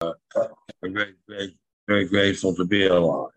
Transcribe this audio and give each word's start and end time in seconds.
uh, 0.00 0.12
very, 0.82 1.14
very, 1.28 1.56
very 1.86 2.08
grateful 2.08 2.54
to 2.54 2.64
be 2.64 2.86
alive. 2.86 3.30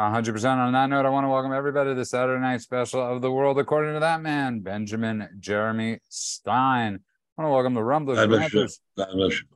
100% 0.00 0.56
on 0.56 0.72
that 0.72 0.88
note, 0.88 1.06
I 1.06 1.10
want 1.10 1.24
to 1.24 1.28
welcome 1.28 1.52
everybody 1.52 1.90
to 1.90 1.94
the 1.94 2.04
Saturday 2.04 2.40
night 2.40 2.60
special 2.60 3.00
of 3.00 3.22
the 3.22 3.30
world, 3.30 3.58
according 3.58 3.94
to 3.94 4.00
that 4.00 4.20
man, 4.20 4.60
Benjamin 4.60 5.28
Jeremy 5.38 6.00
Stein. 6.08 7.00
I 7.38 7.42
want 7.42 7.48
to 7.48 7.52
welcome 7.52 7.74
the 7.74 7.84
Rumblers, 7.84 8.18
the 8.18 8.26
bless 8.26 8.52
you. 8.52 8.60
Ranters. 8.60 8.80
God 8.96 9.08
bless 9.14 9.40
you. 9.40 9.46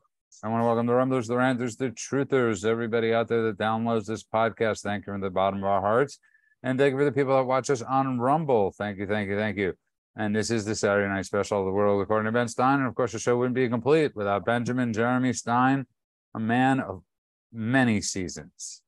I 0.45 0.49
want 0.49 0.61
to 0.63 0.67
welcome 0.67 0.87
the 0.87 0.95
Rumblers, 0.95 1.27
the 1.27 1.37
Ranters, 1.37 1.77
the 1.77 1.91
Truthers, 1.91 2.65
everybody 2.65 3.13
out 3.13 3.27
there 3.27 3.43
that 3.45 3.59
downloads 3.59 4.07
this 4.07 4.23
podcast. 4.23 4.83
Thank 4.83 5.07
you 5.07 5.13
from 5.13 5.21
the 5.21 5.31
bottom 5.31 5.61
of 5.61 5.65
our 5.65 5.81
hearts. 5.81 6.19
And 6.63 6.79
thank 6.79 6.93
you 6.93 6.99
for 6.99 7.05
the 7.05 7.13
people 7.13 7.35
that 7.37 7.45
watch 7.45 7.69
us 7.71 7.83
on 7.83 8.21
Rumble. 8.21 8.71
Thank 8.71 8.99
you, 8.99 9.07
thank 9.07 9.29
you, 9.29 9.37
thank 9.37 9.57
you. 9.57 9.75
And 10.15 10.35
this 10.35 10.51
is 10.51 10.65
the 10.65 10.75
Saturday 10.75 11.09
night 11.09 11.27
special 11.27 11.61
of 11.61 11.67
the 11.67 11.73
world, 11.73 12.01
according 12.03 12.27
to 12.27 12.33
Ben 12.33 12.49
Stein. 12.49 12.79
And 12.79 12.89
of 12.89 12.95
course, 12.95 13.13
the 13.13 13.19
show 13.19 13.37
wouldn't 13.37 13.55
be 13.55 13.69
complete 13.69 14.15
without 14.15 14.45
Benjamin 14.45 14.93
Jeremy 14.93 15.33
Stein, 15.33 15.87
a 16.37 16.41
man 16.41 16.81
of 16.81 17.03
many 17.53 18.01
seasons. 18.01 18.83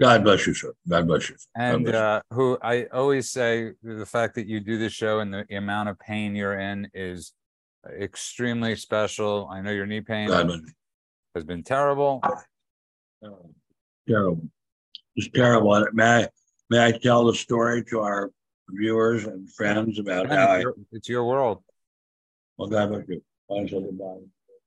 God 0.00 0.22
bless 0.22 0.46
you, 0.46 0.54
sir. 0.54 0.74
God 0.88 1.06
bless 1.06 1.30
you. 1.30 1.36
God 1.56 1.62
and 1.62 1.84
bless 1.84 1.94
you. 1.94 2.00
uh, 2.00 2.20
who 2.32 2.58
I 2.62 2.84
always 2.92 3.30
say 3.30 3.72
the 3.82 4.06
fact 4.06 4.34
that 4.34 4.46
you 4.46 4.60
do 4.60 4.78
this 4.78 4.92
show 4.92 5.20
and 5.20 5.32
the 5.32 5.46
amount 5.56 5.88
of 5.88 5.98
pain 5.98 6.36
you're 6.36 6.58
in 6.58 6.88
is 6.94 7.32
extremely 8.00 8.76
special. 8.76 9.48
I 9.50 9.60
know 9.60 9.70
your 9.70 9.86
knee 9.86 10.00
pain 10.00 10.28
has 11.34 11.44
been 11.44 11.62
terrible. 11.62 12.22
Terrible. 14.08 14.48
It's 15.16 15.28
terrible. 15.34 15.86
May 15.92 16.24
I, 16.24 16.28
may 16.70 16.86
I 16.86 16.92
tell 16.92 17.24
the 17.24 17.34
story 17.34 17.84
to 17.86 18.00
our 18.00 18.30
viewers 18.70 19.24
and 19.24 19.50
friends 19.52 19.98
about 19.98 20.24
And 20.26 20.32
how 20.32 20.42
it's, 20.44 20.50
I, 20.50 20.60
your, 20.60 20.74
it's 20.92 21.08
your 21.08 21.24
world. 21.24 21.62
well, 22.56 22.68
God 22.68 22.90
bless 22.90 23.08
you. 23.08 23.22
Say 23.50 23.68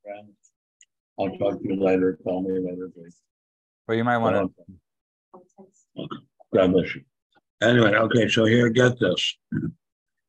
friends. 0.04 0.41
I'll 1.20 1.38
talk 1.38 1.62
to 1.62 1.68
you 1.68 1.82
later. 1.82 2.18
Call 2.24 2.42
me 2.42 2.60
later, 2.60 2.90
please. 2.94 3.18
But 3.88 3.94
you 3.94 4.04
might 4.04 4.18
want 4.18 4.54
to. 5.36 6.08
God 6.54 6.72
bless 6.72 6.96
you. 6.96 7.02
Anyway, 7.62 7.94
okay, 7.94 8.28
so 8.28 8.46
here, 8.46 8.70
get 8.70 9.00
this. 9.00 9.38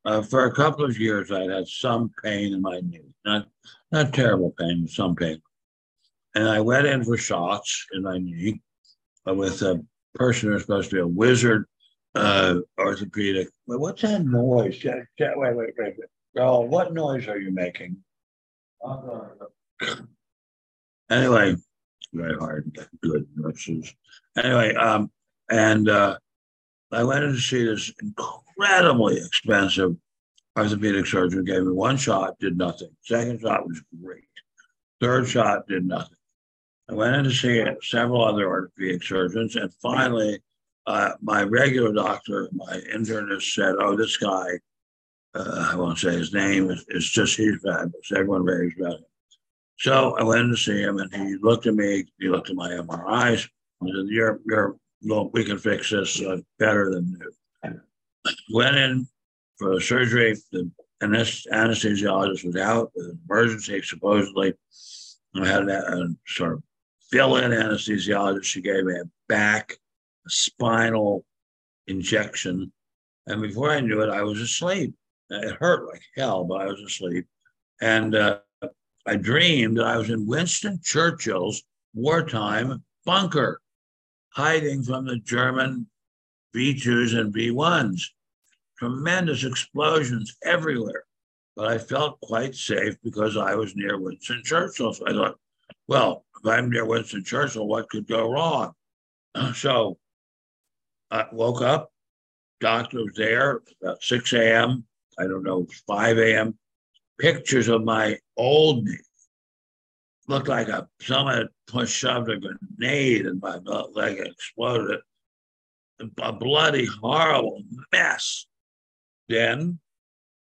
Uh, 0.04 0.20
for 0.22 0.46
a 0.46 0.52
couple 0.52 0.84
of 0.84 0.98
years, 0.98 1.30
I'd 1.30 1.50
had 1.50 1.66
some 1.66 2.10
pain 2.22 2.52
in 2.52 2.60
my 2.60 2.80
knee, 2.80 3.14
not 3.24 3.46
not 3.92 4.12
terrible 4.12 4.54
pain, 4.58 4.86
some 4.88 5.14
pain. 5.14 5.40
And 6.34 6.48
I 6.48 6.60
went 6.60 6.86
in 6.86 7.04
for 7.04 7.16
shots 7.16 7.86
in 7.92 8.02
my 8.02 8.18
knee 8.18 8.60
uh, 9.28 9.34
with 9.34 9.62
a 9.62 9.84
person 10.14 10.50
who's 10.50 10.62
supposed 10.62 10.90
to 10.90 10.96
be 10.96 11.00
a 11.00 11.06
wizard 11.06 11.66
uh, 12.14 12.56
orthopedic. 12.78 13.48
Wait, 13.66 13.80
what's 13.80 14.02
that 14.02 14.24
noise? 14.24 14.76
Jack, 14.78 15.08
Jack, 15.18 15.36
wait, 15.36 15.56
wait, 15.56 15.74
wait, 15.78 15.94
wait. 15.98 16.08
Oh, 16.38 16.60
what 16.60 16.92
noise 16.92 17.28
are 17.28 17.38
you 17.38 17.52
making? 17.52 17.96
Anyway, 21.10 21.56
very 22.12 22.36
hard 22.38 22.76
good 23.02 23.26
nurses. 23.36 23.94
Anyway, 24.36 24.74
um, 24.74 25.10
and 25.50 25.88
uh, 25.88 26.16
I 26.90 27.04
went 27.04 27.24
in 27.24 27.32
to 27.32 27.40
see 27.40 27.64
this 27.64 27.92
incredibly 28.02 29.18
expensive 29.18 29.96
orthopedic 30.58 31.06
surgeon. 31.06 31.44
Gave 31.44 31.64
me 31.64 31.72
one 31.72 31.96
shot, 31.96 32.38
did 32.38 32.56
nothing. 32.56 32.90
Second 33.02 33.40
shot 33.40 33.66
was 33.66 33.82
great. 34.02 34.24
Third 35.00 35.28
shot 35.28 35.66
did 35.68 35.84
nothing. 35.84 36.16
I 36.90 36.94
went 36.94 37.16
in 37.16 37.24
to 37.24 37.30
see 37.30 37.64
several 37.82 38.24
other 38.24 38.46
orthopedic 38.46 39.02
surgeons, 39.02 39.56
and 39.56 39.72
finally, 39.74 40.40
uh, 40.86 41.12
my 41.22 41.42
regular 41.42 41.92
doctor, 41.92 42.48
my 42.52 42.80
internist, 42.92 43.54
said, 43.54 43.76
"Oh, 43.78 43.96
this 43.96 44.16
guy, 44.16 44.58
uh, 45.34 45.70
I 45.72 45.76
won't 45.76 45.98
say 45.98 46.12
his 46.12 46.34
name. 46.34 46.70
It's, 46.70 46.84
it's 46.88 47.08
just 47.08 47.36
he's 47.36 47.60
fabulous. 47.64 48.12
Everyone 48.12 48.44
raves 48.44 48.74
about 48.78 48.98
him." 48.98 49.04
So 49.82 50.16
I 50.16 50.22
went 50.22 50.42
in 50.42 50.50
to 50.50 50.56
see 50.56 50.80
him, 50.80 50.98
and 50.98 51.12
he 51.12 51.34
looked 51.42 51.66
at 51.66 51.74
me. 51.74 52.04
He 52.20 52.28
looked 52.28 52.48
at 52.48 52.54
my 52.54 52.68
MRIs. 52.68 53.48
He 53.84 53.92
said, 53.92 54.06
"You're, 54.06 54.40
you're, 54.46 54.76
well, 55.02 55.28
we 55.32 55.44
can 55.44 55.58
fix 55.58 55.90
this 55.90 56.22
uh, 56.22 56.36
better 56.60 56.88
than 56.88 57.18
you." 57.64 57.80
Went 58.54 58.76
in 58.76 59.08
for 59.58 59.74
the 59.74 59.80
surgery. 59.80 60.36
The 60.52 60.70
anesthesiologist 61.02 62.44
was 62.44 62.54
out 62.54 62.92
with 62.94 63.06
an 63.06 63.18
emergency, 63.28 63.82
supposedly. 63.82 64.54
I 65.34 65.48
had 65.48 65.68
a, 65.68 65.96
a 65.96 66.08
sort 66.28 66.52
of 66.52 66.62
fill-in 67.10 67.50
anesthesiologist. 67.50 68.44
She 68.44 68.62
gave 68.62 68.84
me 68.84 68.94
a 68.94 69.10
back, 69.28 69.72
a 70.24 70.30
spinal 70.30 71.24
injection, 71.88 72.72
and 73.26 73.42
before 73.42 73.72
I 73.72 73.80
knew 73.80 74.00
it, 74.02 74.10
I 74.10 74.22
was 74.22 74.40
asleep. 74.40 74.94
It 75.28 75.56
hurt 75.58 75.88
like 75.88 76.02
hell, 76.16 76.44
but 76.44 76.60
I 76.60 76.66
was 76.66 76.80
asleep, 76.80 77.26
and. 77.80 78.14
Uh, 78.14 78.38
I 79.06 79.16
dreamed 79.16 79.78
that 79.78 79.86
I 79.86 79.96
was 79.96 80.10
in 80.10 80.26
Winston 80.26 80.80
Churchill's 80.82 81.62
wartime 81.92 82.84
bunker, 83.04 83.60
hiding 84.30 84.84
from 84.84 85.06
the 85.06 85.16
German 85.16 85.88
V 86.54 86.74
2s 86.74 87.18
and 87.18 87.32
V 87.32 87.50
1s. 87.50 88.00
Tremendous 88.78 89.44
explosions 89.44 90.36
everywhere. 90.44 91.04
But 91.56 91.68
I 91.68 91.78
felt 91.78 92.20
quite 92.20 92.54
safe 92.54 92.96
because 93.02 93.36
I 93.36 93.54
was 93.54 93.74
near 93.74 93.98
Winston 93.98 94.42
Churchill. 94.44 94.94
So 94.94 95.06
I 95.06 95.12
thought, 95.12 95.38
well, 95.88 96.24
if 96.40 96.46
I'm 96.46 96.70
near 96.70 96.86
Winston 96.86 97.24
Churchill, 97.24 97.66
what 97.66 97.90
could 97.90 98.06
go 98.06 98.30
wrong? 98.30 98.72
So 99.54 99.98
I 101.10 101.26
woke 101.32 101.62
up, 101.62 101.90
doctor 102.60 102.98
was 102.98 103.14
there 103.16 103.62
about 103.82 104.02
6 104.02 104.32
a.m. 104.34 104.84
I 105.18 105.24
don't 105.24 105.42
know, 105.42 105.66
5 105.86 106.18
a.m 106.18 106.58
pictures 107.22 107.68
of 107.68 107.84
my 107.84 108.18
old 108.36 108.84
knee. 108.84 108.98
Looked 110.28 110.48
like 110.48 110.68
a 110.68 110.88
someone 111.00 111.36
had 111.36 111.48
pushed 111.66 111.96
shoved 111.96 112.30
a 112.30 112.36
grenade 112.36 113.26
in 113.26 113.40
my 113.40 113.56
leg 113.92 114.18
exploded. 114.18 115.00
A 116.20 116.32
bloody, 116.32 116.84
horrible 116.84 117.62
mess. 117.92 118.46
Then 119.28 119.78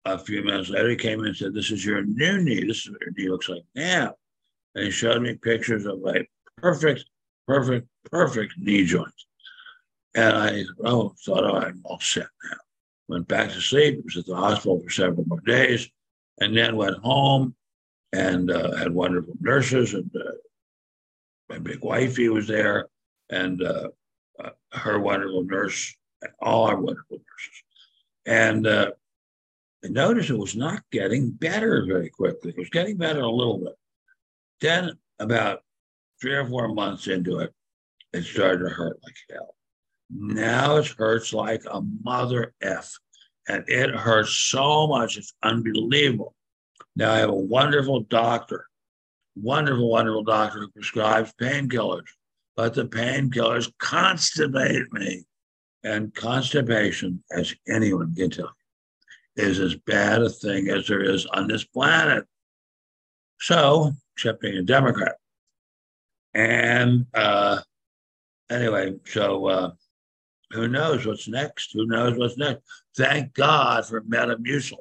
a 0.06 0.18
few 0.18 0.42
minutes 0.42 0.70
later, 0.70 0.90
he 0.90 0.96
came 0.96 1.20
in 1.20 1.28
and 1.28 1.36
said, 1.36 1.54
This 1.54 1.72
is 1.72 1.86
your 1.86 2.04
new 2.04 2.42
knee. 2.42 2.66
This 2.66 2.86
is 2.86 2.92
what 2.92 3.02
your 3.02 3.12
knee 3.12 3.30
looks 3.30 3.50
like 3.50 3.64
now. 3.76 4.16
And 4.76 4.86
he 4.86 4.92
showed 4.92 5.22
me 5.22 5.36
pictures 5.36 5.86
of 5.86 6.02
my 6.02 6.26
perfect, 6.58 7.06
perfect, 7.46 7.88
perfect 8.10 8.54
knee 8.58 8.86
joints. 8.86 9.26
And 10.16 10.38
I 10.38 10.64
oh, 10.86 11.14
thought, 11.26 11.44
oh, 11.44 11.58
I'm 11.58 11.82
all 11.84 12.00
set 12.00 12.28
now. 12.50 12.58
Went 13.10 13.28
back 13.28 13.50
to 13.50 13.62
sleep. 13.62 14.02
Was 14.04 14.18
at 14.18 14.26
the 14.26 14.36
hospital 14.36 14.82
for 14.82 14.90
several 14.90 15.26
more 15.28 15.42
days 15.42 15.90
and 16.40 16.56
then 16.56 16.76
went 16.76 16.98
home 16.98 17.56
and 18.14 18.52
uh, 18.52 18.76
had 18.76 18.94
wonderful 18.94 19.34
nurses 19.40 19.94
and 19.94 20.10
uh, 20.16 20.32
my 21.50 21.60
big 21.60 21.80
wifey 21.84 22.30
was 22.30 22.48
there 22.48 22.88
and 23.30 23.62
uh, 23.64 23.90
uh 24.40 24.50
her 24.72 25.00
wonderful 25.00 25.44
nurse 25.44 25.96
all 26.42 26.66
our 26.66 26.76
wonderful 26.76 27.18
nurses. 27.18 27.64
And 28.26 28.68
uh, 28.68 28.92
i 29.84 29.88
noticed 29.88 30.30
it 30.30 30.38
was 30.38 30.56
not 30.56 30.84
getting 30.92 31.32
better 31.32 31.86
very 31.88 32.10
quickly. 32.10 32.52
It 32.52 32.58
was 32.58 32.70
getting 32.70 32.98
better 32.98 33.22
a 33.22 33.32
little 33.32 33.60
bit. 33.60 33.76
Then 34.62 34.92
about 35.20 35.62
three 36.22 36.34
or 36.34 36.46
four 36.46 36.68
months 36.74 37.08
into 37.08 37.40
it 37.40 37.54
it 38.14 38.24
started 38.24 38.64
to 38.64 38.70
hurt 38.70 39.00
like 39.04 39.16
hell. 39.30 39.56
Now 40.10 40.78
it 40.78 40.88
hurts 40.88 41.34
like 41.34 41.64
a 41.70 41.82
mother 42.04 42.54
f 42.62 42.98
and 43.50 43.64
it 43.68 43.90
hurts 43.90 44.32
so 44.32 44.88
much, 44.88 45.18
it's 45.18 45.34
unbelievable. 45.44 46.36
Now 46.96 47.12
I 47.12 47.18
have 47.18 47.30
a 47.30 47.36
wonderful 47.36 48.02
doctor, 48.02 48.68
wonderful, 49.36 49.90
wonderful 49.90 50.24
doctor 50.24 50.60
who 50.60 50.70
prescribes 50.70 51.34
painkillers, 51.42 52.08
but 52.56 52.76
the 52.76 52.86
painkillers 52.86 53.72
constipate 53.82 54.92
me. 54.92 55.26
And 55.84 56.14
constipation, 56.14 57.24
as 57.32 57.56
anyone 57.68 58.14
can 58.14 58.30
tell 58.30 58.52
you, 59.38 59.44
is 59.44 59.60
as 59.60 59.76
bad 59.76 60.22
a 60.22 60.30
thing 60.30 60.68
as 60.70 60.88
there 60.88 61.02
is 61.02 61.26
on 61.28 61.48
this 61.48 61.64
planet. 61.64 62.26
So, 63.40 63.94
except 64.16 64.42
being 64.42 64.58
a 64.58 64.62
Democrat. 64.62 65.16
And 66.34 67.06
uh, 67.14 67.62
anyway, 68.50 68.96
so 69.06 69.46
uh, 69.46 69.72
who 70.52 70.68
knows 70.68 71.06
what's 71.06 71.28
next? 71.28 71.72
Who 71.74 71.86
knows 71.86 72.18
what's 72.18 72.38
next? 72.38 72.64
Thank 72.98 73.34
God 73.34 73.86
for 73.86 74.02
Metamucil. 74.02 74.78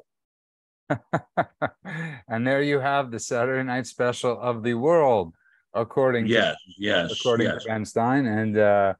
and 2.27 2.47
there 2.47 2.61
you 2.61 2.79
have 2.79 3.11
the 3.11 3.19
Saturday 3.19 3.63
night 3.63 3.85
special 3.85 4.39
of 4.39 4.63
the 4.63 4.73
world, 4.73 5.33
according 5.73 6.25
Yes, 6.25 6.55
to, 6.55 6.73
yes, 6.79 7.11
according 7.11 7.47
yes. 7.47 7.63
to 7.63 7.69
Ben 7.69 7.85
Stein. 7.85 8.25
And 8.25 8.57
uh, 8.57 8.93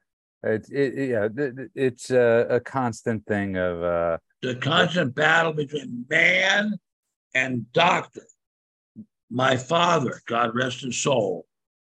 it, 0.43 0.69
it, 0.71 1.09
yeah, 1.09 1.27
th- 1.27 1.69
it's 1.73 2.11
a, 2.11 2.45
a 2.49 2.59
constant 2.59 3.25
thing 3.25 3.57
of 3.57 3.83
uh, 3.83 4.17
The 4.41 4.55
constant 4.55 5.15
battle 5.15 5.53
between 5.53 6.05
man 6.09 6.77
and 7.33 7.71
doctor. 7.73 8.21
My 9.31 9.57
father, 9.57 10.21
God 10.27 10.55
rest 10.55 10.81
his 10.81 10.97
soul, 10.97 11.45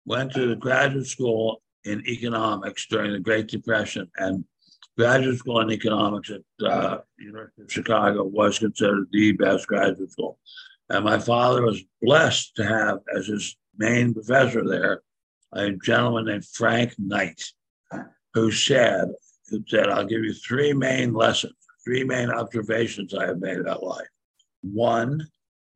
went 0.06 0.34
to 0.34 0.48
the 0.48 0.56
graduate 0.56 1.08
school 1.08 1.62
in 1.84 2.06
economics 2.08 2.86
during 2.88 3.12
the 3.14 3.20
Great 3.20 3.48
Depression, 3.48 4.10
and 4.18 4.44
graduate 4.98 5.38
school 5.38 5.60
in 5.62 5.72
economics 5.72 6.32
at 6.32 6.68
uh, 6.68 6.98
University 7.20 7.62
of 7.62 7.72
Chicago 7.72 8.24
was 8.24 8.60
considered 8.60 9.08
the 9.12 9.32
best 9.34 9.68
graduate 9.68 10.12
school. 10.12 10.40
And 10.90 11.06
my 11.06 11.20
father 11.20 11.62
was 11.62 11.84
blessed 12.02 12.56
to 12.56 12.66
have 12.66 13.00
as 13.16 13.28
his 13.28 13.56
main 13.78 14.14
professor 14.14 14.68
there, 14.68 15.02
a 15.54 15.72
gentleman 15.72 16.26
named 16.26 16.46
Frank 16.46 16.94
Knight, 16.98 17.42
who 18.34 18.52
said, 18.52 19.10
who 19.50 19.64
said, 19.68 19.90
I'll 19.90 20.06
give 20.06 20.24
you 20.24 20.34
three 20.34 20.74
main 20.74 21.14
lessons, 21.14 21.54
three 21.86 22.04
main 22.04 22.30
observations 22.30 23.14
I 23.14 23.28
have 23.28 23.40
made 23.40 23.60
about 23.60 23.84
life. 23.84 24.08
One, 24.62 25.28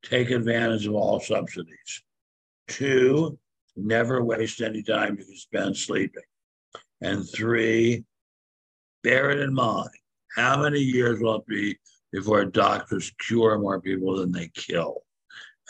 take 0.02 0.30
advantage 0.30 0.86
of 0.86 0.94
all 0.94 1.20
subsidies. 1.20 2.02
Two, 2.68 3.38
never 3.76 4.22
waste 4.22 4.60
any 4.60 4.82
time 4.82 5.16
you 5.18 5.24
can 5.24 5.36
spend 5.36 5.76
sleeping. 5.76 6.22
And 7.00 7.28
three, 7.28 8.04
bear 9.02 9.30
it 9.30 9.40
in 9.40 9.54
mind. 9.54 9.90
How 10.36 10.62
many 10.62 10.80
years 10.80 11.20
will 11.20 11.36
it 11.36 11.46
be 11.46 11.78
before 12.12 12.44
doctors 12.44 13.12
cure 13.18 13.58
more 13.58 13.80
people 13.80 14.16
than 14.16 14.32
they 14.32 14.50
kill? 14.54 15.02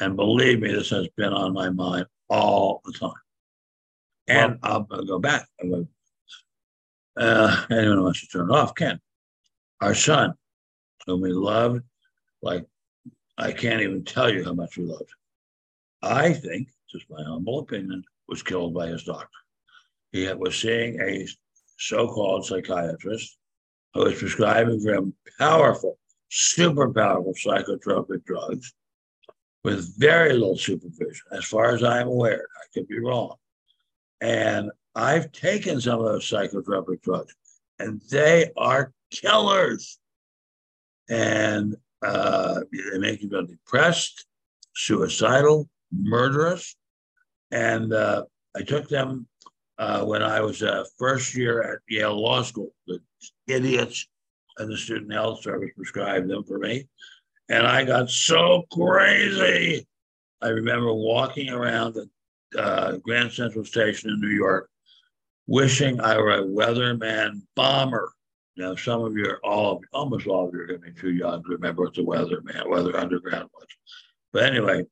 And 0.00 0.16
believe 0.16 0.60
me, 0.60 0.72
this 0.72 0.90
has 0.90 1.08
been 1.16 1.32
on 1.32 1.52
my 1.52 1.70
mind 1.70 2.06
all 2.28 2.80
the 2.84 2.92
time. 2.92 3.12
And 4.28 4.58
well, 4.62 4.86
I'll, 4.90 5.04
go 5.04 5.18
back. 5.18 5.46
Go, 5.62 5.86
uh, 7.18 7.64
anyone 7.70 7.98
who 7.98 8.04
wants 8.04 8.20
to 8.20 8.26
turn 8.26 8.50
it 8.50 8.54
off 8.54 8.74
can. 8.74 9.00
Our 9.80 9.94
son, 9.94 10.34
whom 11.06 11.20
we 11.20 11.32
loved, 11.32 11.82
like 12.40 12.64
I 13.36 13.52
can't 13.52 13.82
even 13.82 14.04
tell 14.04 14.32
you 14.32 14.44
how 14.44 14.54
much 14.54 14.76
we 14.76 14.84
loved. 14.84 15.10
I 16.02 16.32
think, 16.32 16.68
just 16.90 17.10
my 17.10 17.22
humble 17.22 17.60
opinion, 17.60 18.04
was 18.28 18.42
killed 18.42 18.74
by 18.74 18.88
his 18.88 19.04
doctor. 19.04 19.28
He 20.12 20.32
was 20.32 20.58
seeing 20.58 21.00
a 21.00 21.26
so-called 21.86 22.46
psychiatrist 22.46 23.36
who 23.94 24.04
was 24.04 24.18
prescribing 24.18 24.80
for 24.80 24.94
him 24.94 25.14
powerful, 25.38 25.98
super 26.30 26.92
powerful 26.92 27.34
psychotropic 27.34 28.24
drugs 28.24 28.72
with 29.64 29.98
very 29.98 30.32
little 30.32 30.56
supervision, 30.56 31.26
as 31.30 31.44
far 31.44 31.74
as 31.74 31.84
I'm 31.84 32.08
aware. 32.08 32.46
I 32.56 32.64
could 32.72 32.88
be 32.88 32.98
wrong. 32.98 33.36
And 34.20 34.70
I've 34.94 35.32
taken 35.32 35.80
some 35.80 36.00
of 36.00 36.06
those 36.06 36.28
psychotropic 36.28 37.02
drugs, 37.02 37.34
and 37.78 38.00
they 38.10 38.50
are 38.56 38.92
killers. 39.10 39.98
And 41.08 41.76
uh, 42.02 42.60
they 42.72 42.98
make 42.98 43.22
you 43.22 43.28
feel 43.28 43.46
depressed, 43.46 44.26
suicidal, 44.74 45.68
murderous. 45.92 46.74
And 47.50 47.92
uh, 47.92 48.24
I 48.56 48.62
took 48.62 48.88
them 48.88 49.26
uh, 49.82 50.04
when 50.04 50.22
I 50.22 50.40
was 50.40 50.62
a 50.62 50.86
first 50.96 51.34
year 51.34 51.60
at 51.60 51.80
Yale 51.88 52.14
Law 52.14 52.42
School. 52.42 52.72
The 52.86 53.00
idiots 53.48 54.06
and 54.58 54.70
the 54.70 54.76
Student 54.76 55.12
Health 55.12 55.42
Service 55.42 55.70
prescribed 55.74 56.28
them 56.28 56.44
for 56.44 56.58
me. 56.58 56.86
And 57.48 57.66
I 57.66 57.84
got 57.84 58.08
so 58.08 58.62
crazy. 58.70 59.84
I 60.40 60.48
remember 60.48 60.94
walking 60.94 61.50
around 61.50 61.94
the 61.94 62.08
uh, 62.56 62.98
Grand 62.98 63.32
Central 63.32 63.64
Station 63.64 64.10
in 64.10 64.20
New 64.20 64.28
York, 64.28 64.70
wishing 65.48 66.00
I 66.00 66.16
were 66.16 66.38
a 66.38 66.44
weatherman 66.44 67.42
bomber. 67.56 68.12
Now, 68.56 68.76
some 68.76 69.02
of 69.02 69.16
you 69.16 69.26
are 69.26 69.44
all, 69.44 69.80
almost 69.92 70.28
all 70.28 70.46
of 70.46 70.54
you 70.54 70.60
are 70.60 70.66
going 70.66 70.80
to 70.80 70.92
be 70.92 71.00
too 71.00 71.12
young 71.12 71.42
to 71.42 71.48
remember 71.48 71.82
what 71.82 71.94
the 71.94 72.02
weatherman, 72.02 72.68
weather 72.68 72.96
underground 72.96 73.48
was. 73.52 73.66
But 74.32 74.44
anyway, 74.44 74.84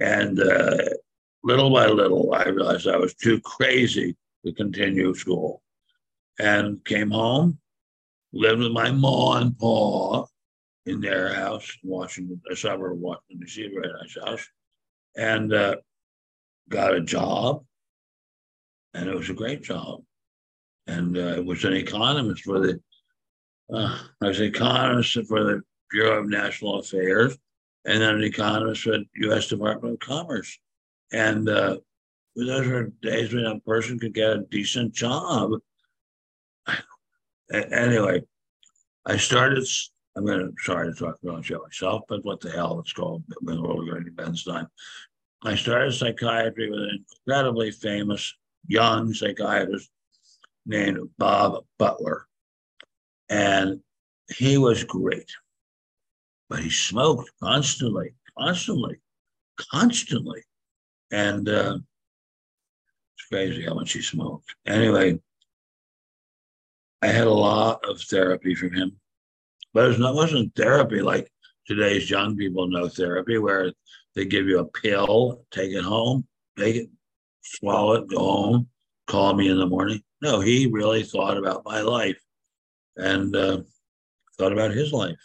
and 0.00 0.40
uh, 0.40 0.78
little 1.44 1.70
by 1.70 1.86
little, 1.86 2.34
I 2.34 2.42
realized 2.48 2.88
I 2.88 2.96
was 2.96 3.14
too 3.14 3.40
crazy 3.42 4.16
to 4.44 4.52
continue 4.52 5.14
school 5.14 5.62
and 6.38 6.84
came 6.84 7.10
home, 7.10 7.58
lived 8.32 8.60
with 8.60 8.72
my 8.72 8.90
ma 8.90 9.38
and 9.38 9.58
pa 9.58 10.24
in 10.86 11.00
their 11.00 11.32
house 11.32 11.78
in 11.82 11.90
Washington, 11.90 12.40
a 12.50 12.56
suburb 12.56 12.92
of 12.94 12.98
Washington, 12.98 13.40
D.C., 13.40 13.70
very 13.72 13.92
nice 13.92 14.16
house, 14.24 14.48
and 15.16 15.52
uh, 15.52 15.76
got 16.68 16.94
a 16.94 17.00
job. 17.00 17.64
And 18.94 19.08
it 19.08 19.14
was 19.14 19.30
a 19.30 19.34
great 19.34 19.62
job. 19.62 20.02
And 20.86 21.16
uh, 21.16 21.36
it 21.36 21.44
was 21.44 21.64
an 21.64 21.74
economist 21.74 22.42
for 22.42 22.60
the, 22.60 22.80
uh, 23.72 23.98
I 24.20 24.26
was 24.26 24.40
an 24.40 24.46
economist 24.46 25.12
for 25.28 25.44
the 25.44 25.62
Bureau 25.90 26.20
of 26.20 26.28
National 26.28 26.80
Affairs, 26.80 27.38
and 27.84 28.00
then 28.00 28.16
an 28.16 28.24
economist 28.24 28.84
the 28.84 29.04
U.S. 29.14 29.48
Department 29.48 29.94
of 29.94 30.00
Commerce. 30.00 30.58
And 31.12 31.48
uh, 31.48 31.76
those 32.34 32.66
were 32.66 32.92
days 33.02 33.32
when 33.34 33.44
a 33.44 33.60
person 33.60 33.98
could 33.98 34.14
get 34.14 34.30
a 34.30 34.44
decent 34.50 34.94
job. 34.94 35.52
anyway, 37.52 38.22
I 39.06 39.16
started 39.16 39.66
I'm 40.16 40.26
to, 40.26 40.52
sorry 40.58 40.92
to 40.92 40.98
talk 40.98 41.18
about 41.22 41.48
myself, 41.50 42.02
but 42.08 42.24
what 42.24 42.40
the 42.40 42.50
hell 42.50 42.78
it's 42.80 42.92
called, 42.92 43.24
when 43.40 43.62
we're 43.62 44.00
Ben's 44.10 44.44
time. 44.44 44.68
I 45.42 45.54
started 45.54 45.92
psychiatry 45.92 46.70
with 46.70 46.80
an 46.80 47.04
incredibly 47.26 47.70
famous 47.70 48.34
young 48.68 49.12
psychiatrist 49.14 49.90
named 50.66 50.98
Bob 51.18 51.64
Butler. 51.78 52.26
And 53.28 53.80
he 54.36 54.58
was 54.58 54.84
great, 54.84 55.30
but 56.48 56.60
he 56.60 56.70
smoked 56.70 57.30
constantly, 57.42 58.14
constantly, 58.38 59.00
constantly. 59.56 60.42
And 61.10 61.48
uh, 61.48 61.78
it's 63.22 63.28
crazy 63.28 63.64
how 63.64 63.74
much 63.74 63.92
he 63.92 64.02
smoked. 64.02 64.54
Anyway, 64.66 65.18
I 67.00 67.06
had 67.06 67.26
a 67.26 67.32
lot 67.32 67.88
of 67.88 68.00
therapy 68.00 68.54
from 68.54 68.72
him 68.72 69.00
but 69.72 69.90
it 69.90 69.98
wasn't 70.00 70.54
therapy 70.54 71.00
like 71.00 71.30
today's 71.66 72.10
young 72.10 72.36
people 72.36 72.68
know 72.68 72.88
therapy, 72.88 73.38
where 73.38 73.72
they 74.14 74.24
give 74.24 74.46
you 74.46 74.58
a 74.58 74.64
pill, 74.64 75.44
take 75.50 75.72
it 75.72 75.84
home, 75.84 76.26
take 76.58 76.76
it, 76.76 76.90
swallow 77.42 77.94
it, 77.94 78.08
go 78.08 78.18
home, 78.18 78.68
call 79.06 79.34
me 79.34 79.48
in 79.48 79.58
the 79.58 79.66
morning. 79.66 80.02
No, 80.20 80.40
he 80.40 80.66
really 80.66 81.02
thought 81.02 81.38
about 81.38 81.64
my 81.64 81.80
life 81.80 82.20
and 82.96 83.34
uh, 83.34 83.62
thought 84.38 84.52
about 84.52 84.72
his 84.72 84.92
life. 84.92 85.18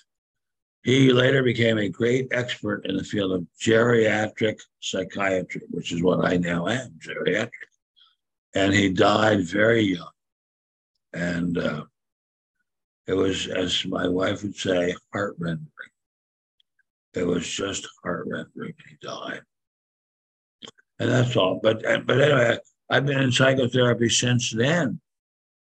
He 0.83 1.11
later 1.11 1.43
became 1.43 1.77
a 1.77 1.89
great 1.89 2.29
expert 2.31 2.85
in 2.85 2.95
the 2.95 3.03
field 3.03 3.33
of 3.33 3.45
geriatric 3.61 4.57
psychiatry, 4.79 5.63
which 5.69 5.91
is 5.91 6.01
what 6.01 6.25
I 6.25 6.37
now 6.37 6.67
am, 6.67 6.97
geriatric. 6.99 7.49
And 8.55 8.73
he 8.73 8.89
died 8.89 9.43
very 9.43 9.81
young. 9.81 10.11
And 11.13 11.57
uh, 11.57 11.83
it 13.07 13.13
was, 13.13 13.47
as 13.47 13.85
my 13.85 14.07
wife 14.07 14.43
would 14.43 14.55
say, 14.55 14.95
heart 15.13 15.35
rending. 15.39 15.67
It 17.13 17.25
was 17.25 17.47
just 17.47 17.87
heart 18.03 18.27
rending. 18.27 18.73
He 18.89 18.97
died. 19.01 19.41
And 20.99 21.09
that's 21.09 21.35
all. 21.35 21.59
But, 21.61 21.83
but 22.05 22.21
anyway, 22.21 22.57
I've 22.89 23.05
been 23.05 23.21
in 23.21 23.31
psychotherapy 23.31 24.09
since 24.09 24.51
then. 24.51 24.99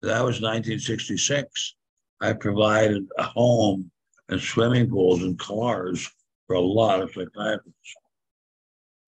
That 0.01 0.24
was 0.24 0.41
1966. 0.41 1.75
I 2.22 2.34
provided 2.34 3.05
a 3.17 3.24
home 3.24 3.91
and 4.29 4.39
swimming 4.39 4.89
pools 4.89 5.24
and 5.24 5.38
cars 5.38 6.10
for 6.48 6.55
a 6.55 6.62
lot 6.62 7.01
of 7.01 7.10
psychiatrists 7.10 7.96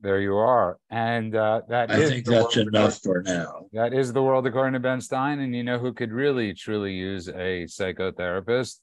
there 0.02 0.20
you 0.20 0.36
are. 0.36 0.78
And 0.90 1.36
uh, 1.36 1.62
that 1.70 1.92
I 1.92 2.08
think 2.08 2.26
that's 2.26 2.58
enough 2.58 3.00
for 3.02 3.22
now. 3.22 3.68
That 3.74 3.94
is 3.94 4.12
the 4.14 4.24
world 4.24 4.46
according 4.48 4.74
to 4.74 4.80
Ben 4.80 5.02
Stein. 5.02 5.40
And 5.40 5.56
you 5.56 5.64
know 5.64 5.80
who 5.80 5.94
could 5.94 6.12
really 6.12 6.54
truly 6.54 6.94
use 6.94 7.28
a 7.28 7.66
psychotherapist 7.66 8.80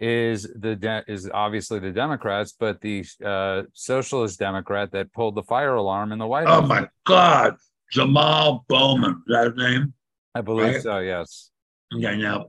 is 0.00 0.48
the 0.54 0.76
de- 0.76 1.04
is 1.08 1.28
obviously 1.32 1.78
the 1.78 1.90
Democrats, 1.90 2.54
but 2.58 2.80
the 2.80 3.04
uh, 3.24 3.62
socialist 3.72 4.38
Democrat 4.38 4.92
that 4.92 5.12
pulled 5.12 5.34
the 5.34 5.42
fire 5.42 5.74
alarm 5.74 6.12
in 6.12 6.18
the 6.18 6.26
White 6.26 6.46
House. 6.46 6.62
Oh 6.62 6.66
my 6.66 6.86
God, 7.04 7.56
Jamal 7.90 8.64
Bowman, 8.68 9.22
is 9.26 9.34
that 9.34 9.46
his 9.46 9.56
name? 9.56 9.94
I 10.34 10.40
believe 10.40 10.74
right? 10.74 10.82
so. 10.82 10.98
Yes. 10.98 11.50
Yeah. 11.90 12.14
Now, 12.14 12.46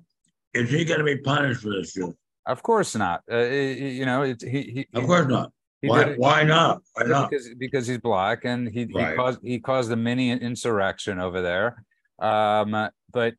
is 0.54 0.70
he 0.70 0.86
going 0.86 1.00
to 1.00 1.06
be 1.06 1.18
punished 1.18 1.62
for 1.62 1.70
this? 1.70 1.98
Of 2.46 2.64
course 2.64 2.96
not. 2.96 3.22
Uh, 3.32 3.38
you 3.38 4.06
know, 4.06 4.24
it, 4.24 4.42
he, 4.42 4.62
he. 4.62 4.88
Of 4.94 5.06
course 5.06 5.28
not. 5.28 5.52
Why, 5.82 6.16
why 6.16 6.44
not? 6.44 6.82
Why 6.94 7.06
not? 7.06 7.30
Because, 7.30 7.50
because 7.58 7.88
he's 7.88 8.00
black 8.00 8.44
and 8.44 8.68
he, 8.68 8.86
right. 8.94 9.12
he 9.12 9.16
caused 9.16 9.40
he 9.44 9.60
caused 9.60 9.92
a 9.92 9.96
mini 9.96 10.32
insurrection 10.32 11.20
over 11.20 11.42
there. 11.42 11.86
Um, 12.20 12.90
but 13.12 13.36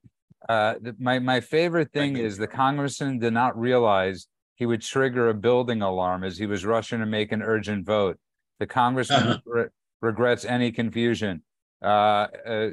uh, 0.48 0.74
my 0.98 1.18
my 1.18 1.40
favorite 1.40 1.92
thing 1.92 2.16
is 2.16 2.38
the 2.38 2.46
congressman 2.46 3.18
did 3.18 3.34
not 3.34 3.58
realize 3.58 4.26
he 4.54 4.66
would 4.66 4.82
trigger 4.82 5.28
a 5.28 5.34
building 5.34 5.82
alarm 5.82 6.24
as 6.24 6.38
he 6.38 6.46
was 6.46 6.64
rushing 6.64 7.00
to 7.00 7.06
make 7.06 7.32
an 7.32 7.42
urgent 7.42 7.84
vote. 7.86 8.18
The 8.58 8.66
congressman 8.66 9.22
uh-huh. 9.22 9.38
re- 9.44 9.66
regrets 10.00 10.44
any 10.44 10.72
confusion. 10.72 11.42
Uh, 11.82 12.26
uh, 12.46 12.70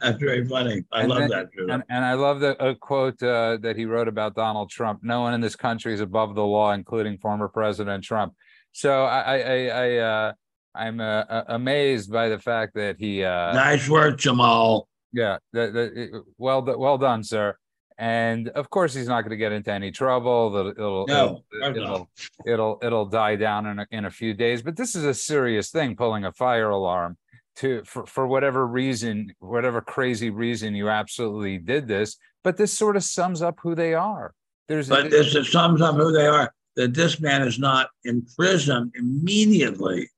That's 0.00 0.18
very 0.20 0.46
funny. 0.46 0.84
I 0.92 1.06
love 1.06 1.18
then, 1.18 1.28
that. 1.30 1.48
And, 1.68 1.82
and, 1.88 2.04
I 2.04 2.14
love 2.14 2.38
the 2.38 2.50
a 2.64 2.76
quote 2.76 3.20
uh, 3.20 3.56
that 3.62 3.76
he 3.76 3.84
wrote 3.84 4.06
about 4.06 4.36
Donald 4.36 4.70
Trump. 4.70 5.00
No 5.02 5.22
one 5.22 5.34
in 5.34 5.40
this 5.40 5.56
country 5.56 5.92
is 5.92 6.00
above 6.00 6.36
the 6.36 6.44
law, 6.44 6.72
including 6.72 7.18
former 7.18 7.48
President 7.48 8.04
Trump. 8.04 8.34
So 8.72 9.04
I 9.04 9.38
I, 9.38 9.66
I 9.66 9.96
uh, 9.96 10.32
I'm 10.74 11.00
uh, 11.00 11.24
uh, 11.28 11.44
amazed 11.48 12.10
by 12.10 12.28
the 12.28 12.38
fact 12.38 12.74
that 12.74 12.96
he. 12.98 13.24
Uh, 13.24 13.52
nice 13.52 13.88
work, 13.88 14.18
Jamal. 14.18 14.88
Yeah, 15.12 15.38
the, 15.52 15.70
that, 15.70 16.24
well 16.38 16.62
well 16.62 16.98
done, 16.98 17.22
sir. 17.22 17.56
And 17.98 18.48
of 18.48 18.70
course, 18.70 18.94
he's 18.94 19.06
not 19.06 19.20
going 19.20 19.30
to 19.30 19.36
get 19.36 19.52
into 19.52 19.70
any 19.70 19.92
trouble. 19.92 20.72
It'll 20.76 21.06
no, 21.06 21.44
it'll, 21.62 21.76
it'll, 21.76 22.10
it'll, 22.46 22.78
it'll 22.82 23.04
die 23.04 23.36
down 23.36 23.66
in 23.66 23.78
a, 23.80 23.86
in 23.90 24.04
a 24.06 24.10
few 24.10 24.34
days. 24.34 24.62
But 24.62 24.76
this 24.76 24.96
is 24.96 25.04
a 25.04 25.14
serious 25.14 25.70
thing, 25.70 25.94
pulling 25.94 26.24
a 26.24 26.32
fire 26.32 26.70
alarm. 26.70 27.18
to 27.56 27.82
for, 27.84 28.06
for 28.06 28.26
whatever 28.26 28.66
reason, 28.66 29.34
whatever 29.38 29.80
crazy 29.80 30.30
reason 30.30 30.74
you 30.74 30.88
absolutely 30.88 31.58
did 31.58 31.86
this, 31.86 32.16
but 32.42 32.56
this 32.56 32.76
sort 32.76 32.96
of 32.96 33.04
sums 33.04 33.42
up 33.42 33.58
who 33.62 33.74
they 33.74 33.94
are. 33.94 34.34
There's 34.68 34.88
but 34.88 35.10
this 35.10 35.50
sums 35.50 35.80
up 35.82 35.96
who 35.96 36.12
they 36.12 36.26
are. 36.26 36.54
That 36.76 36.94
this 36.94 37.20
man 37.20 37.42
is 37.42 37.58
not 37.58 37.90
in 38.04 38.26
prison 38.36 38.92
immediately. 38.94 40.08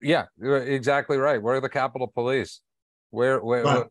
Yeah, 0.00 0.26
exactly 0.40 1.16
right. 1.16 1.42
Where 1.42 1.56
are 1.56 1.60
the 1.60 1.68
Capitol 1.68 2.06
Police? 2.06 2.60
Where 3.10 3.40
where 3.40 3.62
but, 3.62 3.88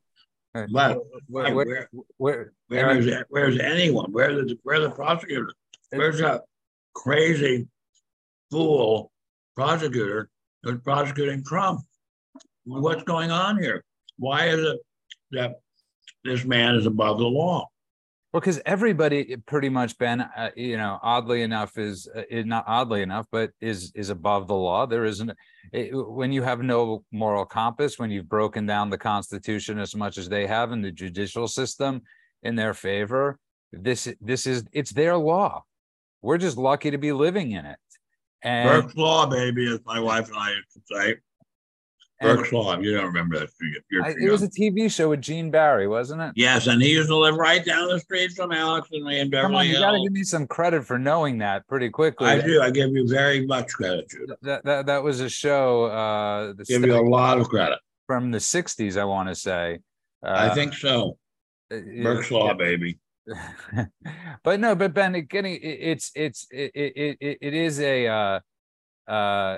where, 0.53 0.67
but, 0.71 0.97
where, 1.27 1.53
where, 1.53 1.89
where, 2.17 2.53
where 2.67 2.97
is, 2.97 3.23
where's 3.29 3.59
anyone? 3.59 4.11
Where's 4.11 4.47
the 4.47 4.57
where's 4.63 4.81
the 4.81 4.91
prosecutor? 4.91 5.53
Where's 5.91 6.19
that 6.19 6.41
crazy 6.93 7.67
fool 8.49 9.11
prosecutor 9.55 10.29
who's 10.63 10.81
prosecuting 10.81 11.43
Trump? 11.43 11.81
What's 12.65 13.03
going 13.03 13.31
on 13.31 13.61
here? 13.61 13.83
Why 14.17 14.47
is 14.47 14.59
it 14.59 14.79
that 15.31 15.59
this 16.23 16.43
man 16.45 16.75
is 16.75 16.85
above 16.85 17.17
the 17.17 17.25
law? 17.25 17.69
Well, 18.31 18.39
because 18.39 18.61
everybody 18.65 19.35
pretty 19.45 19.67
much 19.67 19.97
Ben, 19.97 20.21
uh, 20.21 20.51
you 20.55 20.77
know, 20.77 20.99
oddly 21.03 21.41
enough, 21.41 21.77
is, 21.77 22.07
uh, 22.15 22.21
is 22.29 22.45
not 22.45 22.63
oddly 22.65 23.01
enough, 23.01 23.27
but 23.29 23.51
is 23.59 23.91
is 23.93 24.09
above 24.09 24.47
the 24.47 24.55
law. 24.55 24.85
There 24.85 25.03
isn't 25.03 25.31
it, 25.73 25.89
when 25.93 26.31
you 26.31 26.41
have 26.41 26.61
no 26.61 27.03
moral 27.11 27.45
compass, 27.45 27.99
when 27.99 28.09
you've 28.09 28.29
broken 28.29 28.65
down 28.65 28.89
the 28.89 28.97
Constitution 28.97 29.79
as 29.79 29.95
much 29.95 30.17
as 30.17 30.29
they 30.29 30.47
have 30.47 30.71
in 30.71 30.81
the 30.81 30.91
judicial 30.91 31.47
system 31.47 32.03
in 32.41 32.55
their 32.55 32.73
favor. 32.73 33.37
This 33.73 34.07
this 34.21 34.47
is 34.47 34.63
it's 34.71 34.91
their 34.91 35.17
law. 35.17 35.63
We're 36.21 36.37
just 36.37 36.57
lucky 36.57 36.91
to 36.91 36.97
be 36.97 37.11
living 37.11 37.51
in 37.51 37.65
it. 37.65 37.79
And 38.43 38.83
Burke's 38.83 38.95
law, 38.95 39.25
baby, 39.25 39.71
as 39.71 39.79
my 39.85 39.99
wife 39.99 40.27
and 40.27 40.37
I 40.37 40.51
used 40.51 40.73
to 40.73 40.81
say. 40.89 41.15
Law. 42.21 42.77
You 42.79 42.95
don't 42.95 43.05
remember 43.05 43.39
that. 43.39 43.49
You're, 43.89 44.05
I, 44.05 44.09
it 44.11 44.31
was 44.31 44.43
a 44.43 44.47
TV 44.47 44.91
show 44.91 45.09
with 45.09 45.21
Gene 45.21 45.49
Barry, 45.49 45.87
wasn't 45.87 46.21
it? 46.21 46.33
Yes, 46.35 46.67
and 46.67 46.81
he 46.81 46.91
used 46.91 47.09
to 47.09 47.15
live 47.15 47.35
right 47.35 47.65
down 47.65 47.89
the 47.89 47.99
street 47.99 48.31
from 48.31 48.51
Alex 48.51 48.89
and 48.91 49.03
me 49.03 49.19
in 49.19 49.29
Beverly 49.29 49.47
Come 49.47 49.55
on, 49.55 49.67
you 49.67 49.79
got 49.79 49.91
to 49.91 50.01
give 50.03 50.11
me 50.11 50.23
some 50.23 50.47
credit 50.47 50.85
for 50.85 50.99
knowing 50.99 51.39
that 51.39 51.67
pretty 51.67 51.89
quickly. 51.89 52.27
I 52.27 52.41
do. 52.41 52.61
I 52.61 52.69
give 52.69 52.91
you 52.91 53.07
very 53.07 53.45
much 53.45 53.69
credit. 53.69 54.11
That, 54.41 54.63
that 54.65 54.85
that 54.85 55.03
was 55.03 55.19
a 55.19 55.29
show. 55.29 55.85
Uh, 55.85 56.53
give 56.67 56.83
you 56.83 56.95
a 56.95 57.01
lot 57.01 57.39
of 57.39 57.49
credit 57.49 57.79
from 58.07 58.31
the 58.31 58.39
'60s. 58.39 58.97
I 58.97 59.05
want 59.05 59.29
to 59.29 59.35
say. 59.35 59.79
Uh, 60.23 60.49
I 60.51 60.53
think 60.53 60.73
so. 60.73 61.17
Uh, 61.71 61.79
Burke's 62.03 62.29
Law, 62.31 62.47
yeah. 62.47 62.53
baby. 62.53 62.99
but 64.43 64.59
no, 64.59 64.75
but 64.75 64.93
Ben, 64.93 65.13
getting 65.29 65.59
it's 65.61 66.11
it's 66.15 66.47
it 66.51 66.71
it, 66.73 67.17
it, 67.19 67.37
it 67.41 67.53
is 67.53 67.79
a 67.79 68.07
uh, 68.07 68.39
uh, 69.07 69.57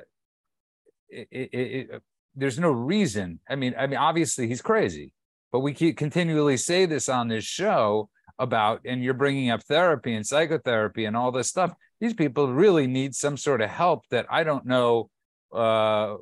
it, 1.10 1.28
it, 1.32 2.02
there's 2.36 2.60
no 2.60 2.72
reason. 2.72 3.40
I 3.50 3.56
mean, 3.56 3.76
I 3.78 3.88
mean, 3.88 3.98
obviously 3.98 4.48
he's 4.48 4.62
crazy, 4.62 5.12
but 5.52 5.60
we 5.60 5.74
keep 5.74 5.98
continually 5.98 6.58
say 6.58 6.86
this 6.86 7.10
on 7.10 7.28
this 7.28 7.44
show 7.44 8.10
about, 8.40 8.82
and 8.86 9.04
you're 9.04 9.14
bringing 9.14 9.50
up 9.50 9.64
therapy 9.64 10.14
and 10.14 10.26
psychotherapy 10.26 11.06
and 11.06 11.16
all 11.16 11.32
this 11.32 11.50
stuff. 11.50 11.74
These 12.00 12.14
people 12.14 12.52
really 12.52 12.88
need 12.88 13.16
some 13.16 13.38
sort 13.38 13.62
of 13.62 13.70
help 13.70 14.08
that 14.10 14.26
I 14.30 14.44
don't 14.44 14.66
know 14.66 15.10
uh, 15.54 16.16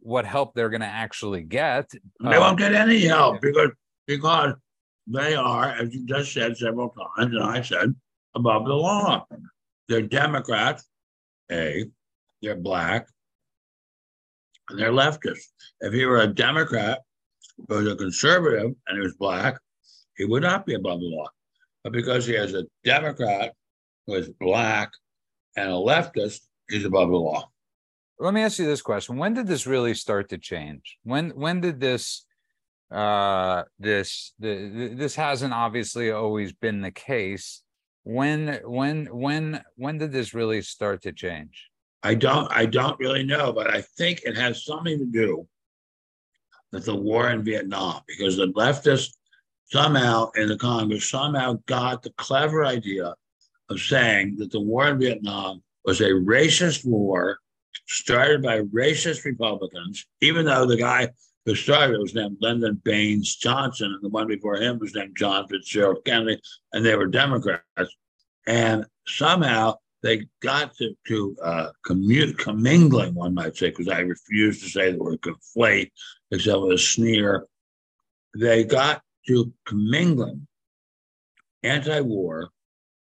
what 0.00 0.24
help 0.24 0.54
they're 0.54 0.70
going 0.70 0.80
to 0.80 0.86
actually 0.86 1.42
get. 1.42 1.90
They 2.20 2.38
won't 2.38 2.58
get 2.58 2.74
any 2.74 3.00
help 3.00 3.40
because 3.40 3.70
because 4.06 4.54
they 5.06 5.34
are, 5.34 5.70
as 5.70 5.94
you 5.94 6.04
just 6.06 6.32
said 6.32 6.56
several 6.56 6.90
times, 6.90 7.34
and 7.34 7.44
I 7.44 7.62
said 7.62 7.94
above 8.34 8.64
the 8.64 8.74
law. 8.74 9.26
They're 9.88 10.02
Democrats, 10.02 10.84
A. 11.50 11.86
They're 12.42 12.56
black, 12.56 13.08
they're 14.76 14.92
leftists. 14.92 15.48
If 15.80 15.92
he 15.92 16.04
were 16.04 16.20
a 16.20 16.26
Democrat 16.26 17.00
or 17.68 17.80
a 17.80 17.96
conservative 17.96 18.72
and 18.86 18.96
he 18.96 19.00
was 19.00 19.14
black, 19.14 19.58
he 20.16 20.24
would 20.24 20.42
not 20.42 20.66
be 20.66 20.74
above 20.74 21.00
the 21.00 21.06
law. 21.06 21.28
But 21.84 21.92
because 21.92 22.26
he 22.26 22.34
is 22.34 22.54
a 22.54 22.64
Democrat 22.84 23.52
who 24.06 24.14
is 24.14 24.28
black 24.40 24.90
and 25.56 25.68
a 25.68 25.74
leftist, 25.74 26.40
he's 26.68 26.84
above 26.84 27.10
the 27.10 27.16
law. 27.16 27.48
Let 28.18 28.34
me 28.34 28.42
ask 28.42 28.58
you 28.58 28.66
this 28.66 28.82
question: 28.82 29.16
When 29.16 29.34
did 29.34 29.46
this 29.46 29.66
really 29.66 29.94
start 29.94 30.28
to 30.30 30.38
change? 30.38 30.98
When 31.04 31.30
when 31.30 31.60
did 31.60 31.80
this 31.80 32.26
uh 32.90 33.64
this 33.78 34.32
the, 34.38 34.92
this 34.94 35.14
hasn't 35.14 35.52
obviously 35.52 36.10
always 36.10 36.52
been 36.54 36.80
the 36.80 36.90
case 36.90 37.62
when 38.04 38.60
when 38.64 39.06
when 39.06 39.62
when 39.76 39.98
did 39.98 40.10
this 40.10 40.32
really 40.32 40.62
start 40.62 41.02
to 41.02 41.12
change 41.12 41.68
I 42.02 42.14
don't 42.14 42.48
I 42.50 42.66
don't 42.66 42.98
really 42.98 43.24
know, 43.24 43.52
but 43.52 43.68
I 43.68 43.82
think 43.82 44.22
it 44.22 44.36
has 44.36 44.64
something 44.64 44.98
to 44.98 45.06
do 45.06 45.46
with 46.72 46.84
the 46.84 46.94
war 46.94 47.30
in 47.30 47.42
Vietnam 47.42 48.02
because 48.06 48.36
the 48.36 48.48
leftists 48.48 49.14
somehow 49.70 50.30
in 50.36 50.48
the 50.48 50.56
Congress 50.56 51.10
somehow 51.10 51.58
got 51.66 52.02
the 52.02 52.12
clever 52.16 52.64
idea 52.64 53.14
of 53.68 53.80
saying 53.80 54.36
that 54.38 54.50
the 54.50 54.60
war 54.60 54.88
in 54.88 54.98
Vietnam 54.98 55.62
was 55.84 56.00
a 56.00 56.10
racist 56.10 56.84
war 56.86 57.38
started 57.86 58.42
by 58.42 58.60
racist 58.60 59.24
Republicans, 59.24 60.06
even 60.20 60.44
though 60.44 60.66
the 60.66 60.76
guy 60.76 61.08
who 61.44 61.54
started 61.54 61.94
it 61.94 62.00
was 62.00 62.14
named 62.14 62.36
Lyndon 62.40 62.80
Baines 62.84 63.36
Johnson, 63.36 63.92
and 63.92 64.02
the 64.02 64.10
one 64.10 64.26
before 64.26 64.56
him 64.56 64.78
was 64.78 64.94
named 64.94 65.16
John 65.16 65.48
Fitzgerald 65.48 66.04
Kennedy, 66.04 66.40
and 66.72 66.84
they 66.84 66.94
were 66.94 67.06
Democrats. 67.06 67.62
And 68.46 68.84
somehow 69.06 69.76
they 70.02 70.26
got 70.40 70.74
to, 70.76 70.94
to 71.08 71.36
uh, 71.42 71.68
commute, 71.84 72.38
commingling, 72.38 73.14
one 73.14 73.34
might 73.34 73.56
say, 73.56 73.70
because 73.70 73.88
I 73.88 74.00
refuse 74.00 74.62
to 74.62 74.68
say 74.68 74.92
the 74.92 74.98
word 74.98 75.20
conflate, 75.20 75.90
except 76.30 76.60
with 76.60 76.72
a 76.72 76.78
sneer. 76.78 77.46
They 78.38 78.64
got 78.64 79.02
to 79.26 79.52
commingling 79.66 80.46
anti 81.62 82.00
war 82.00 82.50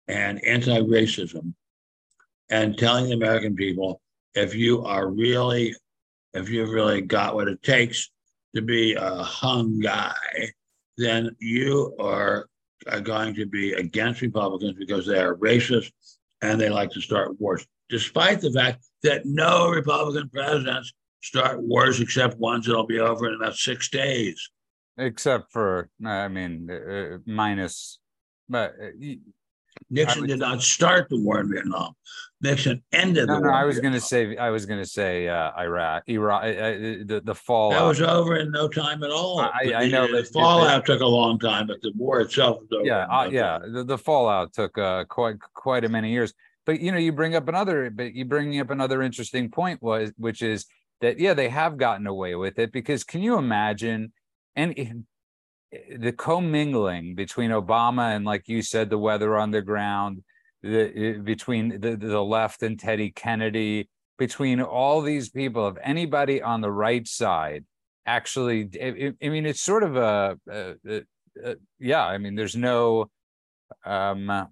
and 0.07 0.43
anti 0.43 0.79
racism 0.79 1.53
and 2.49 2.77
telling 2.77 3.09
the 3.09 3.15
American 3.15 3.55
people 3.55 4.01
if 4.33 4.55
you 4.55 4.83
are 4.83 5.09
really, 5.09 5.75
if 6.33 6.49
you've 6.49 6.69
really 6.69 7.01
got 7.01 7.35
what 7.35 7.47
it 7.47 7.61
takes 7.61 8.09
to 8.55 8.61
be 8.61 8.93
a 8.95 9.15
hung 9.23 9.79
guy, 9.79 10.15
then 10.97 11.35
you 11.39 11.95
are, 11.99 12.47
are 12.87 13.01
going 13.01 13.35
to 13.35 13.45
be 13.45 13.73
against 13.73 14.21
Republicans 14.21 14.75
because 14.77 15.05
they 15.05 15.19
are 15.19 15.35
racist 15.35 15.91
and 16.41 16.59
they 16.59 16.69
like 16.69 16.91
to 16.91 17.01
start 17.01 17.39
wars, 17.39 17.65
despite 17.89 18.41
the 18.41 18.51
fact 18.51 18.85
that 19.03 19.25
no 19.25 19.69
Republican 19.69 20.29
presidents 20.29 20.93
start 21.21 21.61
wars 21.61 21.99
except 21.99 22.37
ones 22.37 22.65
that'll 22.65 22.85
be 22.85 22.99
over 22.99 23.27
in 23.27 23.35
about 23.35 23.55
six 23.55 23.89
days. 23.89 24.49
Except 24.97 25.51
for, 25.51 25.89
I 26.05 26.27
mean, 26.27 26.69
uh, 26.69 27.17
minus, 27.25 27.99
but 28.47 28.73
uh, 28.81 29.15
Nixon 29.89 30.27
did 30.27 30.39
not 30.39 30.61
start 30.61 31.09
the 31.09 31.19
war 31.19 31.39
in 31.39 31.51
Vietnam. 31.51 31.95
Nixon 32.41 32.81
ended 32.93 33.27
no, 33.27 33.35
the 33.35 33.41
no, 33.41 33.47
war. 33.49 33.53
I 33.53 33.65
was 33.65 33.79
going 33.79 33.93
to 33.93 33.99
say, 33.99 34.37
I 34.37 34.49
was 34.49 34.65
going 34.65 34.79
to 34.79 34.85
say 34.85 35.27
uh, 35.27 35.51
Iraq, 35.57 36.03
Iraq, 36.07 36.43
uh, 36.43 36.47
the 36.47 37.21
the 37.23 37.35
fall. 37.35 37.71
That 37.71 37.83
was 37.83 38.01
over 38.01 38.37
in 38.37 38.51
no 38.51 38.69
time 38.69 39.03
at 39.03 39.11
all. 39.11 39.39
I, 39.39 39.73
I 39.75 39.87
know, 39.87 40.07
the, 40.07 40.23
fallout 40.23 40.85
took 40.85 41.01
a 41.01 41.05
long 41.05 41.37
time, 41.37 41.67
but 41.67 41.81
the 41.81 41.91
war 41.97 42.21
itself 42.21 42.59
was 42.61 42.69
over. 42.71 42.85
Yeah, 42.85 43.05
uh, 43.07 43.29
yeah, 43.29 43.59
the, 43.59 43.83
the, 43.83 43.97
fallout 43.97 44.53
took 44.53 44.77
uh, 44.77 45.03
quite 45.05 45.35
quite 45.53 45.83
a 45.83 45.89
many 45.89 46.11
years. 46.11 46.33
But 46.65 46.79
you 46.79 46.91
know, 46.91 46.97
you 46.97 47.11
bring 47.11 47.35
up 47.35 47.47
another, 47.49 47.89
but 47.89 48.13
you 48.13 48.23
bring 48.23 48.57
up 48.59 48.69
another 48.69 49.01
interesting 49.01 49.49
point 49.49 49.81
was, 49.81 50.13
which 50.17 50.41
is 50.41 50.65
that 51.01 51.19
yeah, 51.19 51.33
they 51.33 51.49
have 51.49 51.77
gotten 51.77 52.07
away 52.07 52.35
with 52.35 52.57
it 52.57 52.71
because 52.71 53.03
can 53.03 53.21
you 53.21 53.37
imagine 53.37 54.13
and 54.55 55.05
the 55.71 56.11
commingling 56.11 57.15
between 57.15 57.51
Obama 57.51 58.15
and, 58.15 58.25
like 58.25 58.47
you 58.47 58.61
said, 58.61 58.89
the 58.89 58.97
weather 58.97 59.37
underground, 59.37 60.23
the 60.63 60.89
ground, 60.89 61.25
between 61.25 61.79
the, 61.79 61.95
the 61.95 62.21
left 62.21 62.63
and 62.63 62.79
Teddy 62.79 63.11
Kennedy, 63.11 63.89
between 64.17 64.61
all 64.61 65.01
these 65.01 65.29
people, 65.29 65.67
if 65.67 65.75
anybody 65.83 66.41
on 66.41 66.61
the 66.61 66.71
right 66.71 67.07
side 67.07 67.65
actually, 68.05 68.69
I, 68.81 69.13
I 69.23 69.29
mean, 69.29 69.45
it's 69.45 69.61
sort 69.61 69.83
of 69.83 69.95
a, 69.95 70.37
a, 70.49 70.75
a, 71.43 71.55
yeah. 71.79 72.05
I 72.05 72.17
mean, 72.17 72.35
there's 72.35 72.55
no, 72.55 73.09
um, 73.85 74.47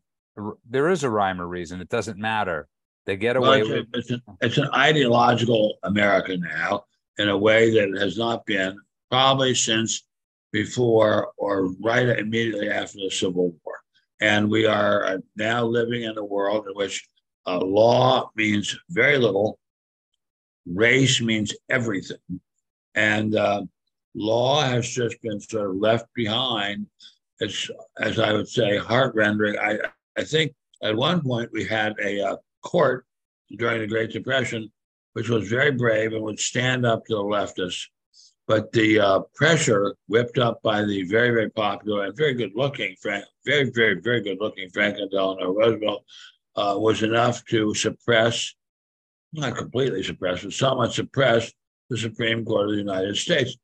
there 0.69 0.89
is 0.89 1.03
a 1.03 1.09
rhyme 1.09 1.41
or 1.41 1.47
reason. 1.47 1.81
It 1.81 1.89
doesn't 1.89 2.19
matter. 2.19 2.67
They 3.07 3.17
get 3.17 3.35
away 3.35 3.63
well, 3.63 3.83
it's 3.93 4.09
with. 4.11 4.21
it's, 4.21 4.23
it's 4.41 4.57
an 4.57 4.69
ideological 4.73 5.77
America 5.83 6.37
now 6.37 6.83
in 7.17 7.29
a 7.29 7.37
way 7.37 7.71
that 7.71 7.89
it 7.89 7.99
has 7.99 8.17
not 8.17 8.45
been 8.45 8.77
probably 9.09 9.55
since 9.55 10.03
before 10.51 11.31
or 11.37 11.73
right 11.83 12.07
immediately 12.07 12.69
after 12.69 12.97
the 12.99 13.11
Civil 13.11 13.55
War. 13.63 13.75
And 14.19 14.49
we 14.49 14.65
are 14.65 15.05
uh, 15.05 15.17
now 15.35 15.65
living 15.65 16.03
in 16.03 16.17
a 16.17 16.23
world 16.23 16.65
in 16.67 16.73
which 16.73 17.07
uh, 17.45 17.59
law 17.59 18.31
means 18.35 18.77
very 18.89 19.17
little, 19.17 19.59
race 20.65 21.21
means 21.21 21.53
everything. 21.69 22.17
And 22.95 23.35
uh, 23.35 23.63
law 24.15 24.61
has 24.61 24.89
just 24.89 25.21
been 25.21 25.39
sort 25.39 25.69
of 25.69 25.75
left 25.75 26.07
behind. 26.15 26.87
It's, 27.39 27.69
as 27.99 28.19
I 28.19 28.33
would 28.33 28.47
say, 28.47 28.77
heart 28.77 29.13
rendering. 29.13 29.57
I, 29.59 29.77
I 30.17 30.23
think 30.23 30.53
at 30.81 30.95
one 30.95 31.21
point 31.21 31.51
we 31.53 31.65
had 31.65 31.93
a 32.03 32.21
uh, 32.21 32.35
court 32.63 33.05
during 33.57 33.81
the 33.81 33.87
Great 33.87 34.11
Depression 34.11 34.71
which 35.17 35.29
was 35.29 35.47
very 35.47 35.71
brave 35.71 36.13
and 36.13 36.21
would 36.21 36.39
stand 36.39 36.85
up 36.85 37.03
to 37.03 37.15
the 37.15 37.19
leftists. 37.19 37.87
But 38.47 38.71
the 38.71 38.99
uh, 38.99 39.19
pressure 39.35 39.95
whipped 40.07 40.37
up 40.37 40.61
by 40.63 40.83
the 40.83 41.03
very, 41.03 41.31
very 41.31 41.49
popular 41.49 42.05
and 42.05 42.15
very 42.15 42.33
good 42.33 42.53
looking 42.55 42.95
Frank, 43.01 43.25
very, 43.45 43.69
very, 43.69 43.99
very 43.99 44.21
good 44.21 44.37
looking 44.39 44.69
Franklin 44.69 45.09
Delano 45.09 45.53
Roosevelt 45.53 46.05
uh, 46.55 46.75
was 46.77 47.03
enough 47.03 47.43
to 47.45 47.73
suppress, 47.73 48.55
not 49.33 49.57
completely 49.57 50.01
suppress, 50.01 50.43
but 50.43 50.53
somewhat 50.53 50.93
suppress 50.93 51.51
the 51.89 51.97
Supreme 51.97 52.45
Court 52.45 52.69
of 52.69 52.71
the 52.71 52.81
United 52.81 53.17
States. 53.17 53.57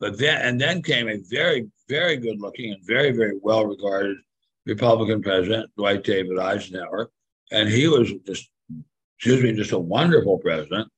But 0.00 0.18
then, 0.18 0.40
and 0.40 0.58
then 0.58 0.82
came 0.82 1.08
a 1.08 1.18
very, 1.28 1.68
very 1.88 2.16
good 2.16 2.40
looking 2.40 2.72
and 2.72 2.84
very, 2.86 3.12
very 3.12 3.38
well 3.42 3.66
regarded 3.66 4.16
Republican 4.64 5.22
president, 5.22 5.70
Dwight 5.76 6.02
David 6.02 6.38
Eisenhower. 6.38 7.10
And 7.52 7.68
he 7.68 7.88
was 7.88 8.12
just, 8.26 8.50
excuse 9.18 9.42
me, 9.42 9.52
just 9.52 9.72
a 9.72 9.78
wonderful 9.78 10.38
president. 10.38 10.90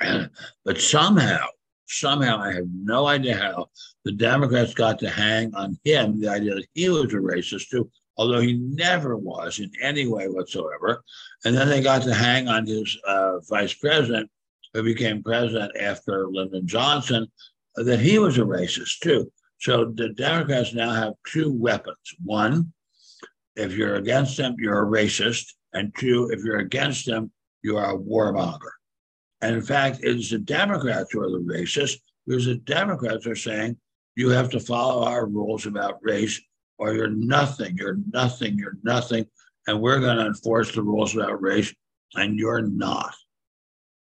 but 0.64 0.80
somehow, 0.80 1.46
somehow, 1.86 2.38
I 2.38 2.52
have 2.52 2.66
no 2.72 3.06
idea 3.06 3.36
how 3.36 3.68
the 4.04 4.12
Democrats 4.12 4.74
got 4.74 4.98
to 5.00 5.08
hang 5.08 5.54
on 5.54 5.78
him 5.84 6.20
the 6.20 6.28
idea 6.28 6.54
that 6.54 6.66
he 6.74 6.88
was 6.88 7.12
a 7.12 7.16
racist 7.16 7.68
too, 7.70 7.90
although 8.16 8.40
he 8.40 8.54
never 8.54 9.16
was 9.16 9.58
in 9.58 9.70
any 9.82 10.06
way 10.06 10.28
whatsoever. 10.28 11.02
And 11.44 11.56
then 11.56 11.68
they 11.68 11.82
got 11.82 12.02
to 12.02 12.14
hang 12.14 12.48
on 12.48 12.66
his 12.66 12.96
uh, 13.06 13.40
vice 13.40 13.74
president, 13.74 14.30
who 14.74 14.82
became 14.82 15.22
president 15.22 15.72
after 15.80 16.28
Lyndon 16.28 16.66
Johnson, 16.66 17.26
that 17.76 18.00
he 18.00 18.18
was 18.18 18.38
a 18.38 18.42
racist 18.42 19.00
too. 19.00 19.30
So 19.58 19.86
the 19.86 20.10
Democrats 20.10 20.74
now 20.74 20.92
have 20.92 21.14
two 21.26 21.52
weapons. 21.52 21.96
One, 22.22 22.72
if 23.54 23.72
you're 23.72 23.96
against 23.96 24.36
them, 24.36 24.54
you're 24.58 24.82
a 24.82 24.90
racist. 24.90 25.52
And 25.72 25.94
two, 25.98 26.30
if 26.32 26.44
you're 26.44 26.58
against 26.58 27.06
them, 27.06 27.30
you 27.62 27.76
are 27.76 27.94
a 27.94 27.98
warmonger. 27.98 28.70
And 29.40 29.54
in 29.54 29.62
fact, 29.62 30.00
it's 30.02 30.30
the 30.30 30.38
Democrats 30.38 31.12
who 31.12 31.22
are 31.22 31.30
the 31.30 31.38
racists 31.38 32.00
because 32.26 32.46
the 32.46 32.56
Democrats 32.56 33.26
are 33.26 33.36
saying 33.36 33.76
you 34.14 34.30
have 34.30 34.50
to 34.50 34.60
follow 34.60 35.04
our 35.04 35.26
rules 35.26 35.66
about 35.66 35.98
race 36.02 36.40
or 36.78 36.94
you're 36.94 37.08
nothing, 37.08 37.76
you're 37.76 37.98
nothing, 38.12 38.58
you're 38.58 38.78
nothing. 38.82 39.26
And 39.66 39.80
we're 39.80 40.00
going 40.00 40.16
to 40.18 40.26
enforce 40.26 40.72
the 40.72 40.82
rules 40.82 41.14
about 41.14 41.42
race 41.42 41.74
and 42.14 42.38
you're 42.38 42.62
not. 42.62 43.14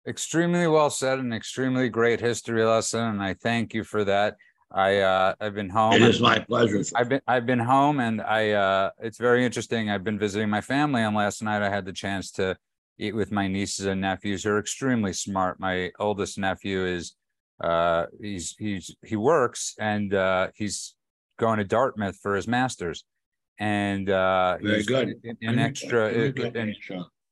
Extremely 0.07 0.67
well 0.67 0.91
said, 0.91 1.19
an 1.19 1.33
extremely 1.33 1.89
great 1.89 2.21
history 2.21 2.65
lesson. 2.65 3.01
And 3.01 3.23
I 3.23 3.35
thank 3.35 3.75
you 3.75 3.85
for 3.85 4.05
that. 4.05 4.37
I 4.73 4.99
uh, 4.99 5.35
I've 5.41 5.55
been 5.55 5.69
home. 5.69 5.95
It 5.95 6.03
is 6.03 6.21
my 6.21 6.39
pleasure. 6.39 6.83
I've 6.95 7.09
been 7.09 7.21
I've 7.27 7.45
been 7.45 7.59
home, 7.59 7.99
and 7.99 8.21
I 8.21 8.53
uh, 8.53 8.91
it's 9.01 9.19
very 9.19 9.45
interesting. 9.45 9.91
I've 9.91 10.05
been 10.05 10.19
visiting 10.19 10.49
my 10.49 10.61
family, 10.61 11.03
and 11.03 11.15
last 11.15 11.43
night 11.43 11.61
I 11.61 11.69
had 11.69 11.85
the 11.85 11.93
chance 11.93 12.31
to 12.33 12.57
eat 13.01 13.15
with 13.15 13.33
my 13.33 13.49
nieces 13.49 13.87
and 13.87 14.01
nephews 14.01 14.45
who 14.45 14.51
are 14.51 14.59
extremely 14.59 15.13
smart. 15.13 15.59
My 15.59 15.91
oldest 15.99 16.39
nephew 16.39 16.85
is 16.85 17.15
uh, 17.63 18.07
he's 18.21 18.55
he's 18.59 18.95
he 19.05 19.17
works 19.17 19.75
and 19.79 20.15
uh, 20.15 20.49
he's 20.55 20.95
going 21.39 21.59
to 21.59 21.65
Dartmouth 21.65 22.19
for 22.23 22.37
his 22.37 22.47
master's, 22.47 23.05
and 23.59 24.09
uh, 24.11 24.59
very 24.63 24.83
good. 24.83 25.15
An, 25.43 25.59
extra, 25.59 26.09
and, 26.09 26.39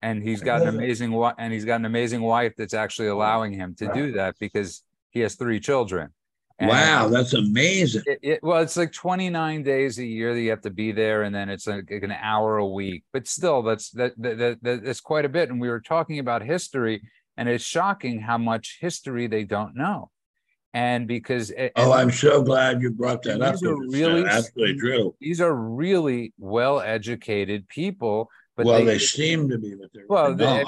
and 0.03 0.23
he's 0.23 0.43
got 0.43 0.63
an 0.63 0.69
amazing 0.69 1.13
wife, 1.13 1.35
and 1.39 1.53
he's 1.53 1.65
got 1.65 1.77
an 1.77 1.85
amazing 1.85 2.23
wife 2.23 2.55
that's 2.57 2.75
actually 2.75 3.09
allowing 3.09 3.53
him 3.53 3.75
to 3.77 3.93
do 3.93 4.13
that 4.13 4.37
because 4.41 4.83
he 5.11 5.21
has 5.21 5.35
three 5.35 5.61
children. 5.61 6.11
And 6.61 6.69
wow, 6.69 7.09
that's 7.09 7.35
amazing. 7.35 8.03
It, 8.07 8.19
it, 8.21 8.41
well, 8.43 8.61
it's 8.61 8.77
like 8.77 8.93
29 8.93 9.62
days 9.62 9.99
a 10.00 10.05
year 10.05 10.35
that 10.35 10.41
you 10.41 10.50
have 10.50 10.62
to 10.62 10.71
be 10.71 10.91
there, 10.91 11.23
and 11.23 11.33
then 11.33 11.49
it's 11.49 11.69
like 11.69 11.88
an 11.91 12.11
hour 12.11 12.57
a 12.57 12.67
week. 12.67 13.05
But 13.12 13.29
still, 13.29 13.62
that's 13.62 13.91
that, 13.93 14.15
that, 14.19 14.59
that 14.62 14.85
that's 14.85 15.00
quite 15.00 15.25
a 15.25 15.29
bit. 15.29 15.50
And 15.50 15.61
we 15.61 15.69
were 15.69 15.81
talking 15.81 16.19
about 16.19 16.43
history, 16.43 17.03
and 17.37 17.49
it's 17.49 17.62
shocking 17.62 18.21
how 18.21 18.38
much 18.38 18.79
history 18.81 19.29
they 19.29 19.45
don't 19.45 19.77
know. 19.77 20.11
And 20.75 21.07
because 21.07 21.53
oh, 21.53 21.62
and 21.62 21.71
oh, 21.77 21.93
I'm 21.93 22.11
so 22.11 22.43
glad 22.43 22.83
you 22.83 22.91
brought 22.91 23.23
that 23.23 23.41
up. 23.41 23.62
Are 23.62 23.75
uh, 23.75 23.77
really 23.77 24.27
absolutely 24.27 24.79
true. 24.79 25.14
These 25.21 25.40
are 25.40 25.55
really 25.55 26.35
well-educated 26.38 27.68
people. 27.68 28.31
But 28.57 28.66
well, 28.66 28.79
they, 28.81 28.85
they 28.85 28.99
seem 28.99 29.49
to 29.49 29.59
be, 29.59 29.77
but 29.77 29.90
they're 29.94 30.07
well. 30.09 30.35
They, 30.35 30.64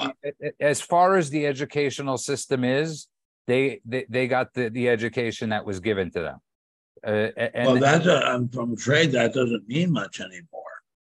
as 0.61 0.79
far 0.79 1.17
as 1.17 1.29
the 1.29 1.45
educational 1.45 2.17
system 2.17 2.63
is, 2.63 3.07
they 3.51 3.81
they, 3.85 4.05
they 4.09 4.27
got 4.27 4.53
the, 4.53 4.69
the 4.69 4.87
education 4.87 5.49
that 5.49 5.65
was 5.65 5.79
given 5.79 6.09
to 6.11 6.21
them. 6.21 6.39
Uh, 7.05 7.29
and, 7.35 7.67
well, 7.67 7.79
that's 7.79 8.05
a, 8.05 8.25
I'm, 8.25 8.49
I'm 8.57 8.73
afraid 8.73 9.11
that 9.11 9.33
doesn't 9.33 9.67
mean 9.67 9.91
much 9.91 10.19
anymore. 10.19 10.61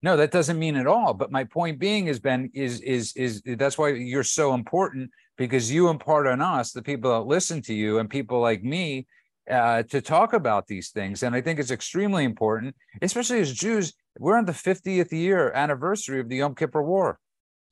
No, 0.03 0.17
that 0.17 0.31
doesn't 0.31 0.59
mean 0.59 0.77
at 0.77 0.87
all. 0.87 1.13
But 1.13 1.31
my 1.31 1.45
point 1.45 1.79
being 1.79 2.07
is, 2.07 2.19
Ben, 2.19 2.51
is 2.55 2.81
is 2.81 3.13
is 3.17 3.43
that's 3.45 3.77
why 3.79 3.91
you're 3.91 4.25
so 4.25 4.55
important 4.55 5.11
because 5.37 5.71
you 5.71 5.89
impart 5.89 6.27
on 6.27 6.41
us, 6.41 6.73
the 6.73 6.83
people 6.83 7.11
that 7.11 7.27
listen 7.27 7.61
to 7.63 7.75
you, 7.75 7.99
and 7.99 8.09
people 8.09 8.41
like 8.41 8.63
me, 8.63 9.07
uh, 9.51 9.83
to 9.85 10.01
talk 10.01 10.33
about 10.33 10.67
these 10.67 10.91
things. 10.91 11.23
And 11.23 11.35
I 11.35 11.41
think 11.41 11.59
it's 11.59 11.71
extremely 11.71 12.25
important, 12.25 12.75
especially 13.03 13.41
as 13.41 13.53
Jews. 13.53 13.93
We're 14.19 14.37
on 14.37 14.45
the 14.45 14.53
50th 14.53 15.13
year 15.13 15.53
anniversary 15.53 16.21
of 16.21 16.29
the 16.29 16.37
Yom 16.37 16.55
Kippur 16.55 16.83
War. 16.83 17.19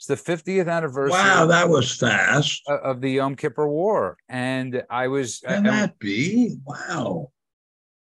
It's 0.00 0.06
the 0.06 0.14
50th 0.14 0.66
anniversary. 0.66 1.10
Wow, 1.10 1.44
that 1.44 1.68
was 1.68 1.94
fast. 1.94 2.62
Of 2.66 3.02
the 3.02 3.10
Yom 3.10 3.36
Kippur 3.36 3.68
War. 3.68 4.16
And 4.30 4.82
I 4.88 5.08
was. 5.08 5.40
Can 5.46 5.66
I, 5.66 5.70
that 5.70 5.98
be? 5.98 6.56
Wow. 6.64 7.32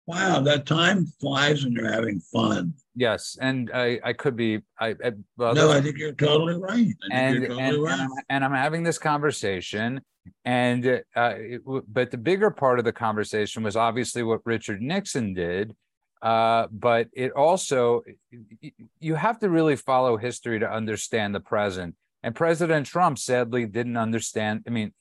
Wow, 0.06 0.40
that 0.42 0.68
time 0.68 1.08
flies 1.20 1.64
when 1.64 1.74
you're 1.74 1.92
having 1.92 2.20
fun. 2.20 2.76
Yes, 2.94 3.40
and 3.42 3.72
I, 3.74 4.00
I 4.04 4.14
could 4.14 4.36
be. 4.36 4.62
I, 4.80 4.90
I 5.04 5.14
well, 5.36 5.56
no, 5.56 5.72
I 5.72 5.82
think 5.82 5.98
you're 5.98 6.12
totally 6.12 6.58
right. 6.58 6.94
and 7.12 7.42
totally 7.42 7.60
and, 7.60 7.84
right. 7.84 7.94
and, 7.94 8.02
I'm, 8.02 8.10
and, 8.30 8.46
I'm, 8.46 8.54
having 8.54 8.84
this 8.84 9.00
conversation, 9.00 10.02
and 10.46 10.86
uh, 11.16 11.34
it, 11.38 11.62
but 11.88 12.12
the 12.12 12.18
bigger 12.18 12.52
part 12.52 12.78
of 12.78 12.86
the 12.86 12.92
conversation 12.92 13.64
was 13.64 13.76
obviously 13.76 14.22
what 14.22 14.42
Richard 14.46 14.82
Nixon 14.82 15.34
did, 15.34 15.76
uh, 16.22 16.68
but 16.72 17.08
it 17.14 17.32
also, 17.32 18.04
you 19.00 19.16
have 19.16 19.40
to 19.40 19.50
really 19.50 19.76
follow 19.76 20.18
history 20.18 20.60
to 20.60 20.70
understand 20.70 21.34
the 21.34 21.40
present. 21.40 21.96
And 22.24 22.36
President 22.36 22.86
Trump 22.86 23.18
sadly 23.18 23.66
didn't 23.66 23.98
understand. 23.98 24.64
I 24.68 24.72
mean, 24.72 24.94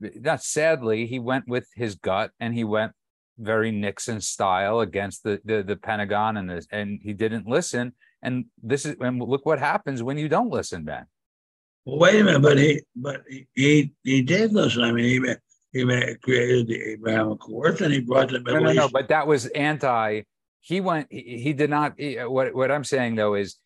not 0.00 0.42
sadly, 0.42 1.06
he 1.06 1.18
went 1.18 1.48
with 1.48 1.66
his 1.74 1.94
gut 1.94 2.32
and 2.40 2.54
he 2.54 2.64
went 2.64 2.92
very 3.38 3.70
Nixon 3.70 4.20
style 4.20 4.80
against 4.80 5.22
the 5.22 5.40
the, 5.44 5.62
the 5.62 5.76
Pentagon 5.76 6.36
and 6.36 6.50
this, 6.50 6.66
and 6.70 7.00
he 7.02 7.14
didn't 7.14 7.46
listen. 7.46 7.94
And 8.22 8.46
this 8.62 8.84
is 8.84 8.96
and 9.00 9.22
look 9.22 9.46
what 9.46 9.58
happens 9.58 10.02
when 10.02 10.18
you 10.18 10.28
don't 10.28 10.50
listen, 10.50 10.84
Ben. 10.84 11.06
Well, 11.86 11.98
wait 11.98 12.20
a 12.20 12.24
minute, 12.24 12.42
but 12.42 12.58
he 12.58 12.82
but 12.94 13.22
he 13.54 13.92
he 14.04 14.20
did 14.20 14.52
listen. 14.52 14.82
I 14.82 14.92
mean, 14.92 15.04
he 15.04 15.34
he 15.72 16.14
created 16.16 16.66
the 16.66 16.82
Abraham 16.92 17.32
Accords 17.32 17.80
and 17.80 17.92
he 17.92 18.00
brought 18.00 18.28
the 18.28 18.40
Middle 18.40 18.60
no, 18.60 18.66
no, 18.66 18.72
no, 18.72 18.82
no, 18.82 18.88
but 18.88 19.08
that 19.08 19.26
was 19.26 19.46
anti 19.46 20.22
he 20.60 20.80
went 20.80 21.06
he, 21.10 21.38
he 21.38 21.52
did 21.52 21.70
not 21.70 21.94
he, 21.96 22.16
what 22.16 22.54
what 22.54 22.70
i'm 22.70 22.84
saying 22.84 23.14
though 23.14 23.34
is 23.34 23.56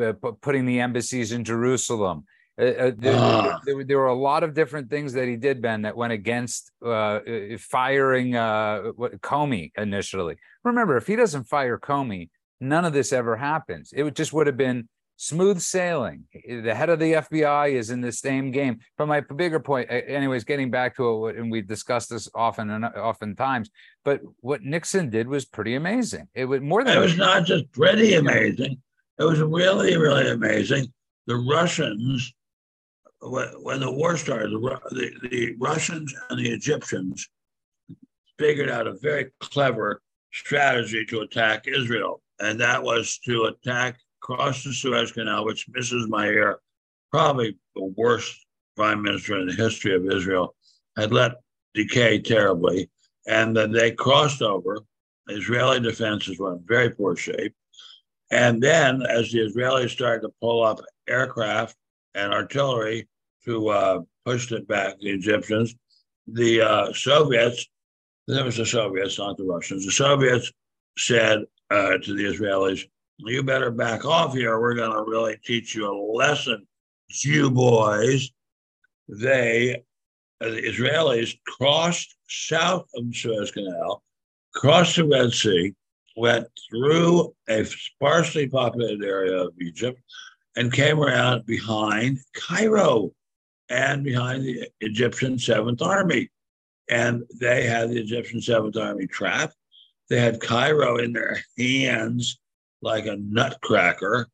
uh, 0.00 0.12
putting 0.40 0.66
the 0.66 0.80
embassies 0.80 1.32
in 1.32 1.44
jerusalem. 1.44 2.24
Uh, 2.60 2.64
uh, 2.64 2.92
there, 2.98 3.14
ah. 3.16 3.58
there, 3.64 3.84
there, 3.84 3.98
were 3.98 4.08
a 4.08 4.14
lot 4.14 4.42
of 4.42 4.52
different 4.52 4.90
things 4.90 5.14
that 5.14 5.26
he 5.26 5.36
did 5.36 5.62
ben 5.62 5.82
that 5.82 5.96
went 5.96 6.12
against 6.12 6.70
uh, 6.84 6.90
uh 6.90 7.56
firing 7.58 8.36
uh, 8.36 8.82
comey 9.22 9.72
initially. 9.78 10.36
Remember 10.62 10.96
if 10.96 11.06
he 11.06 11.16
doesn't 11.16 11.44
fire 11.44 11.78
comey 11.78 12.28
none 12.60 12.84
of 12.84 12.92
this 12.92 13.12
ever 13.12 13.36
happens. 13.36 13.92
It 13.94 14.14
just 14.14 14.32
would 14.32 14.46
have 14.46 14.56
been 14.56 14.88
smooth 15.20 15.60
sailing. 15.60 16.24
The 16.48 16.74
head 16.74 16.88
of 16.88 16.98
the 16.98 17.12
FBI 17.12 17.72
is 17.72 17.90
in 17.90 18.00
the 18.00 18.10
same 18.10 18.50
game. 18.50 18.78
But 18.96 19.06
my 19.06 19.20
bigger 19.20 19.60
point, 19.60 19.90
anyways, 19.90 20.44
getting 20.44 20.70
back 20.70 20.96
to 20.96 21.26
it, 21.26 21.36
and 21.36 21.50
we've 21.50 21.66
discussed 21.66 22.08
this 22.08 22.26
often 22.34 22.70
and 22.70 22.86
oftentimes, 22.86 23.70
but 24.02 24.22
what 24.40 24.62
Nixon 24.62 25.10
did 25.10 25.28
was 25.28 25.44
pretty 25.44 25.74
amazing. 25.74 26.28
It 26.34 26.46
was 26.46 26.62
more 26.62 26.82
than 26.82 26.96
it 26.96 27.00
was 27.00 27.18
not 27.18 27.44
just 27.44 27.70
pretty 27.72 28.14
amazing. 28.14 28.80
It 29.18 29.24
was 29.24 29.40
really, 29.40 29.94
really 29.98 30.30
amazing. 30.30 30.90
The 31.26 31.36
Russians, 31.36 32.32
when 33.20 33.80
the 33.80 33.92
war 33.92 34.16
started, 34.16 34.52
the, 34.52 35.10
the 35.30 35.54
Russians 35.58 36.14
and 36.30 36.38
the 36.38 36.50
Egyptians 36.50 37.28
figured 38.38 38.70
out 38.70 38.86
a 38.86 38.94
very 38.94 39.30
clever 39.40 40.00
strategy 40.32 41.04
to 41.04 41.20
attack 41.20 41.68
Israel, 41.68 42.22
and 42.38 42.58
that 42.60 42.82
was 42.82 43.18
to 43.26 43.44
attack 43.44 43.98
crossed 44.20 44.64
the 44.64 44.72
Suez 44.72 45.12
Canal, 45.12 45.44
which 45.44 45.68
Mrs. 45.70 46.08
Meir, 46.08 46.58
probably 47.10 47.56
the 47.74 47.92
worst 47.96 48.46
prime 48.76 49.02
minister 49.02 49.38
in 49.38 49.46
the 49.46 49.54
history 49.54 49.94
of 49.94 50.06
Israel, 50.06 50.54
had 50.96 51.12
let 51.12 51.32
decay 51.74 52.20
terribly. 52.20 52.90
And 53.26 53.56
then 53.56 53.72
they 53.72 53.92
crossed 53.92 54.42
over. 54.42 54.80
Israeli 55.28 55.80
defenses 55.80 56.38
were 56.38 56.54
in 56.54 56.62
very 56.66 56.90
poor 56.90 57.16
shape. 57.16 57.54
And 58.30 58.62
then, 58.62 59.02
as 59.02 59.30
the 59.30 59.40
Israelis 59.40 59.90
started 59.90 60.22
to 60.22 60.34
pull 60.40 60.64
up 60.64 60.80
aircraft 61.08 61.76
and 62.14 62.32
artillery 62.32 63.08
to 63.44 63.68
uh, 63.68 64.00
push 64.24 64.50
it 64.52 64.68
back, 64.68 64.98
the 65.00 65.10
Egyptians, 65.10 65.74
the 66.26 66.60
uh, 66.60 66.92
Soviets, 66.92 67.66
that 68.28 68.44
was 68.44 68.56
the 68.56 68.66
Soviets, 68.66 69.18
not 69.18 69.36
the 69.36 69.44
Russians, 69.44 69.84
the 69.84 69.92
Soviets 69.92 70.52
said 70.96 71.40
uh, 71.70 71.98
to 71.98 72.14
the 72.14 72.24
Israelis, 72.24 72.84
you 73.26 73.42
better 73.42 73.70
back 73.70 74.04
off 74.04 74.34
here. 74.34 74.60
We're 74.60 74.74
going 74.74 74.92
to 74.92 75.10
really 75.10 75.36
teach 75.44 75.74
you 75.74 75.90
a 75.90 75.94
lesson, 76.16 76.66
you 77.24 77.50
boys. 77.50 78.30
They 79.08 79.82
the 80.40 80.62
Israelis 80.62 81.38
crossed 81.46 82.16
south 82.28 82.88
of 82.94 83.06
the 83.06 83.14
Suez 83.14 83.50
Canal, 83.50 84.02
crossed 84.54 84.96
the 84.96 85.04
Red 85.04 85.32
Sea, 85.32 85.74
went 86.16 86.46
through 86.68 87.34
a 87.48 87.64
sparsely 87.64 88.48
populated 88.48 89.04
area 89.04 89.36
of 89.36 89.52
Egypt, 89.60 90.00
and 90.56 90.72
came 90.72 90.98
around 90.98 91.44
behind 91.44 92.18
Cairo 92.34 93.12
and 93.68 94.02
behind 94.02 94.44
the 94.44 94.68
Egyptian 94.80 95.38
Seventh 95.38 95.82
Army. 95.82 96.30
And 96.88 97.22
they 97.38 97.66
had 97.66 97.90
the 97.90 98.00
Egyptian 98.00 98.40
Seventh 98.40 98.76
Army 98.76 99.06
trapped. 99.06 99.56
They 100.08 100.20
had 100.20 100.40
Cairo 100.40 100.96
in 100.96 101.12
their 101.12 101.40
hands 101.56 102.38
like 102.82 103.06
a 103.06 103.16
nutcracker. 103.16 104.28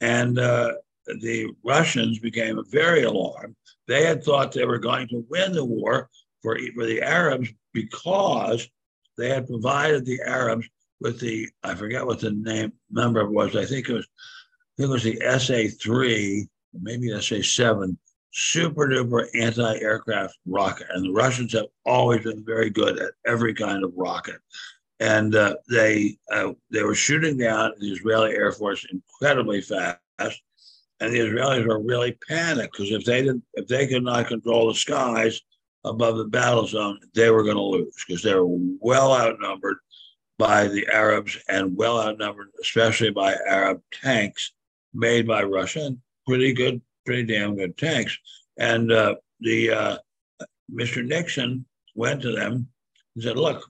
And 0.00 0.38
uh, 0.38 0.72
the 1.06 1.50
Russians 1.64 2.18
became 2.18 2.62
very 2.68 3.04
alarmed. 3.04 3.56
They 3.86 4.04
had 4.04 4.24
thought 4.24 4.52
they 4.52 4.64
were 4.64 4.78
going 4.78 5.08
to 5.08 5.24
win 5.28 5.52
the 5.52 5.64
war 5.64 6.08
for, 6.42 6.58
for 6.74 6.86
the 6.86 7.02
Arabs 7.02 7.50
because 7.72 8.68
they 9.16 9.28
had 9.28 9.46
provided 9.46 10.04
the 10.04 10.20
Arabs 10.26 10.68
with 11.00 11.20
the, 11.20 11.48
I 11.62 11.74
forget 11.74 12.06
what 12.06 12.20
the 12.20 12.30
name 12.30 12.72
number 12.90 13.28
was. 13.28 13.56
I 13.56 13.64
think 13.64 13.88
it 13.88 13.94
was, 13.94 14.06
I 14.06 14.82
think 14.82 14.88
it 14.88 14.92
was 14.92 15.02
the 15.02 15.38
SA 15.38 15.76
3, 15.82 16.46
maybe 16.80 17.20
SA 17.20 17.42
7 17.42 17.98
super 18.34 18.88
duper 18.88 19.26
anti 19.40 19.78
aircraft 19.78 20.36
rocket. 20.46 20.88
And 20.90 21.04
the 21.04 21.12
Russians 21.12 21.52
have 21.52 21.66
always 21.86 22.22
been 22.22 22.44
very 22.44 22.68
good 22.68 22.98
at 22.98 23.12
every 23.26 23.54
kind 23.54 23.84
of 23.84 23.92
rocket. 23.96 24.40
And 25.00 25.34
uh, 25.34 25.56
they 25.68 26.16
uh, 26.32 26.52
they 26.70 26.82
were 26.82 26.94
shooting 26.94 27.36
down 27.36 27.72
the 27.78 27.90
Israeli 27.90 28.32
Air 28.32 28.52
Force 28.52 28.86
incredibly 28.90 29.60
fast, 29.60 29.98
and 30.18 31.12
the 31.12 31.18
Israelis 31.18 31.66
were 31.66 31.82
really 31.82 32.16
panicked 32.28 32.72
because 32.72 32.92
if 32.92 33.04
they 33.04 33.22
didn't, 33.22 33.42
if 33.54 33.66
they 33.66 33.86
could 33.86 34.04
not 34.04 34.28
control 34.28 34.68
the 34.68 34.74
skies 34.74 35.40
above 35.84 36.16
the 36.16 36.24
battle 36.24 36.66
zone, 36.66 36.98
they 37.14 37.30
were 37.30 37.42
going 37.42 37.56
to 37.56 37.62
lose 37.62 37.94
because 38.06 38.22
they 38.22 38.34
were 38.34 38.46
well 38.80 39.12
outnumbered 39.12 39.78
by 40.38 40.66
the 40.68 40.86
Arabs 40.92 41.38
and 41.48 41.76
well 41.76 42.00
outnumbered, 42.00 42.48
especially 42.60 43.10
by 43.10 43.36
Arab 43.46 43.80
tanks 43.92 44.52
made 44.92 45.26
by 45.26 45.42
Russia, 45.42 45.86
and 45.86 45.98
pretty 46.26 46.52
good 46.52 46.80
pretty 47.04 47.24
damn 47.24 47.56
good 47.56 47.76
tanks. 47.76 48.16
And 48.58 48.90
uh, 48.90 49.16
the 49.40 49.70
uh, 49.70 49.96
Mr. 50.72 51.04
Nixon 51.04 51.66
went 51.94 52.22
to 52.22 52.32
them 52.32 52.68
and 53.14 53.24
said, 53.24 53.36
"Look, 53.36 53.64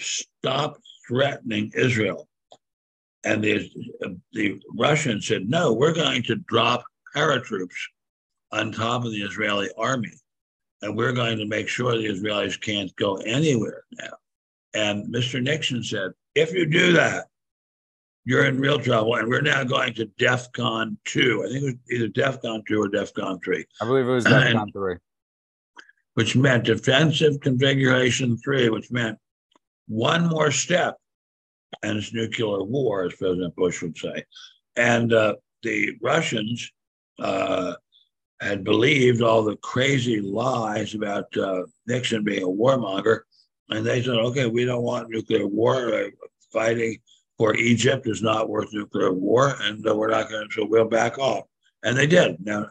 stop 0.00 0.78
threatening 1.06 1.72
Israel." 1.74 2.28
And 3.24 3.42
the 3.42 3.70
the 4.32 4.60
Russians 4.76 5.26
said, 5.26 5.48
"No, 5.48 5.72
we're 5.72 5.94
going 5.94 6.22
to 6.24 6.36
drop 6.36 6.84
paratroops 7.14 7.76
on 8.52 8.72
top 8.72 9.04
of 9.04 9.12
the 9.12 9.22
Israeli 9.22 9.70
army, 9.76 10.12
and 10.82 10.96
we're 10.96 11.12
going 11.12 11.38
to 11.38 11.46
make 11.46 11.68
sure 11.68 11.96
the 11.96 12.06
Israelis 12.06 12.60
can't 12.60 12.94
go 12.96 13.16
anywhere 13.16 13.84
now." 13.92 14.16
And 14.74 15.12
Mr. 15.12 15.42
Nixon 15.42 15.82
said, 15.82 16.12
"If 16.34 16.52
you 16.52 16.66
do 16.66 16.92
that, 16.92 17.26
you're 18.24 18.44
in 18.44 18.60
real 18.60 18.78
trouble. 18.78 19.16
And 19.16 19.28
we're 19.28 19.40
now 19.40 19.64
going 19.64 19.94
to 19.94 20.06
DEF 20.18 20.52
CON 20.52 20.96
2. 21.06 21.44
I 21.44 21.48
think 21.48 21.62
it 21.62 21.64
was 21.64 21.74
either 21.90 22.08
DEF 22.08 22.42
CON 22.42 22.62
2 22.66 22.82
or 22.82 22.88
DEF 22.88 23.14
CON 23.14 23.40
3. 23.40 23.64
I 23.80 23.84
believe 23.84 24.06
it 24.06 24.10
was 24.10 24.24
DEF 24.24 24.52
CON 24.52 24.72
3. 24.72 24.96
Which 26.14 26.36
meant 26.36 26.64
defensive 26.64 27.40
configuration 27.40 28.36
3, 28.38 28.68
which 28.68 28.90
meant 28.90 29.18
one 29.90 30.28
more 30.28 30.52
step 30.52 30.96
and 31.82 31.98
it's 31.98 32.14
nuclear 32.14 32.62
war, 32.62 33.04
as 33.04 33.14
President 33.14 33.54
Bush 33.56 33.82
would 33.82 33.98
say. 33.98 34.24
And 34.76 35.12
uh, 35.12 35.34
the 35.62 35.96
Russians 36.00 36.70
uh, 37.18 37.74
had 38.40 38.62
believed 38.64 39.20
all 39.20 39.42
the 39.42 39.56
crazy 39.56 40.20
lies 40.20 40.94
about 40.94 41.36
uh, 41.36 41.62
Nixon 41.86 42.22
being 42.22 42.44
a 42.44 42.46
warmonger. 42.46 43.20
And 43.68 43.84
they 43.84 44.02
said, 44.02 44.14
okay, 44.14 44.46
we 44.46 44.64
don't 44.64 44.82
want 44.82 45.10
nuclear 45.10 45.46
war 45.46 45.92
uh, 45.92 46.08
fighting 46.52 46.98
for 47.36 47.56
Egypt 47.56 48.06
is 48.06 48.22
not 48.22 48.48
worth 48.48 48.72
nuclear 48.72 49.12
war, 49.12 49.56
and 49.62 49.86
uh, 49.88 49.94
we're 49.94 50.10
not 50.10 50.28
going 50.28 50.46
to, 50.46 50.54
so 50.54 50.66
we'll 50.66 50.84
back 50.84 51.18
off. 51.18 51.46
And 51.82 51.96
they 51.96 52.06
did. 52.06 52.36
Now, 52.44 52.66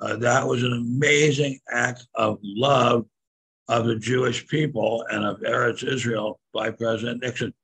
uh, 0.00 0.16
that 0.16 0.46
was 0.46 0.62
an 0.62 0.74
amazing 0.74 1.58
act 1.70 2.06
of 2.14 2.38
love 2.42 3.06
of 3.70 3.86
the 3.86 3.96
Jewish 3.96 4.46
people 4.48 5.06
and 5.10 5.24
of 5.24 5.40
Eretz 5.42 5.84
Israel 5.84 6.40
by 6.52 6.70
President 6.72 7.22
Nixon. 7.22 7.54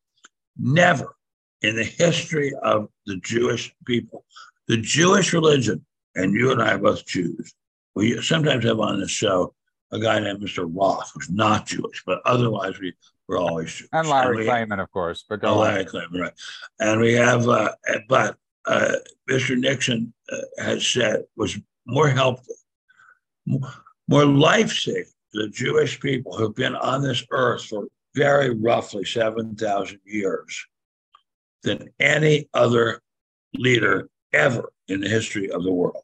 Never 0.56 1.16
in 1.62 1.74
the 1.74 1.84
history 1.84 2.52
of 2.62 2.88
the 3.06 3.16
Jewish 3.16 3.74
people, 3.84 4.24
the 4.68 4.76
Jewish 4.76 5.32
religion, 5.32 5.84
and 6.14 6.32
you 6.32 6.52
and 6.52 6.62
I 6.62 6.74
are 6.74 6.78
both 6.78 7.04
Jews. 7.06 7.52
We 7.96 8.22
sometimes 8.22 8.64
have 8.64 8.78
on 8.78 9.00
this 9.00 9.10
show 9.10 9.52
a 9.90 9.98
guy 9.98 10.20
named 10.20 10.40
Mr. 10.40 10.70
Roth, 10.72 11.10
who's 11.12 11.28
not 11.28 11.66
Jewish, 11.66 12.04
but 12.06 12.20
otherwise 12.24 12.78
we 12.78 12.94
we're 13.26 13.38
always 13.38 13.74
Jewish. 13.74 13.88
And 13.92 14.08
Larry 14.08 14.48
and 14.48 14.80
of 14.80 14.90
course. 14.92 15.24
But 15.28 15.40
go 15.40 15.58
Larry 15.58 15.84
Klayman, 15.84 16.20
right? 16.20 16.32
And 16.78 17.00
we 17.00 17.14
have, 17.14 17.48
uh, 17.48 17.72
but 18.08 18.36
uh, 18.66 18.92
Mr. 19.28 19.58
Nixon 19.58 20.14
uh, 20.30 20.36
has 20.58 20.86
said 20.86 21.24
was 21.36 21.58
more 21.84 22.08
helpful, 22.08 22.54
more 24.08 24.24
life 24.24 24.70
saving 24.72 25.06
the 25.36 25.48
Jewish 25.48 26.00
people 26.00 26.36
who've 26.36 26.54
been 26.54 26.74
on 26.74 27.02
this 27.02 27.24
earth 27.30 27.64
for 27.66 27.86
very 28.14 28.54
roughly 28.54 29.04
seven 29.04 29.54
thousand 29.54 30.00
years 30.04 30.66
than 31.62 31.88
any 32.00 32.48
other 32.54 33.00
leader 33.54 34.08
ever 34.32 34.72
in 34.88 35.00
the 35.00 35.08
history 35.08 35.50
of 35.50 35.62
the 35.64 35.72
world. 35.72 36.02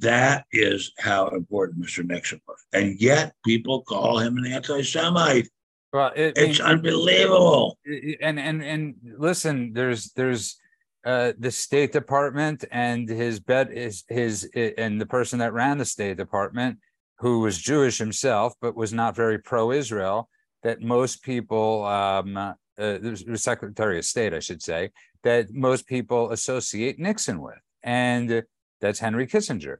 That 0.00 0.46
is 0.50 0.92
how 0.98 1.28
important 1.28 1.84
Mr. 1.84 2.04
Nixon 2.04 2.40
was. 2.48 2.58
And 2.72 3.00
yet 3.00 3.34
people 3.44 3.82
call 3.82 4.18
him 4.18 4.38
an 4.38 4.46
anti 4.46 4.82
Semite. 4.82 5.48
Well, 5.92 6.10
it, 6.16 6.36
it's 6.36 6.58
it, 6.58 6.64
unbelievable. 6.64 7.78
And 8.20 8.40
and 8.40 8.62
and 8.62 8.94
listen, 9.18 9.72
there's 9.74 10.10
there's 10.12 10.58
uh, 11.04 11.32
the 11.38 11.50
State 11.50 11.92
Department 11.92 12.64
and 12.72 13.08
his 13.08 13.38
bed 13.38 13.70
is 13.70 14.04
his 14.08 14.48
and 14.54 15.00
the 15.00 15.06
person 15.06 15.38
that 15.40 15.52
ran 15.52 15.78
the 15.78 15.84
State 15.84 16.16
Department, 16.16 16.78
who 17.18 17.40
was 17.40 17.58
Jewish 17.58 17.98
himself 17.98 18.54
but 18.60 18.76
was 18.76 18.92
not 18.92 19.16
very 19.16 19.38
pro-Israel. 19.38 20.28
That 20.62 20.80
most 20.80 21.22
people, 21.22 21.84
um, 21.84 22.36
uh, 22.38 22.54
the 22.76 23.36
Secretary 23.36 23.98
of 23.98 24.04
State, 24.06 24.32
I 24.32 24.38
should 24.38 24.62
say, 24.62 24.90
that 25.22 25.52
most 25.52 25.86
people 25.86 26.30
associate 26.30 26.98
Nixon 26.98 27.42
with, 27.42 27.60
and 27.82 28.44
that's 28.80 28.98
Henry 28.98 29.26
Kissinger. 29.26 29.76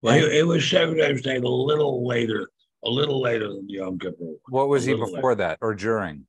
Well, 0.00 0.14
and, 0.14 0.32
it 0.32 0.46
was 0.46 0.68
Secretary 0.68 1.12
of 1.12 1.18
State 1.18 1.42
a 1.42 1.48
little 1.48 2.06
later 2.06 2.48
a 2.84 2.90
little 2.90 3.20
later 3.20 3.48
than 3.48 3.68
Yom 3.68 3.98
Kippur. 3.98 4.34
What 4.48 4.68
was 4.68 4.84
he 4.84 4.94
before 4.94 5.32
later. 5.32 5.34
that 5.36 5.58
or 5.60 5.74
during? 5.74 6.26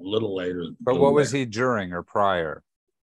A 0.00 0.04
little 0.04 0.34
later. 0.34 0.66
But 0.80 0.92
little 0.92 1.06
what 1.06 1.14
was 1.14 1.30
he 1.30 1.44
during 1.44 1.92
or 1.92 2.02
prior? 2.02 2.62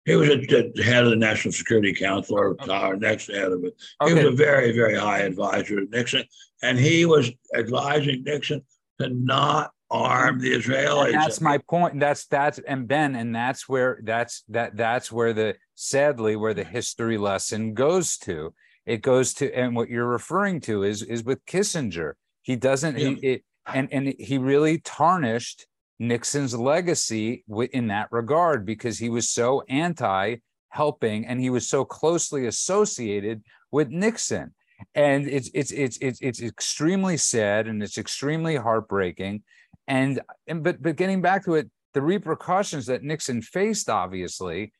He 0.05 0.15
was 0.15 0.29
a, 0.29 0.39
a 0.39 0.83
head 0.83 1.03
of 1.03 1.09
the 1.09 1.15
National 1.15 1.51
Security 1.51 1.93
Council 1.93 2.37
or, 2.37 2.51
okay. 2.61 2.71
or 2.71 2.95
next 2.95 3.27
head 3.27 3.51
of 3.51 3.63
it. 3.63 3.73
He 4.03 4.11
okay. 4.11 4.25
was 4.25 4.33
a 4.33 4.35
very, 4.35 4.71
very 4.71 4.97
high 4.97 5.19
advisor 5.19 5.83
to 5.83 5.87
Nixon. 5.91 6.23
And 6.61 6.77
he 6.77 7.05
was 7.05 7.31
advising 7.55 8.23
Nixon 8.23 8.63
to 8.99 9.09
not 9.09 9.71
arm 9.91 10.39
the 10.39 10.53
Israelis. 10.53 11.07
And 11.07 11.15
that's 11.15 11.41
my 11.41 11.57
point. 11.57 11.99
That's 11.99 12.25
that's 12.27 12.59
and 12.59 12.87
Ben, 12.87 13.15
and 13.15 13.35
that's 13.35 13.67
where 13.67 13.99
that's 14.03 14.43
that 14.49 14.77
that's 14.77 15.11
where 15.11 15.33
the 15.33 15.55
sadly 15.75 16.35
where 16.35 16.53
the 16.53 16.63
history 16.63 17.17
lesson 17.17 17.73
goes 17.73 18.17
to. 18.19 18.53
It 18.85 19.01
goes 19.01 19.33
to 19.35 19.51
and 19.53 19.75
what 19.75 19.89
you're 19.89 20.07
referring 20.07 20.61
to 20.61 20.83
is 20.83 21.01
is 21.01 21.23
with 21.23 21.45
Kissinger 21.45 22.13
he 22.45 22.55
doesn't, 22.55 22.99
yeah. 22.99 23.09
he, 23.09 23.27
it, 23.27 23.43
and 23.73 23.91
and 23.91 24.13
he 24.19 24.37
really 24.37 24.77
tarnished 24.77 25.65
Nixon's 25.99 26.53
legacy 26.53 27.43
in 27.71 27.87
that 27.87 28.11
regard 28.11 28.65
because 28.65 28.99
he 28.99 29.09
was 29.09 29.29
so 29.29 29.63
anti 29.69 30.37
helping 30.69 31.25
and 31.25 31.39
he 31.39 31.49
was 31.49 31.67
so 31.67 31.85
closely 31.85 32.47
associated 32.47 33.41
with 33.71 33.89
Nixon. 33.89 34.53
And 34.93 35.27
it's 35.27 35.49
it's 35.53 35.71
it's 35.71 35.97
it's 36.01 36.19
it's 36.21 36.41
extremely 36.41 37.15
sad 37.15 37.67
and 37.67 37.81
it's 37.81 37.97
extremely 37.97 38.57
heartbreaking. 38.57 39.43
And 39.87 40.19
and 40.47 40.63
but 40.63 40.81
but 40.81 40.97
getting 40.97 41.21
back 41.21 41.45
to 41.45 41.55
it, 41.55 41.69
the 41.93 42.01
repercussions 42.01 42.87
that 42.87 43.03
Nixon 43.03 43.41
faced 43.41 43.89
obviously 43.89 44.73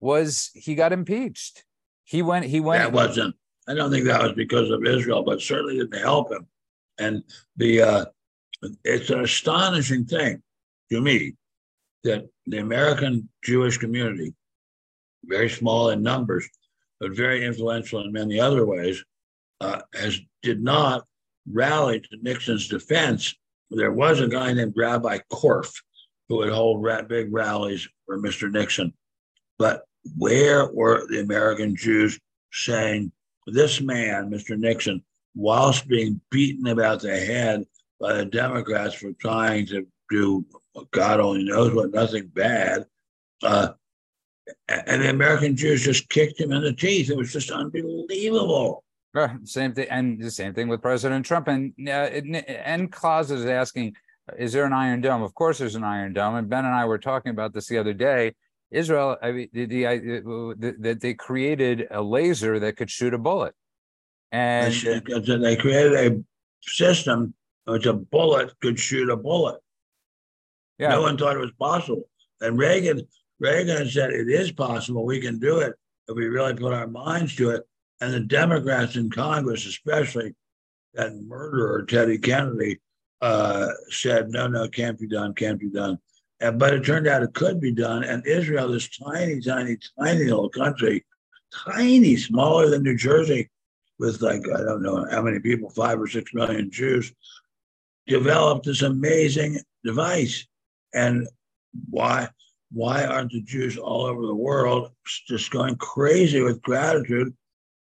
was 0.00 0.50
he 0.54 0.76
got 0.76 0.92
impeached. 0.92 1.64
He 2.04 2.22
went 2.22 2.44
he 2.44 2.60
went 2.60 2.84
That 2.84 2.92
wasn't 2.92 3.34
I 3.66 3.74
don't 3.74 3.90
think 3.90 4.06
that 4.06 4.22
was 4.22 4.32
because 4.32 4.70
of 4.70 4.84
Israel, 4.84 5.24
but 5.24 5.40
certainly 5.40 5.78
didn't 5.78 6.00
help 6.00 6.30
him. 6.30 6.46
And 6.98 7.24
the 7.56 7.82
uh, 7.82 8.04
it's 8.84 9.10
an 9.10 9.20
astonishing 9.20 10.04
thing 10.04 10.42
to 10.90 11.00
me 11.00 11.34
that 12.04 12.26
the 12.46 12.58
American 12.58 13.28
Jewish 13.42 13.78
community, 13.78 14.34
very 15.24 15.48
small 15.48 15.90
in 15.90 16.02
numbers, 16.02 16.48
but 17.00 17.16
very 17.16 17.44
influential 17.44 18.04
in 18.04 18.12
many 18.12 18.38
other 18.38 18.64
ways, 18.66 19.02
uh, 19.60 19.80
has 19.94 20.20
did 20.42 20.62
not 20.62 21.04
rally 21.50 22.00
to 22.00 22.18
Nixon's 22.22 22.68
defense. 22.68 23.34
There 23.70 23.92
was 23.92 24.20
a 24.20 24.28
guy 24.28 24.52
named 24.52 24.74
Rabbi 24.76 25.18
Korff 25.32 25.72
who 26.28 26.36
would 26.36 26.52
hold 26.52 26.86
big 27.08 27.32
rallies 27.32 27.88
for 28.06 28.18
Mr. 28.18 28.50
Nixon, 28.50 28.92
but 29.58 29.84
where 30.16 30.70
were 30.72 31.06
the 31.08 31.20
American 31.20 31.74
Jews 31.74 32.18
saying 32.52 33.12
this 33.46 33.80
man, 33.80 34.30
Mr. 34.30 34.58
Nixon, 34.58 35.02
whilst 35.34 35.88
being 35.88 36.20
beaten 36.30 36.66
about 36.66 37.00
the 37.00 37.16
head 37.16 37.64
by 38.00 38.14
the 38.14 38.24
Democrats 38.24 38.94
for 38.94 39.12
trying 39.12 39.66
to 39.66 39.86
do 40.10 40.44
God 40.90 41.20
only 41.20 41.44
knows 41.44 41.72
what, 41.74 41.92
nothing 41.92 42.26
bad. 42.28 42.86
Uh, 43.42 43.68
and 44.68 45.02
the 45.02 45.10
American 45.10 45.56
Jews 45.56 45.84
just 45.84 46.08
kicked 46.08 46.40
him 46.40 46.52
in 46.52 46.62
the 46.62 46.72
teeth. 46.72 47.10
It 47.10 47.16
was 47.16 47.32
just 47.32 47.50
unbelievable. 47.50 48.84
Same 49.44 49.72
thing, 49.72 49.86
and 49.90 50.20
the 50.20 50.30
same 50.30 50.52
thing 50.54 50.68
with 50.68 50.82
President 50.82 51.24
Trump. 51.24 51.48
And 51.48 51.72
uh, 51.86 52.10
N. 52.10 52.88
Claus 52.88 53.30
is 53.30 53.46
asking, 53.46 53.94
"Is 54.36 54.52
there 54.52 54.64
an 54.64 54.72
Iron 54.72 55.00
Dome?" 55.00 55.22
Of 55.22 55.34
course, 55.34 55.58
there's 55.58 55.76
an 55.76 55.84
Iron 55.84 56.12
Dome. 56.12 56.34
And 56.34 56.48
Ben 56.48 56.64
and 56.64 56.74
I 56.74 56.84
were 56.84 56.98
talking 56.98 57.30
about 57.30 57.54
this 57.54 57.68
the 57.68 57.78
other 57.78 57.94
day. 57.94 58.34
Israel, 58.72 59.16
I 59.22 59.30
mean, 59.30 59.48
the, 59.52 59.64
the, 59.64 60.76
the, 60.78 60.94
they 60.94 61.14
created 61.14 61.86
a 61.92 62.02
laser 62.02 62.58
that 62.58 62.76
could 62.76 62.90
shoot 62.90 63.14
a 63.14 63.18
bullet, 63.18 63.54
and 64.32 64.74
they 64.74 65.56
created 65.56 65.94
a 65.94 66.24
system 66.62 67.34
which 67.66 67.86
a 67.86 67.92
bullet 67.92 68.52
could 68.60 68.78
shoot 68.78 69.10
a 69.10 69.16
bullet. 69.16 69.60
Yeah. 70.78 70.90
No 70.90 71.02
one 71.02 71.16
thought 71.16 71.36
it 71.36 71.40
was 71.40 71.52
possible. 71.52 72.08
And 72.40 72.58
Reagan, 72.58 73.06
Reagan 73.38 73.88
said 73.88 74.10
it 74.10 74.28
is 74.28 74.52
possible. 74.52 75.04
We 75.04 75.20
can 75.20 75.38
do 75.38 75.58
it 75.58 75.74
if 76.08 76.16
we 76.16 76.26
really 76.26 76.54
put 76.54 76.74
our 76.74 76.86
minds 76.86 77.36
to 77.36 77.50
it. 77.50 77.62
And 78.00 78.12
the 78.12 78.20
Democrats 78.20 78.96
in 78.96 79.10
Congress, 79.10 79.66
especially 79.66 80.34
that 80.94 81.14
murderer 81.14 81.84
Teddy 81.84 82.18
Kennedy, 82.18 82.80
uh, 83.22 83.68
said, 83.88 84.28
no, 84.28 84.46
no, 84.46 84.68
can't 84.68 84.98
be 84.98 85.08
done, 85.08 85.32
can't 85.34 85.58
be 85.58 85.70
done. 85.70 85.98
And, 86.40 86.58
but 86.58 86.74
it 86.74 86.84
turned 86.84 87.06
out 87.06 87.22
it 87.22 87.32
could 87.32 87.60
be 87.60 87.72
done. 87.72 88.04
And 88.04 88.26
Israel, 88.26 88.68
this 88.68 88.88
tiny, 88.98 89.40
tiny, 89.40 89.78
tiny 89.98 90.24
little 90.24 90.50
country, 90.50 91.04
tiny, 91.66 92.16
smaller 92.16 92.68
than 92.68 92.82
New 92.82 92.96
Jersey, 92.96 93.48
with 93.98 94.20
like, 94.20 94.42
I 94.54 94.58
don't 94.58 94.82
know 94.82 95.06
how 95.10 95.22
many 95.22 95.38
people, 95.38 95.70
five 95.70 96.00
or 96.00 96.08
six 96.08 96.34
million 96.34 96.70
Jews, 96.70 97.12
developed 98.06 98.66
this 98.66 98.82
amazing 98.82 99.60
device. 99.84 100.46
And 100.92 101.28
why? 101.90 102.28
Why 102.72 103.04
aren't 103.04 103.30
the 103.30 103.42
Jews 103.42 103.78
all 103.78 104.06
over 104.06 104.26
the 104.26 104.34
world 104.34 104.90
just 105.28 105.50
going 105.50 105.76
crazy 105.76 106.40
with 106.42 106.60
gratitude 106.62 107.32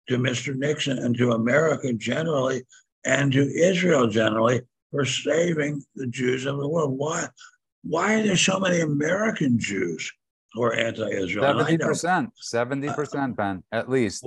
to 0.07 0.17
Mr. 0.17 0.55
Nixon 0.55 0.97
and 0.99 1.17
to 1.17 1.31
America 1.31 1.91
generally 1.93 2.63
and 3.05 3.31
to 3.33 3.41
Israel 3.41 4.07
generally 4.07 4.61
for 4.91 5.03
saving 5.03 5.83
the 5.95 6.07
Jews 6.07 6.45
of 6.45 6.57
the 6.57 6.67
world? 6.67 6.97
Why? 6.97 7.27
Why 7.83 8.15
are 8.15 8.23
there 8.23 8.37
so 8.37 8.59
many 8.59 8.79
American 8.79 9.59
Jews 9.59 10.11
who 10.53 10.63
are 10.63 10.73
anti-Israel? 10.73 11.45
Seventy 11.45 11.77
percent, 11.77 12.29
seventy 12.35 12.87
percent, 12.87 13.35
Ben, 13.35 13.63
at 13.71 13.89
least. 13.89 14.25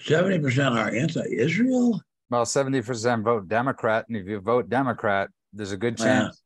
Seventy 0.00 0.38
percent 0.38 0.76
are 0.76 0.90
anti-Israel. 0.90 2.00
Well, 2.30 2.44
seventy 2.44 2.82
percent 2.82 3.24
vote 3.24 3.48
Democrat, 3.48 4.06
and 4.08 4.16
if 4.16 4.26
you 4.26 4.40
vote 4.40 4.68
Democrat, 4.68 5.30
there's 5.52 5.72
a 5.72 5.76
good 5.76 5.96
chance 5.96 6.42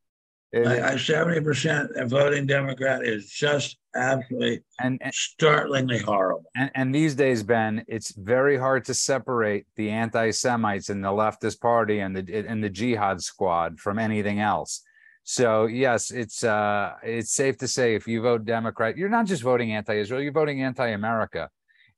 Seventy 0.54 1.40
percent 1.40 1.90
voting 2.08 2.46
Democrat 2.46 3.06
is 3.06 3.30
just 3.30 3.78
absolutely 3.96 4.62
and, 4.80 5.00
and 5.00 5.14
startlingly 5.14 5.98
horrible. 5.98 6.44
And, 6.54 6.70
and 6.74 6.94
these 6.94 7.14
days, 7.14 7.42
Ben, 7.42 7.84
it's 7.88 8.14
very 8.14 8.58
hard 8.58 8.84
to 8.86 8.94
separate 8.94 9.66
the 9.76 9.88
anti-Semites 9.88 10.90
in 10.90 11.00
the 11.00 11.08
leftist 11.08 11.58
party 11.60 12.00
and 12.00 12.14
the 12.14 12.46
and 12.46 12.62
the 12.62 12.68
jihad 12.68 13.22
squad 13.22 13.80
from 13.80 13.98
anything 13.98 14.40
else. 14.40 14.82
So 15.24 15.66
yes, 15.66 16.10
it's 16.10 16.44
uh, 16.44 16.92
it's 17.02 17.32
safe 17.32 17.56
to 17.58 17.68
say 17.68 17.94
if 17.94 18.06
you 18.06 18.20
vote 18.20 18.44
Democrat, 18.44 18.98
you're 18.98 19.08
not 19.08 19.24
just 19.24 19.42
voting 19.42 19.72
anti-Israel, 19.72 20.20
you're 20.20 20.32
voting 20.32 20.62
anti-America, 20.62 21.48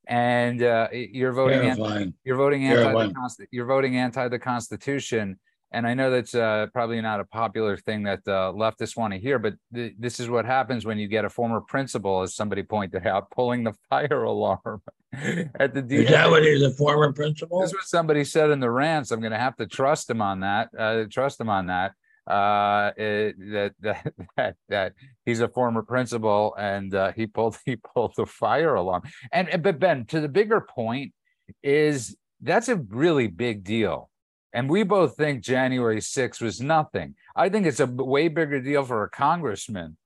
and 0.07 0.63
uh, 0.63 0.89
you're 0.93 1.33
voting 1.33 1.61
anti, 1.61 2.13
you're 2.25 2.37
voting 2.37 2.67
anti 2.67 2.93
the, 2.93 3.47
you're 3.51 3.67
voting 3.67 3.97
anti 3.97 4.29
the 4.29 4.39
Constitution 4.39 5.39
and 5.75 5.89
I 5.89 5.95
know 5.95 6.09
that's 6.09 6.37
uh, 6.37 6.69
probably 6.73 7.01
not 7.01 7.19
a 7.19 7.25
popular 7.25 7.77
thing 7.77 8.05
that 8.05 8.21
uh, 8.29 8.53
leftists 8.55 8.97
want 8.97 9.13
to 9.13 9.19
hear, 9.19 9.41
but 9.41 9.55
th- 9.75 9.95
this 9.99 10.21
is 10.21 10.31
what 10.31 10.45
happens 10.45 10.87
when 10.87 10.99
you 10.99 11.09
get 11.09 11.25
a 11.25 11.29
former 11.29 11.61
principal, 11.61 12.23
as 12.23 12.33
somebody 12.33 12.63
pointed 12.63 13.05
out, 13.09 13.29
pulling 13.33 13.65
the 13.65 13.73
fire 13.91 14.23
alarm 14.23 14.83
at 15.59 15.75
the. 15.75 15.83
D- 15.83 16.05
is 16.05 16.11
that 16.11 16.31
what 16.31 16.45
he's 16.45 16.63
a 16.63 16.71
former 16.71 17.13
principal? 17.13 17.61
This 17.61 17.71
is 17.71 17.75
what 17.75 17.85
somebody 17.87 18.23
said 18.23 18.51
in 18.51 18.61
the 18.61 18.71
rants. 18.71 19.11
I'm 19.11 19.19
going 19.19 19.33
to 19.33 19.39
have 19.39 19.57
to 19.57 19.67
trust 19.67 20.09
him 20.09 20.23
on 20.23 20.41
that. 20.41 20.69
Uh, 20.79 21.05
trust 21.11 21.41
him 21.41 21.49
on 21.49 21.67
that. 21.67 21.95
Uh, 22.27 22.91
it, 22.97 23.37
that 23.39 23.75
that 23.81 24.15
that 24.37 24.57
that 24.69 24.93
he's 25.25 25.41
a 25.41 25.49
former 25.49 25.83
principal, 25.83 26.55
and 26.59 26.95
uh, 26.95 27.13
he 27.13 27.27
pulled 27.27 27.57
he 27.65 27.77
pulled 27.77 28.15
the 28.17 28.27
fire 28.27 28.75
alarm. 28.75 29.03
And 29.33 29.63
but 29.63 29.79
Ben, 29.79 30.07
to 30.07 30.21
the 30.21 30.29
bigger 30.29 30.61
point, 30.61 31.13
is 31.63 32.17
that's 32.41 32.69
a 32.69 32.77
really 32.77 33.27
big 33.27 33.65
deal 33.65 34.11
and 34.55 34.71
we 34.71 34.85
both 34.85 35.17
think 35.17 35.43
January 35.43 35.99
6th 35.99 36.41
was 36.41 36.61
nothing. 36.61 37.17
I 37.35 37.49
think 37.49 37.67
it's 37.67 37.81
a 37.81 37.87
way 37.87 38.29
bigger 38.29 38.61
deal 38.61 38.85
for 38.85 39.03
a 39.03 39.11
congressman 39.11 39.97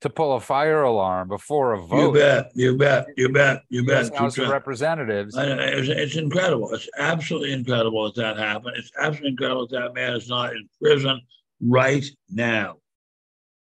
to 0.00 0.10
pull 0.10 0.34
a 0.34 0.40
fire 0.40 0.82
alarm 0.82 1.28
before 1.28 1.74
a 1.74 1.80
vote. 1.80 2.08
You 2.08 2.12
bet. 2.12 2.50
You 2.54 2.76
bet. 2.76 3.06
You 3.16 3.28
bet. 3.28 3.62
You 3.68 3.86
bet. 3.86 4.14
House 4.16 4.36
of 4.38 4.48
Representatives. 4.48 5.36
It's, 5.38 5.88
it's, 5.88 6.16
incredible. 6.16 6.74
It's 6.74 6.88
absolutely 6.98 7.52
incredible 7.52 8.04
that 8.06 8.16
that 8.16 8.36
happened. 8.36 8.74
It's 8.76 8.90
absolutely 8.98 9.30
incredible 9.30 9.68
that 9.68 9.78
that 9.80 9.94
man 9.94 10.14
is 10.14 10.28
not 10.28 10.50
in 10.50 10.68
prison 10.82 11.20
right 11.62 12.04
now. 12.30 12.76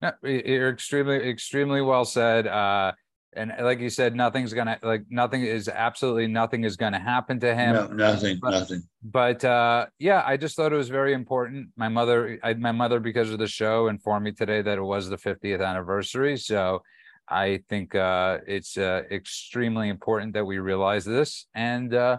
Yeah, 0.02 0.12
you're 0.22 0.70
extremely, 0.70 1.28
extremely 1.28 1.80
well 1.80 2.04
said. 2.04 2.46
Uh, 2.46 2.92
and 3.36 3.52
like 3.60 3.80
you 3.80 3.90
said 3.90 4.14
nothing's 4.14 4.52
gonna 4.52 4.78
like 4.82 5.04
nothing 5.10 5.42
is 5.42 5.68
absolutely 5.68 6.26
nothing 6.26 6.64
is 6.64 6.76
gonna 6.76 7.00
happen 7.00 7.40
to 7.40 7.54
him. 7.54 7.74
No, 7.74 7.86
nothing 7.88 8.38
but, 8.40 8.50
nothing. 8.50 8.82
but 9.02 9.44
uh 9.44 9.86
yeah 9.98 10.22
i 10.26 10.36
just 10.36 10.56
thought 10.56 10.72
it 10.72 10.76
was 10.76 10.88
very 10.88 11.12
important. 11.12 11.68
My 11.76 11.88
mother 11.88 12.38
I, 12.42 12.54
my 12.54 12.72
mother 12.72 13.00
because 13.00 13.30
of 13.30 13.38
the 13.38 13.46
show 13.46 13.88
informed 13.88 14.24
me 14.24 14.32
today 14.32 14.62
that 14.62 14.78
it 14.78 14.82
was 14.82 15.08
the 15.08 15.16
50th 15.16 15.64
anniversary. 15.64 16.36
So 16.36 16.82
i 17.28 17.60
think 17.68 17.94
uh 17.94 18.38
it's 18.46 18.76
uh 18.76 19.02
extremely 19.10 19.88
important 19.88 20.34
that 20.34 20.44
we 20.44 20.58
realize 20.58 21.04
this. 21.04 21.46
And 21.54 21.94
uh 21.94 22.18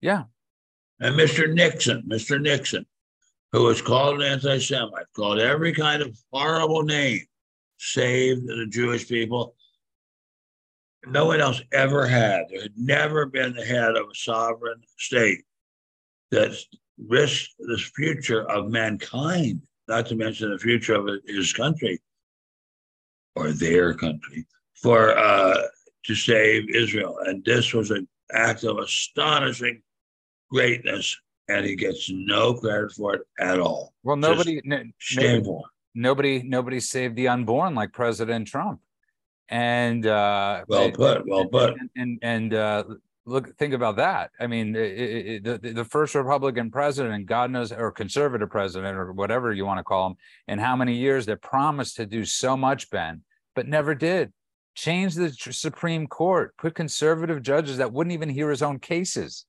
yeah. 0.00 0.24
And 1.00 1.18
mr 1.18 1.52
nixon 1.52 2.04
mr 2.08 2.40
nixon 2.40 2.86
who 3.54 3.64
was 3.64 3.80
called 3.80 4.20
an 4.20 4.26
anti-semite 4.32 5.06
called 5.14 5.38
every 5.38 5.72
kind 5.72 6.02
of 6.02 6.16
horrible 6.32 6.82
name 6.82 7.20
saved 7.78 8.46
the 8.46 8.66
jewish 8.68 9.08
people 9.08 9.54
no 11.06 11.26
one 11.26 11.40
else 11.40 11.62
ever 11.72 12.06
had. 12.06 12.44
There 12.50 12.62
had 12.62 12.76
never 12.76 13.26
been 13.26 13.54
the 13.54 13.64
head 13.64 13.96
of 13.96 14.06
a 14.06 14.14
sovereign 14.14 14.80
state 14.98 15.42
that 16.30 16.56
risked 16.98 17.54
the 17.58 17.78
future 17.78 18.48
of 18.50 18.70
mankind, 18.70 19.62
not 19.88 20.06
to 20.06 20.16
mention 20.16 20.50
the 20.50 20.58
future 20.58 20.94
of 20.94 21.08
his 21.26 21.52
country 21.52 22.00
or 23.36 23.52
their 23.52 23.94
country, 23.94 24.46
for 24.80 25.16
uh, 25.18 25.62
to 26.04 26.14
save 26.14 26.70
Israel. 26.70 27.18
And 27.24 27.44
this 27.44 27.72
was 27.72 27.90
an 27.90 28.08
act 28.32 28.64
of 28.64 28.78
astonishing 28.78 29.82
greatness, 30.50 31.16
and 31.48 31.64
he 31.64 31.76
gets 31.76 32.10
no 32.10 32.54
credit 32.54 32.92
for 32.92 33.14
it 33.14 33.22
at 33.38 33.60
all. 33.60 33.92
Well, 34.02 34.16
nobody, 34.16 34.60
n- 34.70 34.92
shameful. 34.98 35.64
Nobody, 35.94 36.42
nobody 36.42 36.80
saved 36.80 37.16
the 37.16 37.28
unborn 37.28 37.74
like 37.74 37.92
President 37.92 38.48
Trump 38.48 38.80
and 39.48 40.06
uh, 40.06 40.64
well 40.68 40.90
put, 40.90 41.26
well 41.28 41.46
put, 41.46 41.74
and 41.78 41.90
and, 41.96 42.18
and 42.22 42.54
uh, 42.54 42.84
look, 43.26 43.56
think 43.56 43.74
about 43.74 43.96
that. 43.96 44.30
I 44.40 44.46
mean, 44.46 44.74
it, 44.74 44.80
it, 44.80 45.44
the 45.44 45.72
the 45.72 45.84
first 45.84 46.14
Republican 46.14 46.70
president, 46.70 47.14
and 47.14 47.26
God 47.26 47.50
knows, 47.50 47.72
or 47.72 47.90
conservative 47.92 48.50
president, 48.50 48.96
or 48.96 49.12
whatever 49.12 49.52
you 49.52 49.66
want 49.66 49.78
to 49.78 49.84
call 49.84 50.08
him, 50.08 50.16
in 50.48 50.58
how 50.58 50.76
many 50.76 50.94
years 50.94 51.26
that 51.26 51.42
promised 51.42 51.96
to 51.96 52.06
do 52.06 52.24
so 52.24 52.56
much, 52.56 52.90
Ben, 52.90 53.22
but 53.54 53.68
never 53.68 53.94
did. 53.94 54.32
Change 54.74 55.14
the 55.14 55.30
Supreme 55.30 56.08
Court, 56.08 56.56
put 56.56 56.74
conservative 56.74 57.42
judges 57.42 57.76
that 57.76 57.92
wouldn't 57.92 58.12
even 58.12 58.28
hear 58.28 58.50
his 58.50 58.60
own 58.60 58.80
cases 58.80 59.46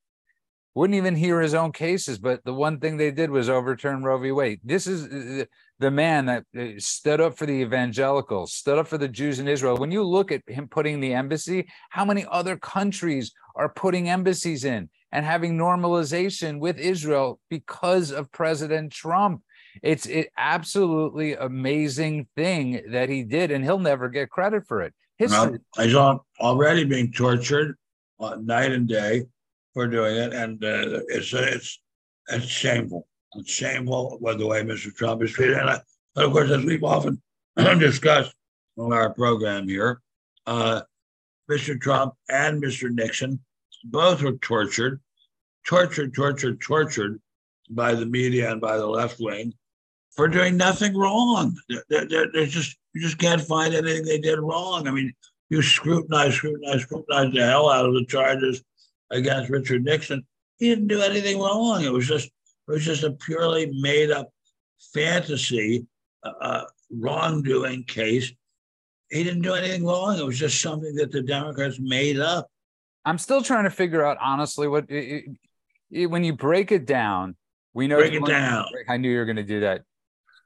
wouldn't 0.75 0.97
even 0.97 1.15
hear 1.15 1.41
his 1.41 1.53
own 1.53 1.71
cases. 1.71 2.19
But 2.19 2.43
the 2.43 2.53
one 2.53 2.79
thing 2.79 2.97
they 2.97 3.11
did 3.11 3.31
was 3.31 3.49
overturn 3.49 4.03
Roe 4.03 4.19
v. 4.19 4.31
Wade. 4.31 4.59
This 4.63 4.85
is 4.85 5.05
uh, 5.41 5.45
the 5.79 5.89
man 5.91 6.25
that 6.25 6.43
uh, 6.55 6.77
stood 6.77 7.21
up 7.21 7.37
for 7.37 7.45
the 7.45 7.53
evangelicals, 7.53 8.53
stood 8.53 8.77
up 8.77 8.87
for 8.87 8.97
the 8.97 9.07
Jews 9.07 9.39
in 9.39 9.47
Israel. 9.47 9.77
When 9.77 9.91
you 9.91 10.03
look 10.03 10.31
at 10.31 10.47
him 10.47 10.67
putting 10.67 10.99
the 10.99 11.13
embassy, 11.13 11.67
how 11.89 12.05
many 12.05 12.25
other 12.29 12.57
countries 12.57 13.31
are 13.55 13.69
putting 13.69 14.09
embassies 14.09 14.65
in 14.65 14.89
and 15.11 15.25
having 15.25 15.57
normalization 15.57 16.59
with 16.59 16.77
Israel 16.77 17.39
because 17.49 18.11
of 18.11 18.31
President 18.31 18.91
Trump? 18.91 19.41
It's 19.81 20.05
an 20.05 20.25
absolutely 20.37 21.35
amazing 21.35 22.27
thing 22.35 22.81
that 22.89 23.09
he 23.09 23.23
did, 23.23 23.51
and 23.51 23.63
he'll 23.63 23.79
never 23.79 24.07
get 24.09 24.29
credit 24.29 24.67
for 24.67 24.81
it. 24.81 24.93
History. 25.17 25.59
Well, 25.77 25.85
he's 25.85 25.95
already 26.39 26.83
being 26.83 27.11
tortured 27.11 27.77
uh, 28.19 28.35
night 28.41 28.71
and 28.71 28.87
day 28.87 29.23
for 29.75 29.87
doing 29.87 30.15
it, 30.15 30.33
and 30.33 30.63
uh, 30.63 31.01
it's 31.09 31.31
it's 31.33 31.79
it's 32.29 32.47
shameful. 32.47 33.07
It's 33.35 33.51
shameful 33.51 34.17
with 34.21 34.39
the 34.39 34.47
way 34.47 34.63
Mr. 34.63 34.95
Trump 34.95 35.21
is 35.21 35.33
treated. 35.33 35.57
And, 35.57 35.69
I, 35.69 35.81
and 36.15 36.25
of 36.25 36.31
course, 36.31 36.49
as 36.49 36.63
we've 36.63 36.83
often 36.83 37.21
discussed 37.57 38.33
on 38.77 38.93
our 38.93 39.13
program 39.13 39.67
here, 39.67 40.01
uh, 40.47 40.81
Mr. 41.51 41.79
Trump 41.79 42.13
and 42.29 42.63
Mr. 42.63 42.89
Nixon 42.89 43.39
both 43.83 44.23
were 44.23 44.37
tortured, 44.37 45.01
tortured, 45.67 46.15
tortured, 46.15 46.61
tortured 46.61 47.21
by 47.69 47.93
the 47.93 48.05
media 48.05 48.51
and 48.51 48.61
by 48.61 48.77
the 48.77 48.87
left 48.87 49.17
wing 49.19 49.53
for 50.11 50.29
doing 50.29 50.55
nothing 50.55 50.95
wrong. 50.97 51.57
They're, 51.89 52.07
they're, 52.07 52.31
they're 52.31 52.45
just 52.45 52.77
you 52.93 53.01
just 53.01 53.17
can't 53.17 53.41
find 53.41 53.73
anything 53.73 54.05
they 54.05 54.19
did 54.19 54.39
wrong. 54.39 54.87
I 54.87 54.91
mean, 54.91 55.13
you 55.49 55.61
scrutinize, 55.61 56.35
scrutinize, 56.35 56.83
scrutinize 56.83 57.33
the 57.33 57.45
hell 57.45 57.69
out 57.69 57.85
of 57.85 57.93
the 57.93 58.05
charges 58.05 58.63
against 59.11 59.49
Richard 59.49 59.83
Nixon. 59.83 60.25
He 60.57 60.69
didn't 60.69 60.87
do 60.87 61.01
anything 61.01 61.39
wrong. 61.39 61.83
It 61.83 61.91
was 61.91 62.07
just 62.07 62.27
it 62.27 62.71
was 62.71 62.85
just 62.85 63.03
a 63.03 63.11
purely 63.11 63.71
made 63.79 64.11
up 64.11 64.29
fantasy, 64.93 65.85
uh, 66.23 66.31
uh 66.41 66.65
wrongdoing 66.91 67.83
case. 67.83 68.31
He 69.09 69.23
didn't 69.23 69.43
do 69.43 69.53
anything 69.53 69.85
wrong. 69.85 70.17
It 70.17 70.25
was 70.25 70.39
just 70.39 70.61
something 70.61 70.95
that 70.95 71.11
the 71.11 71.21
Democrats 71.21 71.79
made 71.79 72.19
up. 72.19 72.49
I'm 73.05 73.19
still 73.19 73.43
trying 73.43 73.65
to 73.65 73.69
figure 73.69 74.03
out 74.03 74.17
honestly 74.19 74.67
what 74.67 74.89
it, 74.89 75.25
it, 75.91 76.07
when 76.07 76.23
you 76.23 76.33
break 76.33 76.71
it 76.71 76.85
down. 76.85 77.35
We 77.73 77.87
know 77.87 77.97
break 77.97 78.13
it 78.13 78.25
down. 78.25 78.65
I 78.87 78.97
knew 78.97 79.11
you 79.11 79.17
were 79.17 79.25
going 79.25 79.35
to 79.35 79.43
do 79.43 79.59
that. 79.59 79.81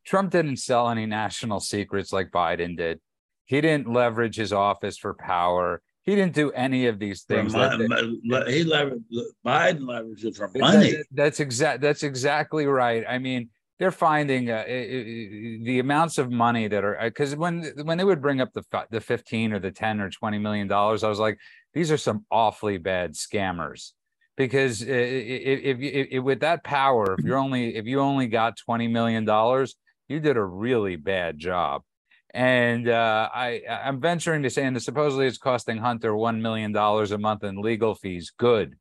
Trump 0.06 0.32
didn't 0.32 0.58
sell 0.58 0.90
any 0.90 1.06
national 1.06 1.60
secrets 1.60 2.12
like 2.12 2.32
Biden 2.32 2.76
did. 2.76 3.00
He 3.46 3.62
didn't 3.62 3.92
leverage 3.92 4.36
his 4.36 4.52
office 4.52 4.98
for 4.98 5.14
power. 5.14 5.82
He 6.10 6.16
didn't 6.16 6.34
do 6.34 6.52
any 6.54 6.88
of 6.88 6.98
these 6.98 7.22
things. 7.22 7.54
My, 7.54 7.78
my, 7.78 8.02
he 8.48 8.66
leveraged 8.66 9.04
Biden 9.46 9.82
leveraged 9.82 10.26
it 10.26 10.36
for 10.36 10.50
money. 10.56 10.94
That, 10.94 11.06
that's 11.12 11.40
exact. 11.40 11.82
That's 11.82 12.02
exactly 12.02 12.66
right. 12.66 13.06
I 13.08 13.20
mean, 13.20 13.50
they're 13.78 13.92
finding 13.92 14.50
uh, 14.50 14.64
the 14.66 15.78
amounts 15.78 16.18
of 16.18 16.32
money 16.32 16.68
that 16.68 16.84
are 16.84 16.98
because 17.04 17.36
when 17.36 17.64
when 17.84 18.00
they 18.00 18.04
would 18.04 18.24
bring 18.24 18.42
up 18.42 18.52
the 18.54 18.64
the 18.90 19.00
fifteen 19.00 19.54
or 19.54 19.60
the 19.60 19.70
ten 19.70 20.02
or 20.02 20.10
twenty 20.10 20.40
million 20.40 20.68
dollars, 20.68 21.04
I 21.04 21.10
was 21.10 21.20
like, 21.20 21.38
these 21.76 21.92
are 21.92 21.98
some 21.98 22.26
awfully 22.32 22.80
bad 22.80 23.14
scammers 23.14 23.92
because 24.36 24.82
if, 24.82 24.90
if, 24.90 25.78
if, 25.80 26.24
with 26.24 26.40
that 26.40 26.64
power, 26.64 27.18
if 27.20 27.24
you're 27.24 27.38
only 27.38 27.76
if 27.76 27.86
you 27.86 28.00
only 28.00 28.26
got 28.26 28.58
twenty 28.58 28.88
million 28.88 29.26
dollars, 29.26 29.76
you 30.08 30.20
did 30.20 30.38
a 30.38 30.44
really 30.44 30.96
bad 30.96 31.38
job. 31.38 31.84
And 32.32 32.88
uh, 32.88 33.30
I, 33.34 33.62
I'm 33.68 34.00
venturing 34.00 34.44
to 34.44 34.50
say, 34.50 34.64
and 34.64 34.82
supposedly 34.82 35.26
it's 35.26 35.38
costing 35.38 35.78
Hunter 35.78 36.16
one 36.16 36.42
million 36.42 36.72
dollars 36.72 37.12
a 37.12 37.18
month 37.18 37.44
in 37.44 37.62
legal 37.62 37.96
fees. 37.96 38.32
Good. 38.38 38.78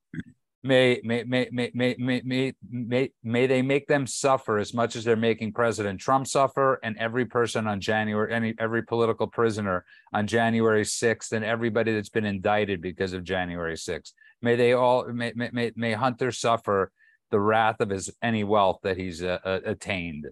May 0.62 1.00
may, 1.04 1.22
may 1.24 1.48
may 1.50 1.72
may 1.72 2.52
may 2.68 3.10
may 3.22 3.46
they 3.46 3.62
make 3.62 3.86
them 3.86 4.06
suffer 4.06 4.58
as 4.58 4.74
much 4.74 4.96
as 4.96 5.04
they're 5.04 5.16
making 5.16 5.52
President 5.52 6.00
Trump 6.00 6.26
suffer, 6.26 6.80
and 6.82 6.98
every 6.98 7.24
person 7.24 7.66
on 7.68 7.80
January, 7.80 8.34
any 8.34 8.54
every 8.58 8.82
political 8.82 9.28
prisoner 9.28 9.84
on 10.12 10.26
January 10.26 10.82
6th, 10.82 11.32
and 11.32 11.44
everybody 11.44 11.94
that's 11.94 12.08
been 12.08 12.26
indicted 12.26 12.82
because 12.82 13.12
of 13.12 13.22
January 13.22 13.74
6th. 13.74 14.12
May 14.42 14.56
they 14.56 14.72
all 14.72 15.06
may 15.06 15.32
may 15.36 15.70
may 15.76 15.92
Hunter 15.92 16.32
suffer 16.32 16.90
the 17.30 17.40
wrath 17.40 17.80
of 17.80 17.90
his 17.90 18.10
any 18.20 18.42
wealth 18.44 18.80
that 18.82 18.96
he's 18.96 19.22
uh, 19.22 19.38
uh, 19.44 19.60
attained. 19.64 20.26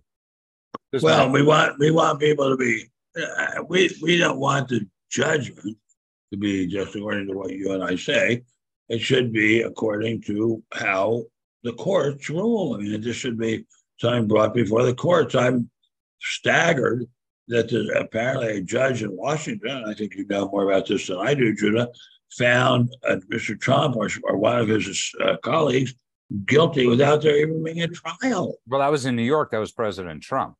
well, 1.00 1.30
we 1.30 1.42
want 1.42 1.78
we 1.78 1.90
want 1.92 2.20
people 2.20 2.50
to 2.50 2.56
be. 2.56 2.90
Uh, 3.16 3.62
we 3.68 3.90
we 4.02 4.18
don't 4.18 4.38
want 4.38 4.68
the 4.68 4.86
judgment 5.10 5.76
to 6.32 6.38
be 6.38 6.66
just 6.66 6.94
according 6.94 7.28
to 7.28 7.34
what 7.34 7.50
you 7.50 7.72
and 7.72 7.82
I 7.82 7.96
say. 7.96 8.42
It 8.88 9.00
should 9.00 9.32
be 9.32 9.62
according 9.62 10.22
to 10.22 10.62
how 10.72 11.24
the 11.62 11.72
courts 11.72 12.28
rule. 12.30 12.74
I 12.74 12.78
mean, 12.78 13.00
this 13.00 13.16
should 13.16 13.38
be 13.38 13.64
something 13.98 14.28
brought 14.28 14.54
before 14.54 14.84
the 14.84 14.94
courts. 14.94 15.34
I'm 15.34 15.70
staggered 16.20 17.06
that 17.48 17.70
there's 17.70 17.90
apparently 17.94 18.58
a 18.58 18.60
judge 18.60 19.02
in 19.02 19.16
Washington. 19.16 19.84
I 19.86 19.94
think 19.94 20.14
you 20.14 20.26
know 20.26 20.48
more 20.48 20.70
about 20.70 20.86
this 20.86 21.06
than 21.06 21.18
I 21.18 21.34
do, 21.34 21.54
Judah. 21.54 21.88
Found 22.38 22.94
uh, 23.08 23.16
Mr. 23.32 23.58
Trump 23.58 23.96
or, 23.96 24.08
or 24.24 24.36
one 24.36 24.58
of 24.58 24.68
his 24.68 25.12
uh, 25.22 25.36
colleagues 25.42 25.94
guilty 26.44 26.86
without 26.86 27.22
there 27.22 27.36
even 27.36 27.62
being 27.62 27.82
a 27.82 27.88
trial. 27.88 28.56
Well, 28.66 28.80
that 28.80 28.90
was 28.90 29.06
in 29.06 29.16
New 29.16 29.22
York. 29.22 29.52
That 29.52 29.58
was 29.58 29.72
President 29.72 30.22
Trump. 30.22 30.56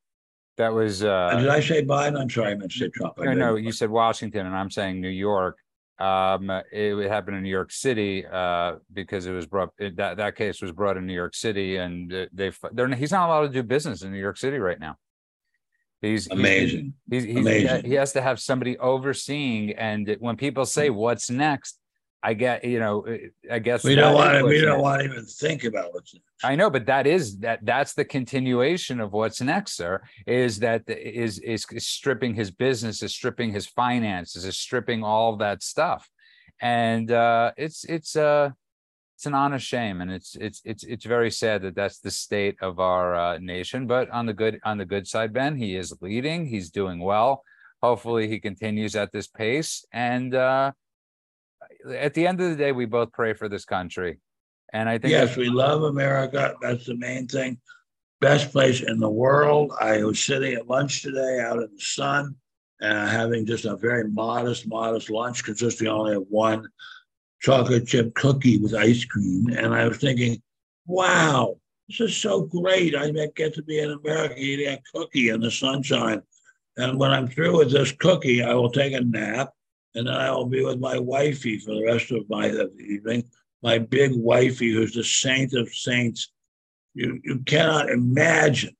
That 0.56 0.72
was. 0.72 1.04
Uh, 1.04 1.36
did 1.38 1.48
I 1.48 1.60
say 1.60 1.84
Biden? 1.84 2.18
I'm 2.18 2.30
sorry, 2.30 2.52
I 2.52 2.54
meant 2.54 2.72
to 2.72 2.78
say 2.78 2.88
Trump. 2.88 3.18
no, 3.18 3.34
no, 3.34 3.56
you 3.56 3.72
said 3.72 3.90
Washington, 3.90 4.46
and 4.46 4.56
I'm 4.56 4.70
saying 4.70 5.00
New 5.00 5.08
York. 5.08 5.58
Um, 5.98 6.50
it 6.72 7.08
happened 7.08 7.38
in 7.38 7.42
New 7.42 7.50
York 7.50 7.72
City 7.72 8.26
uh, 8.26 8.76
because 8.92 9.26
it 9.26 9.32
was 9.32 9.46
brought. 9.46 9.70
It, 9.78 9.96
that 9.96 10.16
that 10.16 10.36
case 10.36 10.62
was 10.62 10.72
brought 10.72 10.96
in 10.96 11.06
New 11.06 11.14
York 11.14 11.34
City, 11.34 11.76
and 11.76 12.10
they 12.32 12.52
they're 12.72 12.94
he's 12.94 13.12
not 13.12 13.28
allowed 13.28 13.48
to 13.48 13.52
do 13.52 13.62
business 13.62 14.02
in 14.02 14.12
New 14.12 14.18
York 14.18 14.38
City 14.38 14.58
right 14.58 14.80
now. 14.80 14.96
He's 16.02 16.28
amazing. 16.30 16.94
He's, 17.10 17.24
he's, 17.24 17.34
he's 17.34 17.44
Amazing. 17.44 17.84
He 17.84 17.94
has 17.94 18.12
to 18.12 18.22
have 18.22 18.40
somebody 18.40 18.78
overseeing, 18.78 19.72
and 19.72 20.16
when 20.20 20.36
people 20.36 20.66
say 20.66 20.90
what's 20.90 21.30
next, 21.30 21.78
I 22.26 22.34
get, 22.34 22.64
you 22.64 22.80
know, 22.80 23.06
I 23.48 23.60
guess 23.60 23.84
we 23.84 23.94
don't 23.94 24.12
want 24.12 24.36
to, 24.36 24.44
we 24.44 24.60
don't 24.60 24.82
want 24.82 24.98
to 24.98 25.04
even 25.04 25.24
think 25.24 25.62
about 25.62 25.94
what's 25.94 26.12
next. 26.12 26.24
I 26.42 26.56
know, 26.56 26.68
but 26.68 26.86
that 26.86 27.06
is 27.06 27.38
that 27.38 27.60
that's 27.62 27.94
the 27.94 28.04
continuation 28.04 29.00
of 29.00 29.12
what's 29.12 29.40
next, 29.40 29.76
sir. 29.76 30.02
Is 30.26 30.58
that 30.58 30.82
is 30.88 31.38
is 31.38 31.64
stripping 31.78 32.34
his 32.34 32.50
business, 32.50 33.00
is 33.00 33.14
stripping 33.14 33.52
his 33.52 33.68
finances, 33.68 34.44
is 34.44 34.58
stripping 34.58 35.04
all 35.04 35.36
that 35.36 35.62
stuff, 35.62 36.10
and 36.60 37.12
uh, 37.12 37.52
it's 37.56 37.84
it's 37.84 38.16
uh 38.16 38.50
it's 39.14 39.26
an 39.26 39.34
honest 39.34 39.64
shame, 39.64 40.00
and 40.00 40.10
it's 40.10 40.34
it's 40.34 40.60
it's 40.64 40.82
it's 40.82 41.04
very 41.06 41.30
sad 41.30 41.62
that 41.62 41.76
that's 41.76 42.00
the 42.00 42.10
state 42.10 42.56
of 42.60 42.80
our 42.80 43.14
uh, 43.14 43.38
nation. 43.38 43.86
But 43.86 44.10
on 44.10 44.26
the 44.26 44.34
good 44.34 44.58
on 44.64 44.78
the 44.78 44.84
good 44.84 45.06
side, 45.06 45.32
Ben, 45.32 45.56
he 45.56 45.76
is 45.76 45.94
leading, 46.00 46.46
he's 46.46 46.70
doing 46.72 46.98
well. 46.98 47.44
Hopefully, 47.84 48.26
he 48.26 48.40
continues 48.40 48.96
at 48.96 49.12
this 49.12 49.28
pace, 49.28 49.86
and. 49.92 50.34
uh 50.34 50.72
at 51.94 52.14
the 52.14 52.26
end 52.26 52.40
of 52.40 52.50
the 52.50 52.56
day, 52.56 52.72
we 52.72 52.86
both 52.86 53.12
pray 53.12 53.34
for 53.34 53.48
this 53.48 53.64
country. 53.64 54.18
And 54.72 54.88
I 54.88 54.98
think 54.98 55.12
yes, 55.12 55.36
we 55.36 55.48
love 55.48 55.82
America. 55.82 56.54
That's 56.60 56.86
the 56.86 56.96
main 56.96 57.28
thing. 57.28 57.58
Best 58.20 58.50
place 58.50 58.82
in 58.82 58.98
the 58.98 59.10
world. 59.10 59.72
I 59.80 60.02
was 60.02 60.24
sitting 60.24 60.54
at 60.54 60.68
lunch 60.68 61.02
today 61.02 61.40
out 61.40 61.62
in 61.62 61.68
the 61.72 61.80
sun 61.80 62.34
and 62.80 62.98
uh, 62.98 63.06
having 63.06 63.46
just 63.46 63.64
a 63.64 63.76
very 63.76 64.08
modest, 64.08 64.66
modest 64.66 65.10
lunch 65.10 65.44
consisting 65.44 65.88
only 65.88 66.16
of 66.16 66.26
one 66.28 66.68
chocolate 67.40 67.86
chip 67.86 68.14
cookie 68.14 68.58
with 68.58 68.74
ice 68.74 69.04
cream. 69.04 69.48
And 69.48 69.74
I 69.74 69.86
was 69.86 69.98
thinking, 69.98 70.42
wow, 70.86 71.58
this 71.88 72.00
is 72.00 72.16
so 72.16 72.42
great. 72.42 72.96
I 72.96 73.10
get 73.34 73.54
to 73.54 73.62
be 73.62 73.78
in 73.78 73.92
America 73.92 74.34
eating 74.36 74.68
a 74.68 74.82
cookie 74.94 75.28
in 75.28 75.40
the 75.40 75.50
sunshine. 75.50 76.22
And 76.76 76.98
when 76.98 77.12
I'm 77.12 77.28
through 77.28 77.58
with 77.58 77.72
this 77.72 77.92
cookie, 77.92 78.42
I 78.42 78.54
will 78.54 78.70
take 78.70 78.92
a 78.92 79.00
nap 79.00 79.50
and 79.96 80.06
then 80.06 80.14
I 80.14 80.30
will 80.30 80.46
be 80.46 80.62
with 80.62 80.78
my 80.78 80.98
wifey 80.98 81.58
for 81.58 81.74
the 81.74 81.84
rest 81.84 82.10
of 82.10 82.28
my 82.28 82.50
evening. 82.78 83.24
My 83.62 83.78
big 83.78 84.12
wifey, 84.14 84.70
who's 84.70 84.92
the 84.92 85.02
saint 85.02 85.54
of 85.54 85.72
saints. 85.72 86.30
You 86.94 87.18
you 87.24 87.40
cannot 87.40 87.88
imagine, 87.88 88.76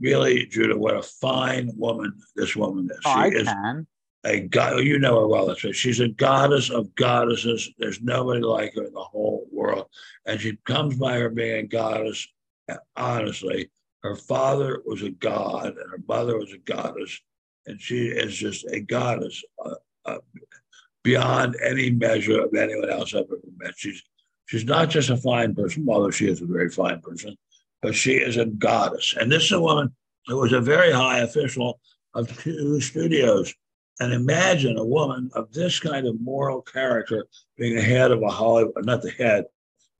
really, 0.00 0.46
Judah, 0.46 0.76
what 0.76 0.96
a 0.96 1.02
fine 1.02 1.70
woman 1.76 2.14
this 2.34 2.56
woman 2.56 2.88
is. 2.90 2.98
Oh, 3.04 3.14
she 3.14 3.20
I 3.20 3.26
is 3.28 3.46
can. 3.46 3.86
A 4.26 4.40
god, 4.40 4.82
you 4.82 4.98
know 4.98 5.20
her 5.20 5.28
well. 5.28 5.54
So 5.54 5.70
she's 5.70 6.00
a 6.00 6.08
goddess 6.08 6.70
of 6.70 6.94
goddesses. 6.94 7.70
There's 7.78 8.00
nobody 8.00 8.40
like 8.40 8.74
her 8.74 8.84
in 8.84 8.94
the 8.94 9.00
whole 9.00 9.46
world, 9.52 9.86
and 10.24 10.40
she 10.40 10.56
comes 10.64 10.96
by 10.96 11.18
her 11.18 11.28
being 11.28 11.58
a 11.58 11.62
goddess. 11.62 12.26
Honestly, 12.96 13.70
her 14.02 14.16
father 14.16 14.82
was 14.86 15.02
a 15.02 15.10
god, 15.10 15.66
and 15.66 15.90
her 15.90 16.00
mother 16.08 16.38
was 16.38 16.54
a 16.54 16.58
goddess, 16.58 17.20
and 17.66 17.78
she 17.78 18.06
is 18.06 18.34
just 18.34 18.64
a 18.70 18.80
goddess. 18.80 19.42
Uh, 19.62 19.74
uh, 20.06 20.18
beyond 21.04 21.54
any 21.62 21.90
measure 21.90 22.40
of 22.40 22.54
anyone 22.54 22.90
else 22.90 23.14
I've 23.14 23.26
ever 23.26 23.38
met. 23.58 23.74
She's 23.76 24.02
she's 24.46 24.64
not 24.64 24.90
just 24.90 25.10
a 25.10 25.16
fine 25.16 25.54
person, 25.54 25.86
although 25.88 26.10
she 26.10 26.26
is 26.26 26.42
a 26.42 26.46
very 26.46 26.70
fine 26.70 27.00
person, 27.00 27.36
but 27.80 27.94
she 27.94 28.14
is 28.14 28.36
a 28.36 28.46
goddess. 28.46 29.14
And 29.18 29.30
this 29.30 29.44
is 29.44 29.52
a 29.52 29.60
woman 29.60 29.94
who 30.26 30.38
was 30.38 30.52
a 30.52 30.60
very 30.60 30.90
high 30.90 31.18
official 31.18 31.78
of 32.14 32.36
two 32.42 32.80
studios. 32.80 33.54
And 34.00 34.12
imagine 34.12 34.76
a 34.76 34.84
woman 34.84 35.30
of 35.34 35.52
this 35.52 35.78
kind 35.78 36.06
of 36.08 36.20
moral 36.20 36.62
character 36.62 37.26
being 37.56 37.76
the 37.76 37.82
head 37.82 38.10
of 38.10 38.22
a 38.22 38.28
Hollywood, 38.28 38.84
not 38.84 39.02
the 39.02 39.12
head, 39.12 39.44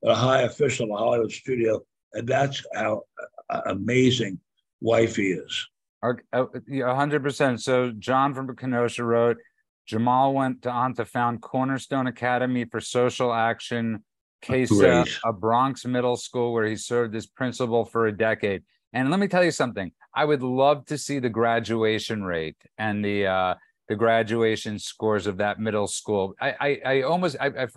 but 0.01 0.11
a 0.11 0.15
high 0.15 0.41
official 0.41 0.85
of 0.85 0.91
a 0.91 0.97
Hollywood 0.97 1.31
studio. 1.31 1.81
And 2.13 2.27
that's 2.27 2.61
how 2.73 3.03
uh, 3.49 3.61
amazing 3.67 4.39
wifey 4.81 5.31
is. 5.31 5.67
100%. 6.03 7.61
So 7.61 7.91
John 7.91 8.33
from 8.33 8.53
Kenosha 8.55 9.03
wrote, 9.03 9.37
Jamal 9.85 10.33
went 10.33 10.65
on 10.65 10.93
to 10.95 11.05
found 11.05 11.41
Cornerstone 11.41 12.07
Academy 12.07 12.65
for 12.65 12.81
Social 12.81 13.33
Action, 13.33 14.03
CASA, 14.41 15.05
a 15.25 15.33
Bronx 15.33 15.85
middle 15.85 16.17
school 16.17 16.53
where 16.53 16.65
he 16.65 16.75
served 16.75 17.15
as 17.15 17.27
principal 17.27 17.85
for 17.85 18.07
a 18.07 18.15
decade. 18.15 18.63
And 18.93 19.11
let 19.11 19.19
me 19.19 19.27
tell 19.27 19.43
you 19.43 19.51
something. 19.51 19.91
I 20.15 20.25
would 20.25 20.41
love 20.41 20.85
to 20.87 20.97
see 20.97 21.19
the 21.19 21.29
graduation 21.29 22.23
rate 22.23 22.57
and 22.77 23.03
the 23.03 23.27
uh, 23.27 23.55
the 23.89 23.95
graduation 23.95 24.79
scores 24.79 25.27
of 25.27 25.37
that 25.37 25.59
middle 25.59 25.87
school. 25.87 26.33
I 26.39 26.55
I, 26.59 26.81
I 26.85 27.01
almost 27.01 27.35
I, 27.39 27.47
I 27.47 27.67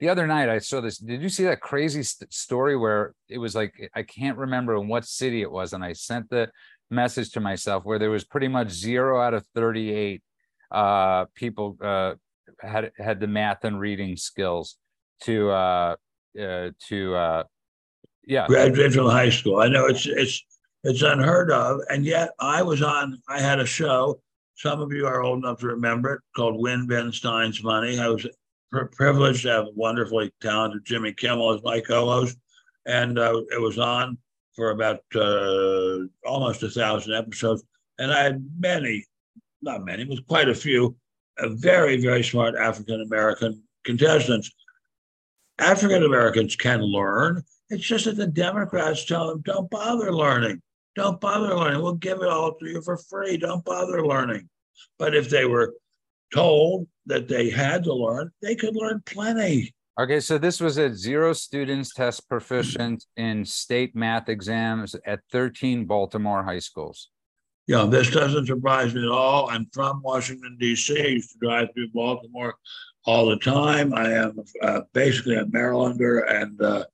the 0.00 0.08
other 0.08 0.26
night 0.26 0.48
I 0.48 0.58
saw 0.58 0.80
this. 0.80 0.98
Did 0.98 1.20
you 1.20 1.28
see 1.28 1.44
that 1.44 1.60
crazy 1.60 2.02
st- 2.02 2.32
story 2.32 2.76
where 2.76 3.14
it 3.28 3.38
was 3.38 3.54
like 3.54 3.90
I 3.94 4.02
can't 4.02 4.38
remember 4.38 4.76
in 4.76 4.88
what 4.88 5.04
city 5.04 5.42
it 5.42 5.50
was, 5.50 5.72
and 5.72 5.84
I 5.84 5.92
sent 5.92 6.30
the 6.30 6.50
message 6.90 7.32
to 7.32 7.40
myself 7.40 7.84
where 7.84 7.98
there 7.98 8.10
was 8.10 8.24
pretty 8.24 8.48
much 8.48 8.70
zero 8.70 9.20
out 9.20 9.34
of 9.34 9.44
thirty 9.54 9.92
eight 9.92 10.22
uh, 10.70 11.26
people 11.34 11.76
uh, 11.82 12.14
had 12.60 12.92
had 12.98 13.20
the 13.20 13.26
math 13.26 13.64
and 13.64 13.80
reading 13.80 14.16
skills 14.16 14.76
to 15.22 15.50
uh, 15.50 15.96
uh, 16.40 16.70
to 16.88 17.14
uh, 17.14 17.44
Yeah. 18.28 18.46
Graduated 18.46 18.94
from 18.94 19.06
high 19.06 19.30
school. 19.30 19.60
I 19.60 19.68
know 19.68 19.86
it's 19.86 20.06
it's 20.06 20.44
it's 20.84 21.02
unheard 21.02 21.50
of, 21.50 21.80
and 21.88 22.04
yet 22.04 22.30
I 22.38 22.62
was 22.62 22.82
on. 22.82 23.20
I 23.28 23.40
had 23.40 23.58
a 23.58 23.66
show. 23.66 24.20
Some 24.54 24.80
of 24.80 24.92
you 24.92 25.06
are 25.06 25.22
old 25.22 25.38
enough 25.38 25.60
to 25.60 25.68
remember 25.68 26.14
it, 26.14 26.20
called 26.36 26.60
Win 26.60 26.86
Ben 26.86 27.10
Stein's 27.10 27.62
Money. 27.64 27.98
I 27.98 28.08
was 28.08 28.26
privileged 28.92 29.42
to 29.42 29.48
have 29.50 29.66
wonderfully 29.74 30.30
talented 30.42 30.84
Jimmy 30.84 31.12
Kimmel 31.14 31.54
as 31.54 31.62
my 31.62 31.80
co-host, 31.80 32.36
and 32.84 33.18
uh, 33.18 33.40
it 33.50 33.60
was 33.60 33.78
on 33.78 34.18
for 34.54 34.70
about 34.70 35.00
uh, 35.14 36.04
almost 36.26 36.62
a 36.62 36.68
thousand 36.68 37.14
episodes. 37.14 37.64
And 37.98 38.12
I 38.12 38.24
had 38.24 38.44
many, 38.58 39.06
not 39.62 39.84
many, 39.84 40.04
but 40.04 40.26
quite 40.26 40.48
a 40.48 40.54
few, 40.54 40.96
uh, 41.38 41.48
very, 41.50 42.00
very 42.00 42.22
smart 42.22 42.54
African 42.56 43.00
American 43.02 43.62
contestants. 43.84 44.50
African 45.58 46.04
Americans 46.04 46.56
can 46.56 46.80
learn. 46.82 47.42
It's 47.70 47.84
just 47.84 48.04
that 48.06 48.16
the 48.16 48.26
Democrats 48.26 49.04
tell 49.04 49.28
them, 49.28 49.42
don't 49.42 49.70
bother 49.70 50.12
learning. 50.12 50.62
Don't 50.94 51.20
bother 51.20 51.54
learning. 51.54 51.82
We'll 51.82 51.94
give 51.94 52.22
it 52.22 52.28
all 52.28 52.54
to 52.54 52.66
you 52.66 52.82
for 52.82 52.96
free. 52.96 53.36
Don't 53.36 53.64
bother 53.64 54.06
learning. 54.06 54.48
But 54.98 55.14
if 55.14 55.28
they 55.28 55.44
were 55.44 55.74
told 56.32 56.88
that 57.06 57.28
they 57.28 57.50
had 57.50 57.84
to 57.84 57.94
learn, 57.94 58.30
they 58.42 58.54
could 58.54 58.76
learn 58.76 59.02
plenty. 59.06 59.74
Okay, 60.00 60.20
so 60.20 60.38
this 60.38 60.60
was 60.60 60.78
at 60.78 60.94
zero 60.94 61.32
students 61.32 61.92
test 61.92 62.28
proficient 62.28 63.04
in 63.16 63.44
state 63.44 63.96
math 63.96 64.28
exams 64.28 64.94
at 65.04 65.20
13 65.32 65.86
Baltimore 65.86 66.44
high 66.44 66.60
schools. 66.60 67.10
Yeah, 67.68 67.84
this 67.84 68.10
doesn't 68.10 68.46
surprise 68.46 68.94
me 68.94 69.02
at 69.02 69.10
all. 69.10 69.50
I'm 69.50 69.68
from 69.74 70.00
Washington, 70.02 70.56
D.C. 70.58 70.98
I 70.98 71.06
used 71.08 71.32
to 71.32 71.38
drive 71.38 71.68
through 71.74 71.90
Baltimore 71.90 72.54
all 73.04 73.26
the 73.26 73.36
time. 73.36 73.92
I 73.92 74.10
am 74.10 74.40
uh, 74.62 74.80
basically 74.94 75.36
a 75.36 75.44
Marylander, 75.44 76.22
and 76.32 76.58
uh, 76.62 76.86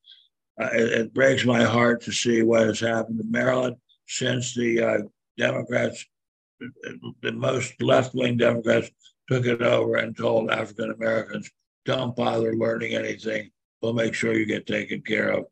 it, 0.59 0.93
it, 0.93 1.15
breaks 1.15 1.45
my 1.45 1.63
heart 1.63 2.03
to 2.03 2.13
see 2.13 2.43
what 2.43 2.67
has 2.67 2.81
happened 2.81 3.21
in 3.21 3.31
Maryland 3.31 3.77
since 4.09 4.53
the 4.53 4.83
uh, 4.83 4.99
Democrats, 5.39 6.05
the 7.23 7.31
most 7.31 7.81
left 7.81 8.13
wing 8.13 8.37
Democrats, 8.37 8.91
took 9.31 9.47
it 9.47 9.63
over 9.63 9.95
and 9.95 10.17
told 10.17 10.51
African 10.51 10.91
Americans, 10.91 11.49
don't 11.85 12.17
bother 12.17 12.57
learning 12.57 12.95
anything. 12.95 13.49
We'll 13.81 13.93
make 13.93 14.13
sure 14.15 14.35
you 14.35 14.45
get 14.45 14.67
taken 14.67 15.03
care 15.03 15.31
of, 15.31 15.45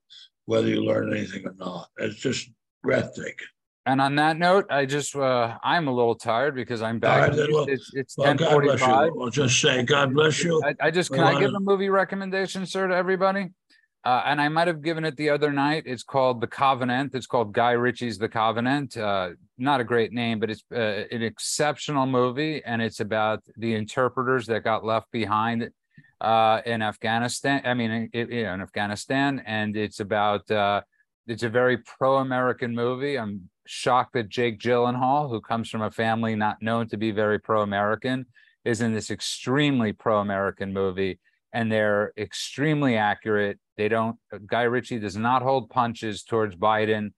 whether 0.46 0.66
you 0.66 0.82
learn 0.82 1.16
anything 1.16 1.46
or 1.46 1.54
not. 1.56 1.90
It's 1.98 2.18
just 2.18 2.50
breathtaking. 2.82 3.46
And 3.84 4.00
on 4.00 4.14
that 4.16 4.38
note, 4.38 4.66
I 4.70 4.86
just 4.86 5.16
uh, 5.16 5.56
I'm 5.62 5.88
a 5.88 5.92
little 5.92 6.14
tired 6.14 6.54
because 6.54 6.82
I'm 6.82 7.00
back. 7.00 7.30
Right, 7.32 7.48
well, 7.52 7.66
it's 7.68 7.90
it's 7.94 8.16
well, 8.16 8.32
10:45. 8.34 9.20
I'll 9.20 9.28
just 9.28 9.60
say 9.60 9.82
God 9.82 10.14
bless 10.14 10.44
you. 10.44 10.62
I, 10.64 10.86
I 10.86 10.90
just 10.92 11.10
can 11.10 11.20
I 11.20 11.38
give 11.38 11.52
a 11.52 11.60
movie 11.60 11.88
recommendation, 11.88 12.64
sir, 12.64 12.86
to 12.86 12.94
everybody? 12.94 13.50
Uh, 14.04 14.22
and 14.24 14.40
I 14.40 14.48
might 14.48 14.66
have 14.66 14.82
given 14.82 15.04
it 15.04 15.16
the 15.16 15.30
other 15.30 15.52
night. 15.52 15.84
It's 15.86 16.02
called 16.02 16.40
The 16.40 16.46
Covenant. 16.46 17.14
It's 17.14 17.26
called 17.26 17.52
Guy 17.52 17.72
Ritchie's 17.72 18.18
The 18.18 18.28
Covenant. 18.28 18.96
Uh, 18.96 19.30
not 19.58 19.80
a 19.80 19.84
great 19.84 20.12
name, 20.12 20.40
but 20.40 20.50
it's 20.50 20.64
uh, 20.72 21.04
an 21.10 21.22
exceptional 21.22 22.06
movie, 22.06 22.62
and 22.64 22.82
it's 22.82 23.00
about 23.00 23.42
the 23.56 23.74
interpreters 23.74 24.46
that 24.46 24.64
got 24.64 24.84
left 24.84 25.10
behind 25.12 25.70
uh, 26.20 26.60
in 26.66 26.82
Afghanistan. 26.82 27.62
I 27.64 27.74
mean, 27.74 28.10
it, 28.12 28.30
you 28.30 28.44
know, 28.44 28.54
in 28.54 28.60
Afghanistan, 28.60 29.42
and 29.44 29.76
it's 29.76 29.98
about. 29.98 30.48
Uh, 30.48 30.82
it's 31.28 31.44
a 31.44 31.48
very 31.48 31.78
pro-American 31.78 32.74
movie. 32.74 33.16
I'm 33.16 33.48
shocked 33.66 34.14
that 34.14 34.28
Jake 34.28 34.58
Gyllenhaal, 34.58 35.30
who 35.30 35.40
comes 35.40 35.68
from 35.68 35.82
a 35.82 35.90
family 35.90 36.34
not 36.34 36.62
known 36.62 36.88
to 36.88 36.96
be 36.96 37.10
very 37.10 37.38
pro-American, 37.38 38.26
is 38.64 38.80
in 38.80 38.92
this 38.92 39.10
extremely 39.10 39.92
pro-American 39.92 40.72
movie 40.72 41.18
and 41.52 41.70
they're 41.70 42.12
extremely 42.16 42.96
accurate. 42.96 43.58
They 43.76 43.88
don't. 43.88 44.16
Guy 44.46 44.62
Ritchie 44.62 44.98
does 44.98 45.16
not 45.16 45.42
hold 45.42 45.70
punches 45.70 46.22
towards 46.22 46.56
Biden. 46.56 47.12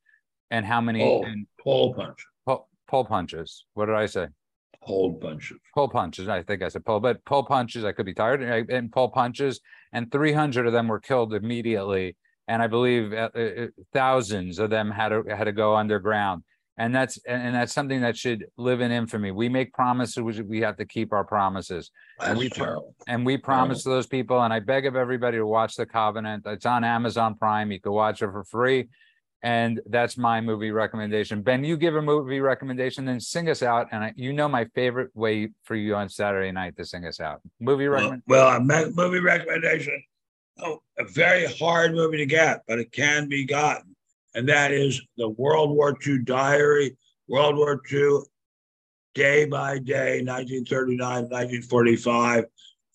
And 0.51 0.67
how 0.67 0.81
many? 0.81 1.01
Pull, 1.01 1.25
and, 1.25 1.47
pull 1.63 1.95
punches. 1.95 2.27
Pull, 2.47 2.69
pull 2.89 3.05
punches. 3.05 3.65
What 3.75 3.87
did 3.87 3.95
I 3.95 4.07
say? 4.07 4.29
Pull 4.85 5.15
punches. 5.15 5.59
Pull 5.75 5.89
punches. 5.89 6.29
I 6.29 6.43
think 6.43 6.63
I 6.63 6.69
said 6.69 6.85
pull, 6.85 7.01
but 7.01 7.25
pull 7.25 7.45
punches. 7.45 7.85
I 7.85 7.93
could 7.93 8.07
be 8.07 8.15
tired. 8.15 8.43
And, 8.71 8.93
pull 8.93 9.09
punches, 9.09 9.61
and 9.93 10.11
300 10.11 10.67
of 10.67 10.73
them 10.73 10.89
were 10.89 11.01
killed 11.01 11.35
immediately. 11.35 12.17
And 12.47 12.63
I 12.63 12.67
believe 12.67 13.13
uh, 13.13 13.31
uh, 13.35 13.67
thousands 13.93 14.59
of 14.59 14.71
them 14.71 14.91
had 14.91 15.11
to 15.11 15.25
had 15.29 15.45
to 15.45 15.53
go 15.53 15.77
underground 15.77 16.43
and 16.77 16.95
that's 16.95 17.19
and 17.27 17.55
that's 17.55 17.73
something 17.73 18.01
that 18.01 18.17
should 18.17 18.47
live 18.57 18.81
in 18.81 18.91
infamy. 18.91 19.31
We 19.31 19.49
make 19.49 19.73
promises, 19.73 20.19
we 20.19 20.61
have 20.61 20.77
to 20.79 20.85
keep 20.85 21.13
our 21.13 21.25
promises. 21.25 21.91
That's 22.19 22.31
and 22.31 22.39
we 22.39 22.49
terrible. 22.49 22.95
and 23.07 23.25
we 23.25 23.37
promise 23.37 23.85
terrible. 23.85 23.99
those 23.99 24.07
people. 24.07 24.43
And 24.43 24.53
I 24.53 24.61
beg 24.61 24.87
of 24.87 24.97
everybody 24.97 25.39
to 25.39 25.47
watch 25.47 25.77
The 25.77 25.87
Covenant. 25.87 26.45
It's 26.47 26.67
on 26.67 26.83
Amazon 26.83 27.37
Prime. 27.37 27.71
You 27.71 27.81
can 27.81 27.93
watch 27.93 28.23
it 28.23 28.31
for 28.31 28.45
free. 28.45 28.89
And 29.43 29.81
that's 29.87 30.17
my 30.17 30.41
movie 30.41 30.71
recommendation. 30.71 31.43
Ben, 31.43 31.65
you 31.65 31.77
give 31.77 31.97
a 31.97 32.03
movie 32.03 32.41
recommendation, 32.41 33.05
then 33.05 33.21
sing 33.21 33.51
us 33.51 33.63
out. 33.63 33.89
And 33.93 34.03
I, 34.03 34.13
you 34.17 34.33
know 34.33 34.49
my 34.49 34.65
favorite 34.75 35.11
way 35.15 35.51
for 35.65 35.77
you 35.77 35.95
on 35.95 36.09
Saturday 36.09 36.51
night 36.51 36.79
to 36.79 36.85
sing 36.85 37.05
us 37.05 37.21
out. 37.21 37.43
Movie 37.61 37.87
recommendation. 37.87 38.23
Well, 38.27 38.59
well 38.65 38.91
movie 38.97 39.21
recommendation. 39.21 40.03
Oh, 40.59 40.83
a 40.99 41.05
very 41.05 41.47
hard 41.47 41.95
movie 41.95 42.19
to 42.19 42.27
get, 42.27 42.63
but 42.69 42.79
it 42.79 42.93
can 42.93 43.29
be 43.29 43.45
gotten 43.45 43.95
and 44.35 44.49
that 44.49 44.73
is 44.73 45.01
the 45.17 45.29
World 45.29 45.71
War 45.71 45.97
II 46.07 46.19
diary, 46.21 46.97
World 47.29 47.57
War 47.57 47.81
II, 47.91 48.21
day 49.15 49.45
by 49.47 49.79
day, 49.79 50.23
1939, 50.23 50.99
1945. 50.99 52.45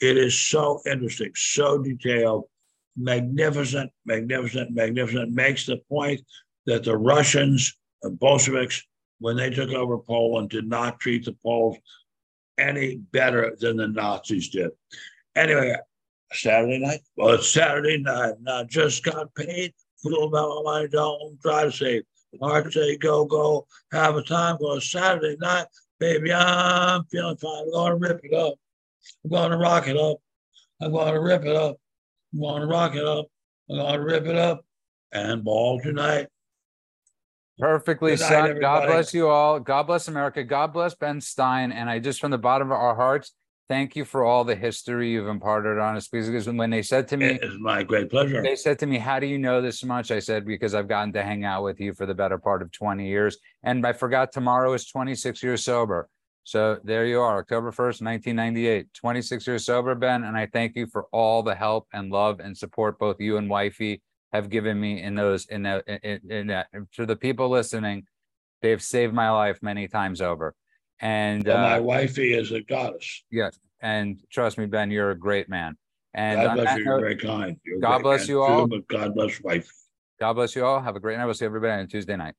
It 0.01 0.17
is 0.17 0.39
so 0.39 0.81
interesting, 0.85 1.31
so 1.35 1.77
detailed, 1.77 2.45
magnificent, 2.97 3.91
magnificent, 4.05 4.71
magnificent. 4.71 5.31
Makes 5.31 5.65
the 5.65 5.77
point 5.89 6.21
that 6.65 6.83
the 6.83 6.97
Russians, 6.97 7.77
the 8.01 8.09
Bolsheviks, 8.09 8.83
when 9.19 9.37
they 9.37 9.49
took 9.49 9.71
over 9.71 9.97
Poland, 9.97 10.49
did 10.49 10.67
not 10.67 10.99
treat 10.99 11.25
the 11.25 11.35
Poles 11.43 11.77
any 12.57 12.97
better 12.97 13.55
than 13.59 13.77
the 13.77 13.87
Nazis 13.87 14.49
did. 14.49 14.71
Anyway, 15.35 15.75
Saturday 16.31 16.79
night. 16.79 17.01
Well, 17.15 17.35
it's 17.35 17.51
Saturday 17.51 17.97
night, 17.97 18.35
and 18.37 18.49
I 18.49 18.63
just 18.63 19.03
got 19.03 19.33
paid 19.35 19.73
fool 20.01 20.27
about 20.27 20.63
my 20.63 20.71
money, 20.71 20.87
don't 20.87 21.41
try 21.41 21.65
to 21.65 21.71
save. 21.71 22.03
Mark 22.39 22.71
say, 22.71 22.95
go, 22.97 23.25
go, 23.25 23.65
have 23.91 24.15
a 24.15 24.21
time 24.21 24.57
for 24.57 24.79
Saturday 24.79 25.35
night. 25.39 25.65
Baby, 25.99 26.31
I'm 26.31 27.03
feeling 27.05 27.37
fine. 27.37 27.63
I'm 27.63 27.71
going 27.71 27.91
to 27.91 28.07
rip 28.07 28.21
it 28.23 28.33
up. 28.33 28.53
I'm 29.23 29.31
going 29.31 29.51
to 29.51 29.57
rock 29.57 29.87
it 29.87 29.97
up. 29.97 30.17
I'm 30.81 30.91
going 30.91 31.13
to 31.13 31.19
rip 31.19 31.43
it 31.43 31.55
up. 31.55 31.77
I'm 32.33 32.39
going 32.39 32.61
to 32.61 32.67
rock 32.67 32.95
it 32.95 33.05
up. 33.05 33.27
I'm 33.69 33.77
going 33.77 33.99
to 33.99 34.05
rip 34.05 34.25
it 34.25 34.35
up 34.35 34.63
and 35.11 35.43
ball 35.43 35.81
tonight. 35.81 36.27
Perfectly 37.57 38.15
said. 38.15 38.61
God 38.61 38.87
bless 38.87 39.13
you 39.13 39.27
all. 39.27 39.59
God 39.59 39.83
bless 39.83 40.07
America. 40.07 40.43
God 40.43 40.71
bless 40.71 40.93
Ben 40.95 41.19
Stein. 41.19 41.71
And 41.71 41.89
I 41.89 41.99
just, 41.99 42.21
from 42.21 42.31
the 42.31 42.37
bottom 42.37 42.71
of 42.71 42.77
our 42.77 42.95
hearts, 42.95 43.33
thank 43.69 43.95
you 43.95 44.03
for 44.03 44.25
all 44.25 44.43
the 44.43 44.55
history 44.55 45.11
you've 45.11 45.27
imparted 45.27 45.77
on 45.77 45.95
us. 45.95 46.07
Because 46.07 46.49
when 46.49 46.69
they 46.69 46.81
said 46.81 47.07
to 47.09 47.17
me, 47.17 47.39
it's 47.41 47.55
my 47.59 47.83
great 47.83 48.09
pleasure. 48.09 48.41
They 48.41 48.55
said 48.55 48.79
to 48.79 48.87
me, 48.87 48.97
How 48.97 49.19
do 49.19 49.27
you 49.27 49.37
know 49.37 49.61
this 49.61 49.83
much? 49.85 50.11
I 50.11 50.19
said, 50.19 50.45
Because 50.45 50.73
I've 50.75 50.89
gotten 50.89 51.13
to 51.13 51.23
hang 51.23 51.45
out 51.45 51.63
with 51.63 51.79
you 51.79 51.93
for 51.93 52.05
the 52.05 52.15
better 52.15 52.37
part 52.37 52.61
of 52.61 52.71
20 52.71 53.07
years. 53.07 53.37
And 53.63 53.85
I 53.85 53.93
forgot 53.93 54.31
tomorrow 54.31 54.73
is 54.73 54.87
26 54.87 55.41
years 55.43 55.63
sober. 55.63 56.09
So 56.43 56.79
there 56.83 57.05
you 57.05 57.21
are, 57.21 57.37
October 57.37 57.71
1st, 57.71 58.01
1998, 58.01 58.93
26 58.95 59.47
years 59.47 59.65
sober, 59.65 59.93
Ben. 59.93 60.23
And 60.23 60.35
I 60.35 60.47
thank 60.47 60.75
you 60.75 60.87
for 60.87 61.05
all 61.11 61.43
the 61.43 61.53
help 61.53 61.87
and 61.93 62.11
love 62.11 62.39
and 62.39 62.57
support 62.57 62.97
both 62.97 63.17
you 63.19 63.37
and 63.37 63.49
wifey 63.49 64.01
have 64.33 64.49
given 64.49 64.79
me 64.79 65.01
in 65.01 65.13
those, 65.13 65.45
in 65.45 65.63
that, 65.63 65.87
in, 65.87 66.19
in 66.31 66.47
that. 66.47 66.67
To 66.93 67.05
the 67.05 67.15
people 67.15 67.49
listening, 67.49 68.05
they've 68.63 68.81
saved 68.81 69.13
my 69.13 69.29
life 69.29 69.59
many 69.61 69.87
times 69.87 70.21
over. 70.21 70.55
And 70.99 71.45
well, 71.45 71.57
my 71.57 71.77
uh, 71.77 71.81
wifey 71.81 72.33
is 72.33 72.51
a 72.51 72.61
goddess. 72.61 73.23
Yes. 73.31 73.57
And 73.81 74.19
trust 74.29 74.57
me, 74.57 74.65
Ben, 74.65 74.91
you're 74.91 75.11
a 75.11 75.17
great 75.17 75.49
man. 75.49 75.77
And 76.13 76.41
God 76.41 76.55
bless 76.55 76.77
you. 76.77 76.83
You're 76.83 76.99
very 76.99 77.15
kind. 77.15 77.57
You're 77.63 77.79
God 77.79 78.03
bless 78.03 78.27
you 78.27 78.41
all. 78.41 78.67
God 78.67 79.13
bless 79.13 79.41
wife. 79.41 79.71
God 80.19 80.33
bless 80.33 80.55
you 80.55 80.65
all. 80.65 80.81
Have 80.81 80.95
a 80.95 80.99
great 80.99 81.17
night. 81.17 81.25
We'll 81.25 81.33
see 81.33 81.45
everybody 81.45 81.81
on 81.81 81.87
Tuesday 81.87 82.17
night. 82.17 82.35